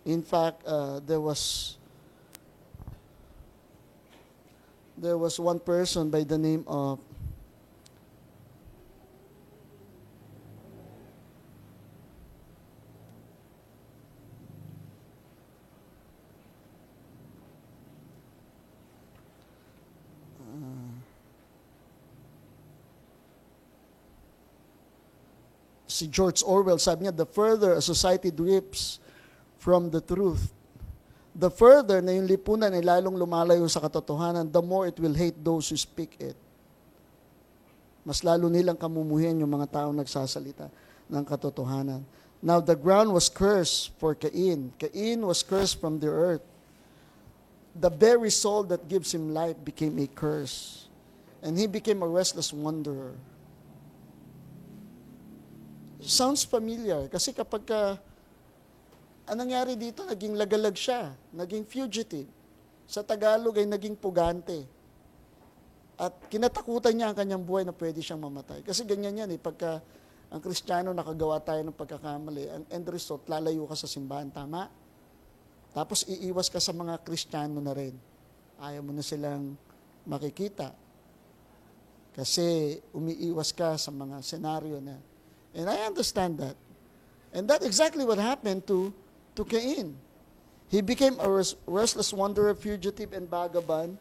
In 0.07 0.23
fact, 0.23 0.63
uh, 0.63 1.03
there 1.03 1.19
was 1.19 1.75
there 4.95 5.19
was 5.19 5.35
one 5.35 5.59
person 5.59 6.07
by 6.07 6.23
the 6.23 6.39
name 6.39 6.63
of 6.63 6.99
si 25.93 26.09
George 26.09 26.41
Orwell, 26.41 26.81
sabi 26.81 27.05
niya, 27.05 27.13
the 27.13 27.29
further 27.29 27.77
a 27.77 27.81
society 27.85 28.33
drifts 28.33 28.97
from 29.61 29.93
the 29.93 30.01
truth, 30.01 30.49
the 31.37 31.53
further 31.53 32.01
na 32.01 32.17
yung 32.17 32.25
lipunan 32.25 32.73
ay 32.73 32.81
lalong 32.81 33.13
lumalayo 33.13 33.69
sa 33.69 33.77
katotohanan, 33.77 34.49
the 34.49 34.57
more 34.57 34.89
it 34.89 34.97
will 34.97 35.13
hate 35.13 35.37
those 35.45 35.69
who 35.69 35.77
speak 35.77 36.17
it. 36.17 36.33
Mas 38.01 38.25
lalo 38.25 38.49
nilang 38.49 38.75
kamumuhin 38.75 39.37
yung 39.37 39.53
mga 39.53 39.69
taong 39.69 39.93
nagsasalita 39.93 40.73
ng 41.05 41.23
katotohanan. 41.23 42.01
Now 42.41 42.59
the 42.59 42.75
ground 42.75 43.13
was 43.13 43.29
cursed 43.29 43.93
for 44.01 44.17
Cain. 44.17 44.73
Cain 44.81 45.23
was 45.23 45.45
cursed 45.45 45.79
from 45.79 46.01
the 46.01 46.09
earth. 46.09 46.43
The 47.77 47.93
very 47.93 48.33
soul 48.33 48.65
that 48.67 48.89
gives 48.89 49.13
him 49.13 49.31
life 49.31 49.55
became 49.63 49.95
a 50.01 50.09
curse. 50.09 50.89
And 51.39 51.55
he 51.55 51.69
became 51.69 52.03
a 52.03 52.09
restless 52.09 52.51
wanderer 52.51 53.15
sounds 56.05 56.43
familiar 56.47 57.07
kasi 57.07 57.31
kapag 57.31 57.63
ka, 57.67 57.81
ang 59.23 59.37
nangyari 59.39 59.79
dito, 59.79 60.03
naging 60.03 60.35
lagalag 60.35 60.75
siya, 60.75 61.15
naging 61.31 61.63
fugitive. 61.63 62.27
Sa 62.83 62.99
Tagalog 62.99 63.55
ay 63.55 63.63
naging 63.63 63.95
pugante. 63.95 64.67
At 65.95 66.11
kinatakutan 66.27 66.91
niya 66.91 67.07
ang 67.11 67.17
kanyang 67.17 67.43
buhay 67.43 67.63
na 67.63 67.71
pwede 67.71 68.03
siyang 68.03 68.19
mamatay. 68.19 68.59
Kasi 68.67 68.83
ganyan 68.83 69.23
yan 69.23 69.31
eh, 69.31 69.39
pagka 69.39 69.79
ang 70.27 70.41
Kristiyano 70.43 70.91
nakagawa 70.91 71.39
tayo 71.39 71.63
ng 71.63 71.77
pagkakamali, 71.77 72.43
ang 72.51 72.63
end 72.67 72.87
result, 72.91 73.23
lalayo 73.31 73.63
ka 73.69 73.77
sa 73.77 73.87
simbahan, 73.87 74.27
tama? 74.33 74.67
Tapos 75.71 76.03
iiwas 76.09 76.51
ka 76.51 76.59
sa 76.59 76.75
mga 76.75 76.99
Kristiyano 77.05 77.63
na 77.63 77.71
rin. 77.71 77.95
Ayaw 78.59 78.83
mo 78.83 78.91
na 78.91 79.05
silang 79.05 79.55
makikita. 80.03 80.75
Kasi 82.13 82.77
umiiwas 82.91 83.55
ka 83.55 83.79
sa 83.79 83.89
mga 83.89 84.19
senaryo 84.21 84.83
na 84.83 85.12
And 85.53 85.69
I 85.69 85.85
understand 85.85 86.37
that. 86.39 86.55
And 87.33 87.47
that's 87.47 87.65
exactly 87.65 88.05
what 88.05 88.17
happened 88.17 88.65
to, 88.67 88.93
to 89.35 89.45
Cain. 89.45 89.97
He 90.69 90.81
became 90.81 91.19
a 91.19 91.29
restless 91.67 92.13
wanderer, 92.13 92.53
fugitive, 92.55 93.13
and 93.13 93.29
vagabond. 93.29 93.97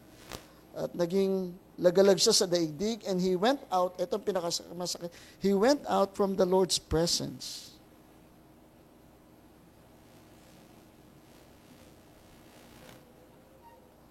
At 0.73 0.93
naging 0.97 1.53
lagalag 1.77 2.17
siya 2.17 2.33
sa 2.33 2.45
daigdig 2.49 3.05
and 3.05 3.21
he 3.21 3.37
went 3.37 3.61
out, 3.69 3.93
ito 4.01 4.17
ang 4.17 4.25
pinakamasakit, 4.25 5.13
he 5.37 5.53
went 5.53 5.85
out 5.85 6.17
from 6.17 6.33
the 6.33 6.45
Lord's 6.45 6.81
presence. 6.81 7.77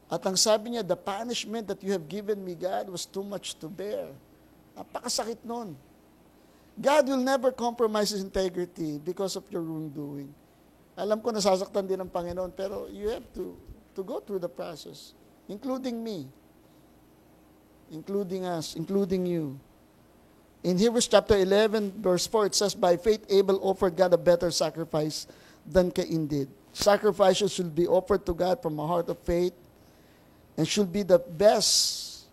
At 0.07 0.23
ang 0.23 0.37
sabi 0.37 0.77
niya, 0.77 0.87
the 0.87 0.95
punishment 0.95 1.67
that 1.67 1.83
you 1.83 1.91
have 1.91 2.07
given 2.07 2.45
me, 2.45 2.55
God, 2.55 2.93
was 2.93 3.09
too 3.09 3.25
much 3.25 3.57
to 3.59 3.67
bear. 3.67 4.13
Napakasakit 4.77 5.41
nun. 5.43 5.75
God 6.81 7.09
will 7.09 7.21
never 7.21 7.53
compromise 7.53 8.11
His 8.11 8.23
integrity 8.23 8.99
because 8.99 9.37
of 9.37 9.45
your 9.53 9.63
wrongdoing. 9.63 10.33
Alam 10.97 11.21
ko 11.21 11.33
nasasaktan 11.33 11.89
din 11.89 12.01
ng 12.01 12.09
Panginoon, 12.13 12.53
pero 12.53 12.89
you 12.89 13.09
have 13.09 13.25
to, 13.33 13.57
to 13.97 14.01
go 14.05 14.21
through 14.21 14.41
the 14.41 14.49
process, 14.49 15.17
including 15.49 16.05
me, 16.05 16.29
including 17.93 18.45
us, 18.45 18.77
including 18.77 19.25
you. 19.25 19.57
In 20.63 20.79
Hebrews 20.79 21.09
chapter 21.09 21.37
11, 21.37 22.01
verse 22.01 22.27
4, 22.27 22.47
it 22.47 22.55
says, 22.55 22.75
By 22.75 22.97
faith 22.97 23.27
Abel 23.29 23.59
offered 23.63 23.97
God 23.97 24.15
a 24.15 24.21
better 24.21 24.51
sacrifice 24.51 25.27
than 25.67 25.91
Cain 25.91 26.27
did. 26.27 26.49
Sacrifices 26.73 27.53
should 27.53 27.75
be 27.75 27.87
offered 27.87 28.25
to 28.27 28.33
God 28.33 28.63
from 28.63 28.79
a 28.79 28.87
heart 28.87 29.09
of 29.09 29.19
faith 29.27 29.53
and 30.57 30.67
should 30.67 30.93
be 30.93 31.03
the 31.03 31.19
best 31.19 32.25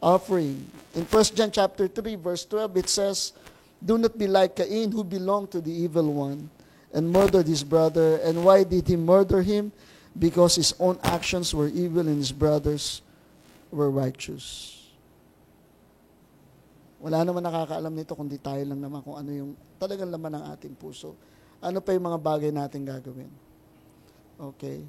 offering. 0.00 0.70
In 0.94 1.04
1 1.04 1.24
John 1.34 1.50
chapter 1.50 1.88
3, 1.88 2.14
verse 2.16 2.44
12, 2.46 2.76
it 2.76 2.88
says, 2.88 3.32
Do 3.78 3.96
not 3.96 4.18
be 4.18 4.26
like 4.26 4.56
Cain, 4.58 4.90
who 4.90 5.04
belonged 5.04 5.54
to 5.54 5.60
the 5.60 5.70
evil 5.70 6.10
one 6.12 6.50
and 6.92 7.10
murdered 7.10 7.46
his 7.46 7.62
brother. 7.62 8.18
And 8.26 8.44
why 8.44 8.64
did 8.64 8.88
he 8.88 8.96
murder 8.96 9.42
him? 9.42 9.70
Because 10.18 10.56
his 10.56 10.74
own 10.82 10.98
actions 11.04 11.54
were 11.54 11.68
evil 11.70 12.02
and 12.02 12.18
his 12.18 12.34
brothers 12.34 13.02
were 13.70 13.90
righteous. 13.90 14.74
Wala 16.98 17.22
naman 17.22 17.46
nakakaalam 17.46 17.94
nito 17.94 18.18
kundi 18.18 18.42
tayo 18.42 18.58
lang 18.66 18.82
naman 18.82 18.98
kung 19.06 19.14
ano 19.14 19.30
yung 19.30 19.50
talagang 19.78 20.10
laman 20.10 20.42
ng 20.42 20.44
ating 20.50 20.74
puso. 20.74 21.14
Ano 21.62 21.78
pa 21.78 21.94
yung 21.94 22.10
mga 22.10 22.18
bagay 22.18 22.50
natin 22.50 22.82
gagawin? 22.82 23.30
Okay. 24.38 24.82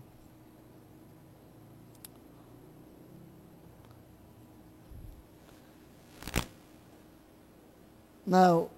Now, 8.25 8.69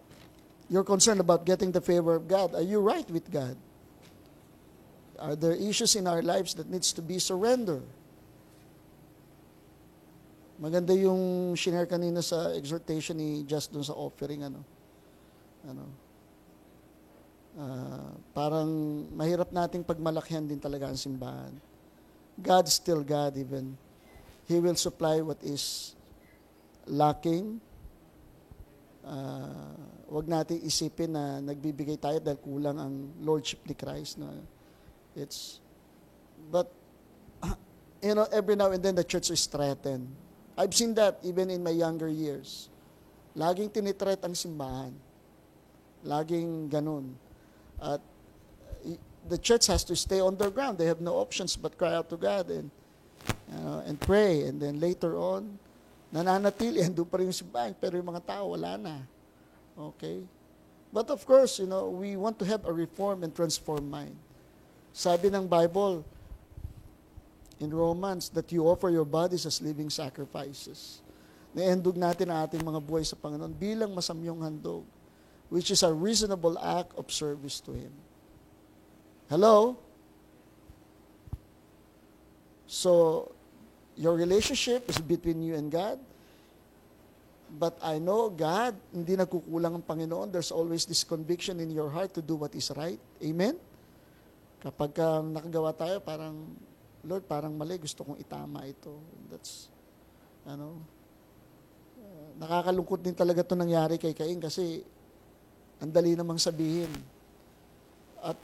you're 0.72 0.88
concerned 0.88 1.20
about 1.20 1.44
getting 1.44 1.76
the 1.76 1.84
favor 1.84 2.16
of 2.16 2.32
God. 2.32 2.56
Are 2.56 2.64
you 2.64 2.80
right 2.80 3.04
with 3.12 3.28
God? 3.28 3.60
Are 5.20 5.36
there 5.36 5.52
issues 5.52 6.00
in 6.00 6.08
our 6.08 6.24
lives 6.24 6.56
that 6.56 6.72
needs 6.72 6.96
to 6.96 7.04
be 7.04 7.20
surrendered? 7.20 7.84
Maganda 10.56 10.96
yung 10.96 11.54
shinare 11.60 11.92
kanina 11.92 12.24
sa 12.24 12.56
exhortation 12.56 13.20
ni 13.20 13.44
Just 13.44 13.76
dun 13.76 13.84
sa 13.84 13.92
offering 13.92 14.48
ano. 14.48 14.64
Ano? 15.68 15.86
Uh, 17.52 18.16
parang 18.32 18.72
mahirap 19.12 19.52
nating 19.52 19.84
pagmalakyan 19.84 20.48
din 20.48 20.56
talaga 20.56 20.88
ang 20.88 20.96
simbahan. 20.96 21.52
God 22.40 22.72
still 22.72 23.04
God 23.04 23.36
even. 23.36 23.76
He 24.48 24.64
will 24.64 24.80
supply 24.80 25.20
what 25.20 25.44
is 25.44 26.00
lacking. 26.88 27.60
Uh, 29.02 29.74
wag 30.12 30.30
natin 30.30 30.62
isipin 30.62 31.16
na 31.16 31.42
nagbibigay 31.42 31.98
tayo 31.98 32.22
dahil 32.22 32.38
kulang 32.38 32.78
ang 32.78 32.94
lordship 33.24 33.64
ni 33.66 33.74
Christ 33.74 34.22
na 34.22 34.30
it's 35.18 35.58
but 36.54 36.70
you 38.06 38.14
know 38.14 38.30
every 38.30 38.54
now 38.54 38.70
and 38.70 38.84
then 38.84 38.94
the 38.94 39.06
church 39.06 39.34
is 39.34 39.48
threatened. 39.50 40.06
I've 40.54 40.76
seen 40.76 40.94
that 41.00 41.18
even 41.24 41.50
in 41.50 41.64
my 41.64 41.74
younger 41.74 42.12
years. 42.12 42.70
Laging 43.34 43.72
tinitreat 43.72 44.20
ang 44.22 44.36
simbahan. 44.36 44.92
Laging 46.04 46.68
ganun. 46.68 47.16
At 47.80 48.04
the 49.30 49.38
church 49.38 49.68
has 49.68 49.84
to 49.86 49.96
stay 49.96 50.20
on 50.20 50.36
their 50.36 50.52
ground. 50.52 50.78
They 50.78 50.86
have 50.86 51.00
no 51.00 51.16
options 51.16 51.56
but 51.56 51.78
cry 51.78 51.96
out 51.96 52.10
to 52.10 52.18
God 52.18 52.52
and 52.52 52.68
uh, 53.54 53.88
and 53.88 54.00
pray. 54.00 54.44
And 54.44 54.60
then 54.60 54.80
later 54.80 55.16
on 55.16 55.61
nananatili, 56.12 56.84
andun 56.88 57.08
pa 57.08 57.18
rin 57.18 57.32
yung 57.32 57.40
simbahan, 57.40 57.74
pero 57.74 57.96
yung 57.96 58.12
mga 58.12 58.24
tao, 58.38 58.54
wala 58.54 58.78
na. 58.78 58.96
Okay? 59.96 60.22
But 60.92 61.08
of 61.10 61.24
course, 61.24 61.58
you 61.58 61.68
know, 61.72 61.88
we 61.88 62.20
want 62.20 62.36
to 62.44 62.46
have 62.46 62.68
a 62.68 62.74
reform 62.76 63.24
and 63.24 63.32
transform 63.32 63.88
mind. 63.88 64.16
Sabi 64.92 65.32
ng 65.32 65.48
Bible, 65.48 66.04
in 67.62 67.70
Romans, 67.70 68.28
that 68.34 68.52
you 68.52 68.66
offer 68.66 68.90
your 68.90 69.06
bodies 69.06 69.46
as 69.46 69.62
living 69.62 69.88
sacrifices. 69.94 71.00
Naendog 71.54 71.96
natin 71.96 72.34
ang 72.34 72.50
ating 72.50 72.60
mga 72.60 72.82
buhay 72.82 73.06
sa 73.06 73.14
Panginoon 73.14 73.54
bilang 73.54 73.94
masamyong 73.94 74.42
handog, 74.42 74.82
which 75.54 75.70
is 75.70 75.86
a 75.86 75.94
reasonable 75.94 76.58
act 76.58 76.92
of 76.98 77.06
service 77.14 77.62
to 77.62 77.72
Him. 77.72 77.94
Hello? 79.30 79.78
So, 82.66 83.30
your 83.96 84.16
relationship 84.16 84.88
is 84.88 85.00
between 85.00 85.44
you 85.44 85.56
and 85.56 85.72
God. 85.72 86.00
But 87.52 87.76
I 87.84 88.00
know 88.00 88.32
God, 88.32 88.80
hindi 88.96 89.20
nagkukulang 89.20 89.76
ang 89.76 89.84
Panginoon. 89.84 90.32
There's 90.32 90.56
always 90.56 90.88
this 90.88 91.04
conviction 91.04 91.60
in 91.60 91.68
your 91.68 91.92
heart 91.92 92.16
to 92.16 92.24
do 92.24 92.40
what 92.40 92.56
is 92.56 92.72
right. 92.80 93.00
Amen? 93.20 93.60
Kapag 94.64 94.96
uh, 95.04 95.20
nakagawa 95.20 95.76
tayo, 95.76 96.00
parang, 96.00 96.48
Lord, 97.04 97.28
parang 97.28 97.52
mali, 97.52 97.76
gusto 97.76 98.08
kong 98.08 98.24
itama 98.24 98.64
ito. 98.64 98.96
That's, 99.28 99.68
ano, 100.48 100.80
uh, 102.00 102.30
nakakalungkot 102.40 103.04
din 103.04 103.18
talaga 103.18 103.44
ito 103.44 103.56
nangyari 103.58 104.00
kay 104.00 104.16
Cain 104.16 104.40
kasi 104.40 104.80
ang 105.84 105.92
dali 105.92 106.16
namang 106.16 106.40
sabihin. 106.40 106.94
At 108.24 108.38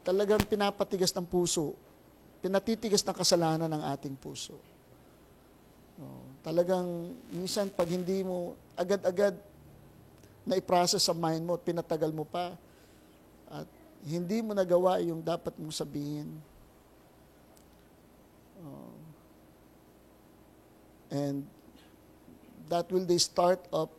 talagang 0.00 0.40
pinapatigas 0.48 1.12
ng 1.12 1.28
puso, 1.28 1.76
pinatitigas 2.38 3.02
ng 3.02 3.16
kasalanan 3.16 3.70
ng 3.70 3.82
ating 3.94 4.14
puso. 4.14 4.54
Oh, 5.98 6.22
talagang 6.46 7.10
minsan 7.34 7.66
pag 7.66 7.90
hindi 7.90 8.22
mo 8.22 8.54
agad-agad 8.78 9.34
na 10.46 10.54
i-process 10.54 11.02
sa 11.02 11.14
mind 11.14 11.42
mo 11.42 11.58
at 11.58 11.66
pinatagal 11.66 12.14
mo 12.14 12.22
pa 12.22 12.54
at 13.50 13.66
hindi 14.06 14.38
mo 14.38 14.54
nagawa 14.54 15.02
yung 15.02 15.18
dapat 15.18 15.58
mong 15.58 15.74
sabihin. 15.74 16.30
Oh, 18.62 18.94
and 21.10 21.42
that 22.70 22.86
will 22.94 23.04
they 23.04 23.18
start 23.18 23.58
up 23.74 23.90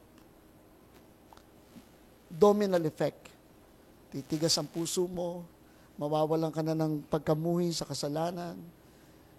dominal 2.32 2.86
effect. 2.86 3.28
Titigas 4.14 4.56
ang 4.56 4.70
puso 4.70 5.06
mo, 5.10 5.44
mawawalan 6.00 6.56
ka 6.56 6.64
na 6.64 6.74
ng 6.74 7.04
pagkamuhi 7.12 7.76
sa 7.76 7.84
kasalanan, 7.84 8.56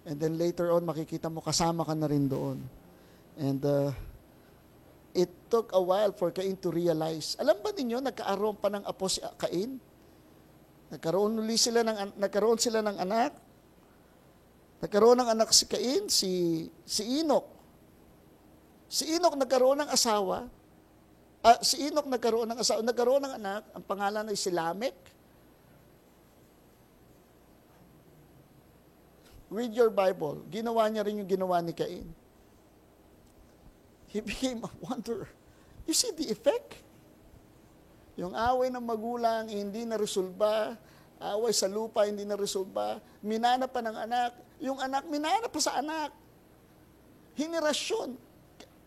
And 0.05 0.17
then 0.17 0.41
later 0.41 0.73
on, 0.73 0.89
makikita 0.89 1.29
mo, 1.29 1.45
kasama 1.45 1.85
ka 1.85 1.93
na 1.93 2.09
rin 2.09 2.25
doon. 2.25 2.59
And 3.37 3.61
uh, 3.61 3.93
it 5.13 5.29
took 5.53 5.73
a 5.77 5.83
while 5.83 6.13
for 6.17 6.33
Cain 6.33 6.57
to 6.65 6.73
realize. 6.73 7.37
Alam 7.37 7.61
ba 7.61 7.71
ninyo, 7.73 8.01
nagkaaroon 8.01 8.57
pa 8.57 8.73
ng 8.73 8.85
apo 8.89 9.07
si 9.13 9.21
Cain? 9.37 9.77
Nagkaroon 10.91 11.39
uli 11.39 11.57
sila 11.61 11.85
ng, 11.85 12.17
nagkaroon 12.17 12.59
sila 12.59 12.81
ng 12.81 12.97
anak. 12.97 13.33
Nagkaroon 14.81 15.21
ng 15.21 15.31
anak 15.37 15.53
si 15.53 15.65
Cain, 15.69 16.09
si, 16.09 16.33
si 16.89 17.21
Enoch. 17.21 17.47
Si 18.89 19.05
Enoch 19.05 19.37
nagkaroon 19.37 19.85
ng 19.85 19.91
asawa. 19.93 20.49
Uh, 21.45 21.61
si 21.61 21.85
Enoch 21.85 22.09
nagkaroon 22.09 22.49
ng 22.49 22.59
asawa, 22.59 22.81
nagkaroon 22.81 23.23
ng 23.29 23.35
anak, 23.37 23.63
ang 23.77 23.85
pangalan 23.85 24.33
ay 24.33 24.37
si 24.37 24.49
Lamech. 24.49 24.97
Read 29.51 29.75
your 29.75 29.91
Bible. 29.91 30.47
Ginawa 30.49 30.87
niya 30.87 31.03
rin 31.03 31.21
yung 31.21 31.29
ginawa 31.29 31.59
ni 31.61 31.75
Cain. 31.75 32.07
He 34.11 34.23
became 34.31 34.63
a 34.63 34.71
wanderer. 34.81 35.29
You 35.85 35.93
see 35.93 36.15
the 36.15 36.31
effect? 36.31 36.79
Yung 38.15 38.35
away 38.35 38.71
ng 38.71 38.83
magulang, 38.83 39.51
hindi 39.51 39.83
na 39.83 39.99
resolba. 39.99 40.79
Away 41.21 41.53
sa 41.53 41.67
lupa, 41.69 42.07
hindi 42.07 42.23
na 42.25 42.39
resolba. 42.39 43.03
Minana 43.21 43.69
pa 43.69 43.85
ng 43.85 43.97
anak. 43.97 44.31
Yung 44.63 44.79
anak, 44.81 45.05
minana 45.11 45.47
pa 45.51 45.61
sa 45.61 45.79
anak. 45.79 46.15
Henerasyon. 47.37 48.17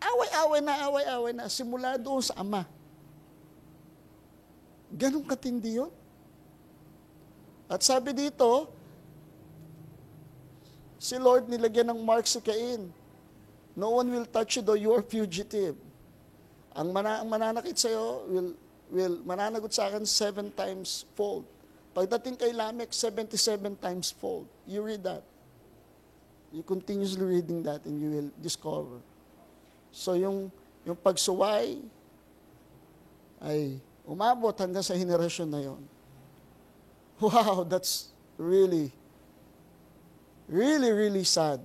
Away-away 0.04 0.60
na, 0.60 0.74
away-away 0.86 1.32
na. 1.32 1.46
Simula 1.48 1.96
doon 1.96 2.20
sa 2.20 2.36
ama. 2.38 2.68
Ganong 4.94 5.26
katindi 5.26 5.82
yun. 5.82 5.90
At 7.66 7.82
sabi 7.82 8.12
dito, 8.14 8.70
Si 11.04 11.20
Lord 11.20 11.52
nilagyan 11.52 11.92
ng 11.92 12.00
mark 12.00 12.24
si 12.24 12.40
Cain. 12.40 12.88
No 13.76 14.00
one 14.00 14.08
will 14.08 14.24
touch 14.24 14.56
you 14.56 14.64
though 14.64 14.78
you 14.78 14.88
are 14.88 15.04
fugitive. 15.04 15.76
Ang, 16.72 16.96
mana, 16.96 17.20
ang 17.20 17.28
mananakit 17.28 17.76
sa'yo 17.76 18.24
will, 18.24 18.50
will 18.88 19.20
mananagot 19.20 19.68
sa 19.68 19.92
akin 19.92 20.08
seven 20.08 20.48
times 20.56 21.04
fold. 21.12 21.44
Pagdating 21.92 22.40
kay 22.40 22.56
Lamech, 22.56 22.96
77 22.96 23.36
times 23.84 24.16
fold. 24.16 24.48
You 24.64 24.80
read 24.80 25.04
that. 25.04 25.20
You 26.56 26.64
continuously 26.64 27.20
reading 27.20 27.60
that 27.68 27.84
and 27.84 28.00
you 28.00 28.08
will 28.08 28.30
discover. 28.40 28.96
So 29.92 30.16
yung, 30.16 30.48
yung 30.88 30.96
pagsuway 30.96 31.84
ay 33.44 33.76
umabot 34.08 34.56
hanggang 34.56 34.80
sa 34.82 34.96
henerasyon 34.96 35.52
na 35.52 35.60
yon. 35.68 35.82
Wow, 37.20 37.68
that's 37.68 38.08
really 38.40 38.90
Really, 40.48 40.92
really 40.92 41.24
sad. 41.24 41.60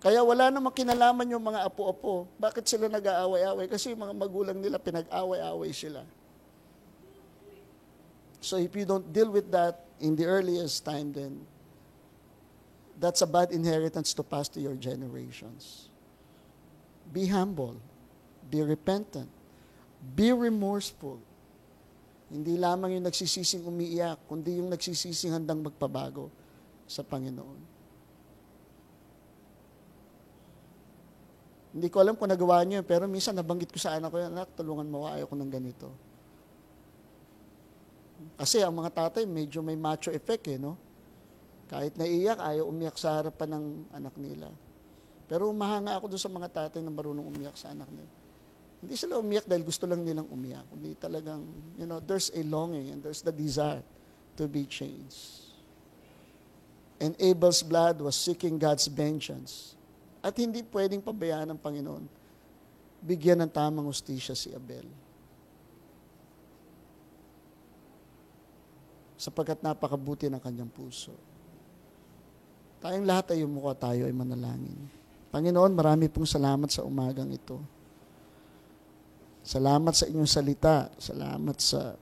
Kaya 0.00 0.22
wala 0.22 0.54
namang 0.54 0.70
kinalaman 0.70 1.26
yung 1.26 1.42
mga 1.42 1.66
apo-apo. 1.66 2.30
Bakit 2.38 2.62
sila 2.62 2.86
nag-aaway-away? 2.86 3.66
Kasi 3.66 3.90
yung 3.90 4.06
mga 4.06 4.14
magulang 4.14 4.58
nila 4.62 4.78
pinag-away-away 4.78 5.72
sila. 5.74 6.06
So 8.38 8.54
if 8.62 8.70
you 8.78 8.86
don't 8.86 9.10
deal 9.10 9.26
with 9.34 9.50
that 9.50 9.82
in 9.98 10.14
the 10.14 10.22
earliest 10.22 10.86
time, 10.86 11.10
then 11.10 11.42
that's 13.02 13.20
a 13.20 13.26
bad 13.26 13.50
inheritance 13.50 14.14
to 14.14 14.22
pass 14.22 14.46
to 14.54 14.62
your 14.62 14.78
generations. 14.78 15.90
Be 17.10 17.26
humble. 17.26 17.74
Be 18.46 18.62
repentant. 18.62 19.28
Be 20.14 20.30
remorseful. 20.30 21.18
Hindi 22.26 22.58
lamang 22.58 22.98
yung 22.98 23.06
nagsisising 23.06 23.62
umiiyak, 23.62 24.26
kundi 24.26 24.58
yung 24.58 24.66
nagsisising 24.66 25.30
handang 25.30 25.62
magpabago 25.62 26.26
sa 26.86 27.06
Panginoon. 27.06 27.78
Hindi 31.76 31.92
ko 31.92 32.00
alam 32.00 32.16
kung 32.16 32.32
nagawa 32.32 32.64
niyo, 32.64 32.80
pero 32.82 33.04
minsan 33.04 33.36
nabanggit 33.36 33.68
ko 33.70 33.78
sa 33.78 34.00
anak 34.00 34.08
ko, 34.08 34.16
anak, 34.16 34.48
tulungan 34.56 34.88
mo, 34.88 35.06
ayaw 35.06 35.28
ko 35.28 35.36
ng 35.36 35.52
ganito. 35.52 35.92
Kasi 38.40 38.64
ang 38.64 38.72
mga 38.72 38.90
tatay, 38.96 39.28
medyo 39.28 39.60
may 39.60 39.76
macho 39.76 40.08
effect 40.08 40.48
eh, 40.48 40.56
no? 40.56 40.80
Kahit 41.68 41.94
naiiyak, 42.00 42.40
ayaw 42.40 42.64
umiyak 42.64 42.96
sa 42.96 43.20
harapan 43.20 43.60
ng 43.60 43.64
anak 43.92 44.14
nila. 44.16 44.48
Pero 45.28 45.52
umahanga 45.52 45.98
ako 45.98 46.10
doon 46.10 46.22
sa 46.22 46.32
mga 46.32 46.48
tatay 46.48 46.80
na 46.80 46.90
marunong 46.90 47.28
umiyak 47.28 47.58
sa 47.60 47.70
anak 47.74 47.90
nila. 47.92 48.08
Hindi 48.86 48.94
sila 48.94 49.18
umiyak 49.18 49.50
dahil 49.50 49.66
gusto 49.66 49.82
lang 49.82 50.06
nilang 50.06 50.30
umiyak. 50.30 50.62
Hindi 50.70 50.94
talagang, 50.94 51.42
you 51.74 51.90
know, 51.90 51.98
there's 51.98 52.30
a 52.30 52.46
longing 52.46 52.94
and 52.94 53.02
there's 53.02 53.18
the 53.18 53.34
desire 53.34 53.82
to 54.38 54.46
be 54.46 54.62
changed. 54.62 55.50
And 57.02 57.18
Abel's 57.18 57.66
blood 57.66 57.98
was 57.98 58.14
seeking 58.14 58.62
God's 58.62 58.86
vengeance. 58.86 59.74
At 60.22 60.38
hindi 60.38 60.62
pwedeng 60.70 61.02
pabayaan 61.02 61.50
ng 61.50 61.58
Panginoon. 61.58 62.06
Bigyan 63.02 63.42
ng 63.42 63.50
tamang 63.50 63.90
ustisya 63.90 64.38
si 64.38 64.54
Abel. 64.54 64.86
Sapagkat 69.18 69.66
napakabuti 69.66 70.30
ng 70.30 70.38
kanyang 70.38 70.70
puso. 70.70 71.10
Tayong 72.78 73.02
lahat 73.02 73.34
ay 73.34 73.42
umukha 73.42 73.74
tayo 73.74 74.06
ay 74.06 74.14
manalangin. 74.14 74.78
Panginoon, 75.34 75.74
marami 75.74 76.06
pong 76.06 76.30
salamat 76.30 76.70
sa 76.70 76.86
umagang 76.86 77.34
ito. 77.34 77.58
Salamat 79.46 79.94
sa 79.94 80.10
inyong 80.10 80.26
salita. 80.26 80.90
Salamat 80.98 81.56
sa 81.62 81.94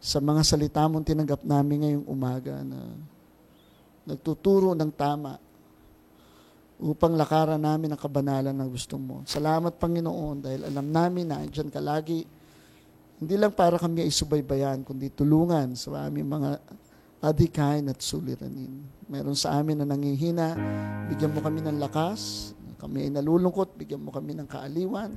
sa 0.00 0.16
mga 0.16 0.40
salita 0.40 0.88
mong 0.88 1.04
tinanggap 1.04 1.44
namin 1.44 1.84
ngayong 1.84 2.06
umaga 2.08 2.64
na 2.64 2.96
nagtuturo 4.08 4.72
ng 4.72 4.88
tama 4.96 5.36
upang 6.80 7.12
lakaran 7.12 7.60
namin 7.60 7.92
ang 7.92 8.00
kabanalan 8.00 8.56
na 8.56 8.64
gusto 8.64 8.96
mo. 8.96 9.20
Salamat, 9.28 9.76
Panginoon, 9.76 10.40
dahil 10.40 10.64
alam 10.64 10.88
namin 10.88 11.28
na 11.28 11.44
andyan 11.44 11.68
ka 11.68 11.76
lagi, 11.76 12.24
hindi 13.20 13.36
lang 13.36 13.52
para 13.52 13.76
kami 13.76 14.08
ay 14.08 14.08
subaybayan, 14.08 14.80
kundi 14.80 15.12
tulungan 15.12 15.76
sa 15.76 16.08
aming 16.08 16.24
mga 16.24 16.56
adikain 17.20 17.84
at 17.92 18.00
suliranin. 18.00 18.80
Meron 19.04 19.36
sa 19.36 19.60
amin 19.60 19.84
na 19.84 19.84
nangihina, 19.84 20.56
bigyan 21.12 21.36
mo 21.36 21.44
kami 21.44 21.60
ng 21.60 21.76
lakas, 21.76 22.56
kami 22.80 23.04
ay 23.04 23.10
nalulungkot, 23.12 23.76
bigyan 23.76 24.00
mo 24.00 24.08
kami 24.08 24.32
ng 24.32 24.48
kaaliwan, 24.48 25.12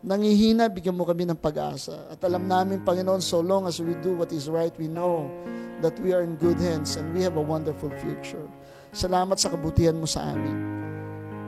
nangihina, 0.00 0.68
bigyan 0.72 0.96
mo 0.96 1.04
kami 1.04 1.28
ng 1.28 1.38
pag-asa. 1.38 2.08
At 2.12 2.20
alam 2.24 2.48
namin, 2.48 2.84
Panginoon, 2.84 3.20
so 3.20 3.40
long 3.40 3.68
as 3.68 3.80
we 3.80 3.96
do 4.00 4.16
what 4.16 4.32
is 4.32 4.48
right, 4.48 4.72
we 4.80 4.88
know 4.88 5.28
that 5.80 5.96
we 6.00 6.12
are 6.12 6.24
in 6.24 6.36
good 6.36 6.60
hands 6.60 6.96
and 6.96 7.12
we 7.12 7.24
have 7.24 7.36
a 7.36 7.44
wonderful 7.44 7.92
future. 8.00 8.44
Salamat 8.92 9.38
sa 9.38 9.52
kabutihan 9.52 9.96
mo 9.96 10.04
sa 10.04 10.34
amin. 10.34 10.56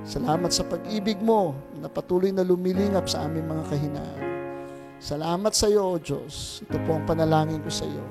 Salamat 0.02 0.50
sa 0.50 0.66
pag-ibig 0.66 1.22
mo 1.22 1.54
na 1.78 1.86
patuloy 1.86 2.34
na 2.34 2.42
lumilingap 2.42 3.06
sa 3.06 3.26
aming 3.26 3.46
mga 3.46 3.64
kahinaan. 3.70 4.22
Salamat 5.02 5.50
sa 5.54 5.66
iyo, 5.66 5.94
O 5.94 5.98
Diyos. 5.98 6.62
Ito 6.62 6.78
po 6.86 6.94
ang 6.98 7.06
panalangin 7.06 7.62
ko 7.62 7.70
sa 7.70 7.86
iyo. 7.86 8.06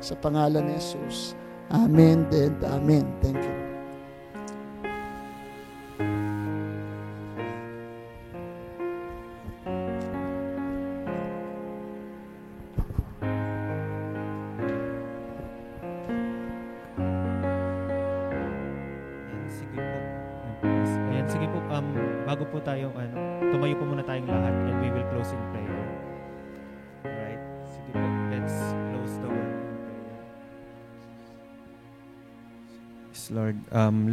Sa 0.00 0.16
pangalan 0.16 0.64
ni 0.64 0.76
Jesus. 0.80 1.36
Amen 1.70 2.26
and 2.32 2.58
Amen. 2.64 3.04
Thank 3.20 3.44
you. 3.44 3.69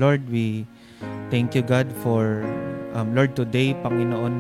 Lord, 0.08 0.24
we 0.32 0.64
thank 1.28 1.52
you, 1.52 1.60
God, 1.60 1.92
for, 2.00 2.40
um, 2.96 3.12
Lord, 3.12 3.36
today, 3.36 3.76
Panginoon, 3.84 4.40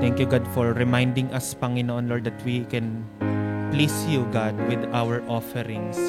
thank 0.00 0.16
you, 0.16 0.24
God, 0.24 0.40
for 0.56 0.72
reminding 0.72 1.28
us, 1.36 1.52
Panginoon, 1.52 2.08
Lord, 2.08 2.24
that 2.24 2.40
we 2.48 2.64
can 2.64 3.04
please 3.76 3.92
you, 4.08 4.24
God, 4.32 4.56
with 4.72 4.80
our 4.96 5.20
offerings. 5.28 6.00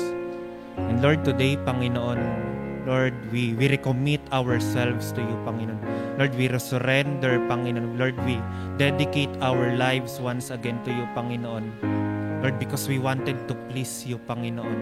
And 0.80 1.04
Lord, 1.04 1.28
today, 1.28 1.60
Panginoon, 1.68 2.88
Lord, 2.88 3.12
we, 3.36 3.52
we 3.60 3.68
recommit 3.68 4.24
ourselves 4.32 5.12
to 5.12 5.20
you, 5.20 5.36
Panginoon. 5.44 6.16
Lord, 6.16 6.32
we 6.40 6.48
surrender, 6.56 7.44
Panginoon. 7.52 8.00
Lord, 8.00 8.16
we 8.24 8.40
dedicate 8.80 9.36
our 9.44 9.76
lives 9.76 10.24
once 10.24 10.48
again 10.48 10.80
to 10.88 10.96
you, 10.96 11.04
Panginoon. 11.12 12.40
Lord, 12.40 12.56
because 12.56 12.88
we 12.88 13.04
wanted 13.04 13.36
to 13.52 13.54
please 13.68 14.08
you, 14.08 14.16
Panginoon. 14.32 14.80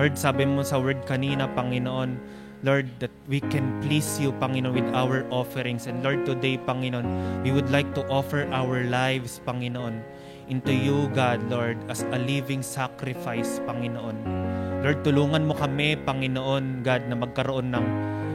Lord, 0.00 0.16
sabi 0.16 0.48
mo 0.48 0.64
sa 0.64 0.80
word 0.80 1.04
kanina, 1.04 1.52
Panginoon, 1.52 2.40
Lord, 2.64 2.88
that 3.04 3.12
we 3.28 3.44
can 3.44 3.76
please 3.84 4.16
you, 4.16 4.32
Panginoon, 4.40 4.72
with 4.72 4.88
our 4.96 5.28
offerings. 5.28 5.84
And 5.84 6.00
Lord, 6.00 6.24
today, 6.24 6.56
Panginoon, 6.56 7.44
we 7.44 7.52
would 7.52 7.68
like 7.68 7.92
to 7.92 8.02
offer 8.08 8.48
our 8.56 8.88
lives, 8.88 9.36
Panginoon, 9.44 10.00
into 10.48 10.72
you, 10.72 11.12
God, 11.12 11.44
Lord, 11.52 11.76
as 11.92 12.08
a 12.08 12.16
living 12.16 12.64
sacrifice, 12.64 13.60
Panginoon. 13.68 14.16
Lord, 14.80 15.04
tulungan 15.04 15.44
mo 15.44 15.52
kami, 15.52 16.00
Panginoon, 16.08 16.80
God, 16.80 17.04
na 17.04 17.16
magkaroon 17.20 17.68
ng 17.68 17.86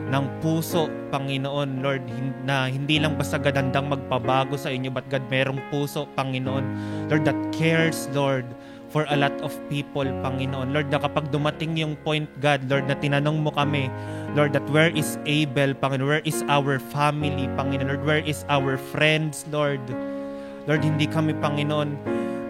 ng 0.10 0.26
puso, 0.42 0.90
Panginoon, 1.14 1.82
Lord, 1.82 2.06
na 2.46 2.70
hindi 2.70 2.98
lang 3.02 3.18
basta 3.18 3.38
gadandang 3.38 3.90
magpabago 3.90 4.58
sa 4.58 4.70
inyo, 4.70 4.94
but 4.94 5.06
God, 5.10 5.26
merong 5.30 5.62
puso, 5.74 6.06
Panginoon, 6.14 6.66
Lord, 7.10 7.26
that 7.26 7.38
cares, 7.50 8.06
Lord, 8.14 8.46
for 8.90 9.06
a 9.10 9.16
lot 9.18 9.34
of 9.42 9.54
people, 9.70 10.06
Panginoon. 10.06 10.74
Lord, 10.74 10.90
na 10.90 10.98
kapag 10.98 11.30
dumating 11.30 11.78
yung 11.78 11.96
point, 12.02 12.26
God, 12.42 12.66
Lord, 12.66 12.90
na 12.90 12.98
tinanong 12.98 13.46
mo 13.46 13.54
kami, 13.54 13.88
Lord, 14.34 14.54
that 14.54 14.66
where 14.74 14.90
is 14.90 15.18
Abel, 15.30 15.74
Panginoon? 15.78 16.10
Where 16.10 16.26
is 16.26 16.42
our 16.50 16.82
family, 16.92 17.46
Panginoon? 17.54 17.98
Lord, 17.98 18.06
where 18.06 18.24
is 18.26 18.46
our 18.50 18.78
friends, 18.78 19.46
Lord? 19.54 19.82
Lord, 20.66 20.82
hindi 20.82 21.06
kami, 21.06 21.38
Panginoon, 21.38 21.98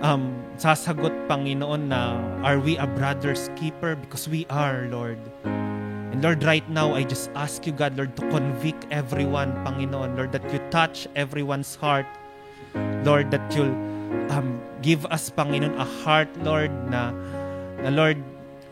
um, 0.04 0.36
sasagot, 0.56 1.12
Panginoon, 1.28 1.92
na 1.92 2.20
are 2.44 2.60
we 2.60 2.80
a 2.80 2.88
brother's 2.88 3.52
keeper? 3.60 3.96
Because 3.96 4.28
we 4.28 4.48
are, 4.48 4.88
Lord. 4.92 5.20
And 5.44 6.24
Lord, 6.24 6.44
right 6.44 6.68
now, 6.72 6.96
I 6.96 7.04
just 7.04 7.30
ask 7.36 7.68
you, 7.68 7.72
God, 7.72 7.96
Lord, 7.96 8.16
to 8.16 8.24
convict 8.32 8.88
everyone, 8.92 9.54
Panginoon. 9.68 10.16
Lord, 10.16 10.32
that 10.32 10.44
you 10.52 10.60
touch 10.72 11.08
everyone's 11.16 11.76
heart. 11.76 12.08
Lord, 13.04 13.32
that 13.32 13.44
you'll 13.56 13.72
um, 14.32 14.60
give 14.82 15.06
us, 15.08 15.32
Panginoon, 15.34 15.76
a 15.78 15.88
heart, 16.04 16.30
Lord, 16.44 16.72
na, 16.90 17.12
na 17.84 17.90
Lord, 17.90 18.20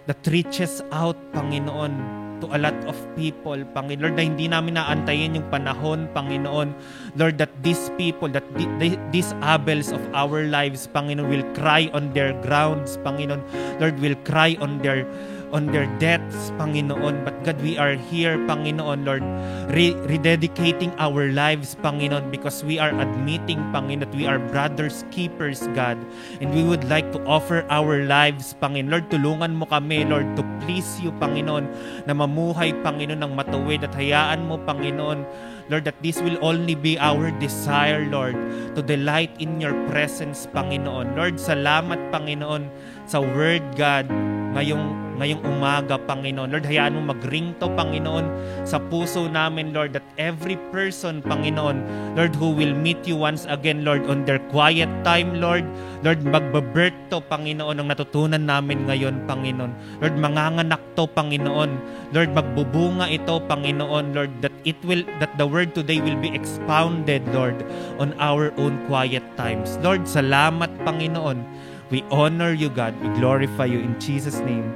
that 0.07 0.19
reaches 0.27 0.83
out, 0.91 1.15
Panginoon, 1.35 1.91
to 2.39 2.45
a 2.53 2.59
lot 2.61 2.77
of 2.85 2.95
people, 3.17 3.57
Panginoon. 3.73 4.01
Lord, 4.01 4.17
na 4.17 4.23
hindi 4.23 4.45
namin 4.47 4.77
naantayin 4.77 5.35
yung 5.35 5.49
panahon, 5.49 6.07
Panginoon. 6.13 6.71
Lord, 7.17 7.37
that 7.41 7.51
these 7.65 7.89
people, 7.97 8.29
that 8.29 8.45
the- 8.55 8.99
these 9.09 9.33
Abels 9.41 9.89
of 9.89 10.01
our 10.13 10.45
lives, 10.45 10.87
Panginoon, 10.93 11.27
will 11.27 11.47
cry 11.57 11.89
on 11.91 12.13
their 12.13 12.37
grounds, 12.45 12.97
Panginoon. 13.01 13.41
Lord, 13.81 13.97
will 13.99 14.17
cry 14.23 14.55
on 14.61 14.79
their 14.85 15.03
on 15.51 15.67
their 15.71 15.87
deaths, 15.97 16.51
Panginoon. 16.59 17.23
But 17.23 17.43
God, 17.43 17.61
we 17.61 17.77
are 17.77 17.95
here, 17.95 18.37
Panginoon, 18.49 19.05
Lord, 19.07 19.23
re- 19.71 19.95
rededicating 20.07 20.93
our 20.99 21.31
lives, 21.31 21.75
Panginoon, 21.79 22.31
because 22.31 22.63
we 22.63 22.79
are 22.79 22.91
admitting, 22.99 23.59
Panginoon, 23.71 24.11
we 24.15 24.27
are 24.27 24.39
brothers 24.39 25.05
keepers, 25.11 25.63
God. 25.71 25.97
And 26.41 26.53
we 26.53 26.63
would 26.63 26.83
like 26.85 27.11
to 27.13 27.23
offer 27.25 27.65
our 27.69 28.03
lives, 28.03 28.55
Panginoon. 28.59 28.91
Lord, 28.91 29.07
tulungan 29.11 29.55
mo 29.55 29.65
kami, 29.65 30.03
Lord, 30.03 30.27
to 30.35 30.43
please 30.65 30.99
you, 30.99 31.11
Panginoon, 31.17 31.67
na 32.07 32.13
mamuhay, 32.13 32.75
Panginoon, 32.83 33.23
ng 33.23 33.33
matuwid 33.35 33.83
at 33.83 33.95
hayaan 33.95 34.47
mo, 34.47 34.59
Panginoon, 34.61 35.23
Lord, 35.67 35.83
that 35.83 35.99
this 35.99 36.23
will 36.23 36.39
only 36.39 36.75
be 36.75 36.95
our 36.99 37.31
desire, 37.43 38.07
Lord, 38.07 38.35
to 38.75 38.81
delight 38.83 39.35
in 39.39 39.59
your 39.59 39.75
presence, 39.91 40.47
Panginoon. 40.55 41.15
Lord, 41.15 41.35
salamat, 41.35 41.99
Panginoon, 42.11 42.71
sa 43.03 43.19
word, 43.19 43.63
God, 43.75 44.07
ngayong 44.55 45.07
ngayong 45.17 45.41
umaga, 45.43 45.97
Panginoon. 45.97 46.53
Lord, 46.53 46.65
hayaan 46.69 46.93
mo 46.93 47.09
mag-ring 47.11 47.57
to, 47.57 47.67
Panginoon, 47.73 48.25
sa 48.63 48.77
puso 48.77 49.25
namin, 49.25 49.73
Lord, 49.73 49.97
that 49.97 50.05
every 50.21 50.55
person, 50.69 51.25
Panginoon, 51.25 51.81
Lord, 52.13 52.37
who 52.37 52.53
will 52.53 52.77
meet 52.77 53.01
you 53.09 53.17
once 53.17 53.49
again, 53.49 53.81
Lord, 53.81 54.05
on 54.05 54.23
their 54.29 54.37
quiet 54.53 54.89
time, 55.01 55.41
Lord, 55.41 55.65
Lord, 56.05 56.21
magbabirth 56.21 56.95
to, 57.09 57.19
Panginoon, 57.25 57.81
ang 57.81 57.89
natutunan 57.89 58.45
namin 58.45 58.85
ngayon, 58.85 59.25
Panginoon. 59.25 59.73
Lord, 60.05 60.15
manganganak 60.21 60.81
to, 60.93 61.09
Panginoon. 61.09 61.71
Lord, 62.13 62.31
magbubunga 62.37 63.09
ito, 63.09 63.41
Panginoon, 63.49 64.13
Lord, 64.13 64.31
that 64.45 64.53
it 64.63 64.77
will, 64.85 65.01
that 65.17 65.33
the 65.41 65.49
word 65.49 65.73
today 65.73 65.97
will 65.97 66.17
be 66.21 66.29
expounded, 66.29 67.25
Lord, 67.33 67.57
on 67.97 68.13
our 68.21 68.53
own 68.61 68.77
quiet 68.85 69.25
times. 69.33 69.81
Lord, 69.81 70.05
salamat, 70.05 70.69
Panginoon. 70.85 71.41
We 71.87 72.03
honor 72.11 72.51
you, 72.51 72.67
God. 72.67 72.95
We 72.99 73.07
glorify 73.15 73.71
you 73.71 73.79
in 73.79 73.95
Jesus' 73.99 74.43
name. 74.43 74.67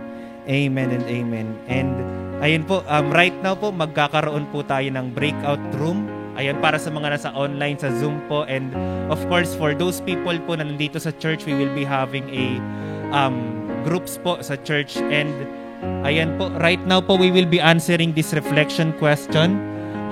Amen 0.47 0.95
and 0.95 1.03
amen. 1.05 1.47
And 1.68 1.91
ayun 2.39 2.64
po, 2.66 2.88
um, 2.88 3.12
right 3.12 3.36
now 3.43 3.53
po, 3.53 3.70
magkakaroon 3.70 4.47
po 4.49 4.64
tayo 4.64 4.88
ng 4.89 5.12
breakout 5.12 5.62
room. 5.76 6.07
Ayan, 6.39 6.64
para 6.64 6.80
sa 6.80 6.88
mga 6.88 7.20
nasa 7.20 7.30
online, 7.36 7.76
sa 7.76 7.91
Zoom 7.99 8.24
po. 8.32 8.47
And 8.47 8.72
of 9.12 9.20
course, 9.28 9.51
for 9.53 9.76
those 9.76 9.99
people 9.99 10.34
po 10.47 10.55
na 10.55 10.64
nandito 10.64 10.97
sa 10.97 11.12
church, 11.20 11.43
we 11.43 11.53
will 11.53 11.72
be 11.76 11.84
having 11.84 12.26
a 12.32 12.55
um, 13.12 13.68
groups 13.84 14.16
po 14.16 14.39
sa 14.39 14.55
church. 14.64 14.95
And 15.12 15.30
ayan 16.07 16.39
po, 16.39 16.47
right 16.64 16.82
now 16.88 17.03
po, 17.03 17.20
we 17.20 17.30
will 17.30 17.47
be 17.47 17.59
answering 17.59 18.16
this 18.16 18.32
reflection 18.32 18.95
question. 18.95 19.59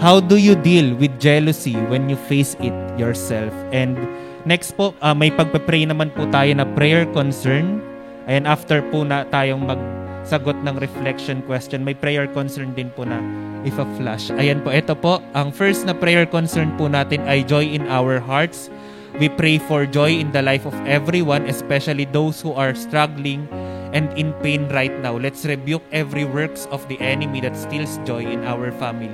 How 0.03 0.19
do 0.19 0.39
you 0.39 0.55
deal 0.55 0.95
with 0.95 1.15
jealousy 1.19 1.75
when 1.87 2.07
you 2.07 2.19
face 2.27 2.55
it 2.59 2.75
yourself? 2.95 3.51
And 3.71 3.99
next 4.49 4.73
po, 4.73 4.97
uh, 4.97 5.13
may 5.13 5.29
pagpe-pray 5.29 5.85
naman 5.85 6.09
po 6.09 6.25
tayo 6.33 6.49
na 6.57 6.65
prayer 6.65 7.05
concern. 7.13 7.85
Ayan, 8.25 8.49
after 8.49 8.81
po 8.89 9.05
na 9.05 9.21
tayong 9.29 9.61
magsagot 9.61 10.57
ng 10.65 10.75
reflection 10.81 11.45
question, 11.45 11.85
may 11.85 11.93
prayer 11.93 12.25
concern 12.25 12.73
din 12.73 12.89
po 12.97 13.05
na 13.05 13.21
if 13.61 13.77
a 13.77 13.85
flash. 14.01 14.33
Ayan 14.41 14.65
po, 14.65 14.73
ito 14.73 14.97
po, 14.97 15.21
ang 15.37 15.53
first 15.53 15.85
na 15.85 15.93
prayer 15.93 16.25
concern 16.25 16.73
po 16.81 16.89
natin 16.89 17.21
ay 17.29 17.45
joy 17.45 17.61
in 17.61 17.85
our 17.93 18.17
hearts. 18.17 18.73
We 19.21 19.29
pray 19.29 19.61
for 19.61 19.85
joy 19.85 20.17
in 20.17 20.33
the 20.33 20.41
life 20.41 20.65
of 20.65 20.73
everyone, 20.89 21.45
especially 21.45 22.09
those 22.09 22.41
who 22.41 22.57
are 22.57 22.73
struggling 22.73 23.45
and 23.93 24.09
in 24.17 24.33
pain 24.45 24.69
right 24.69 24.93
now. 25.01 25.17
Let's 25.17 25.45
rebuke 25.45 25.81
every 25.93 26.25
works 26.25 26.69
of 26.69 26.85
the 26.89 26.97
enemy 27.01 27.41
that 27.41 27.57
steals 27.57 27.97
joy 28.05 28.25
in 28.25 28.45
our 28.45 28.69
family. 28.77 29.07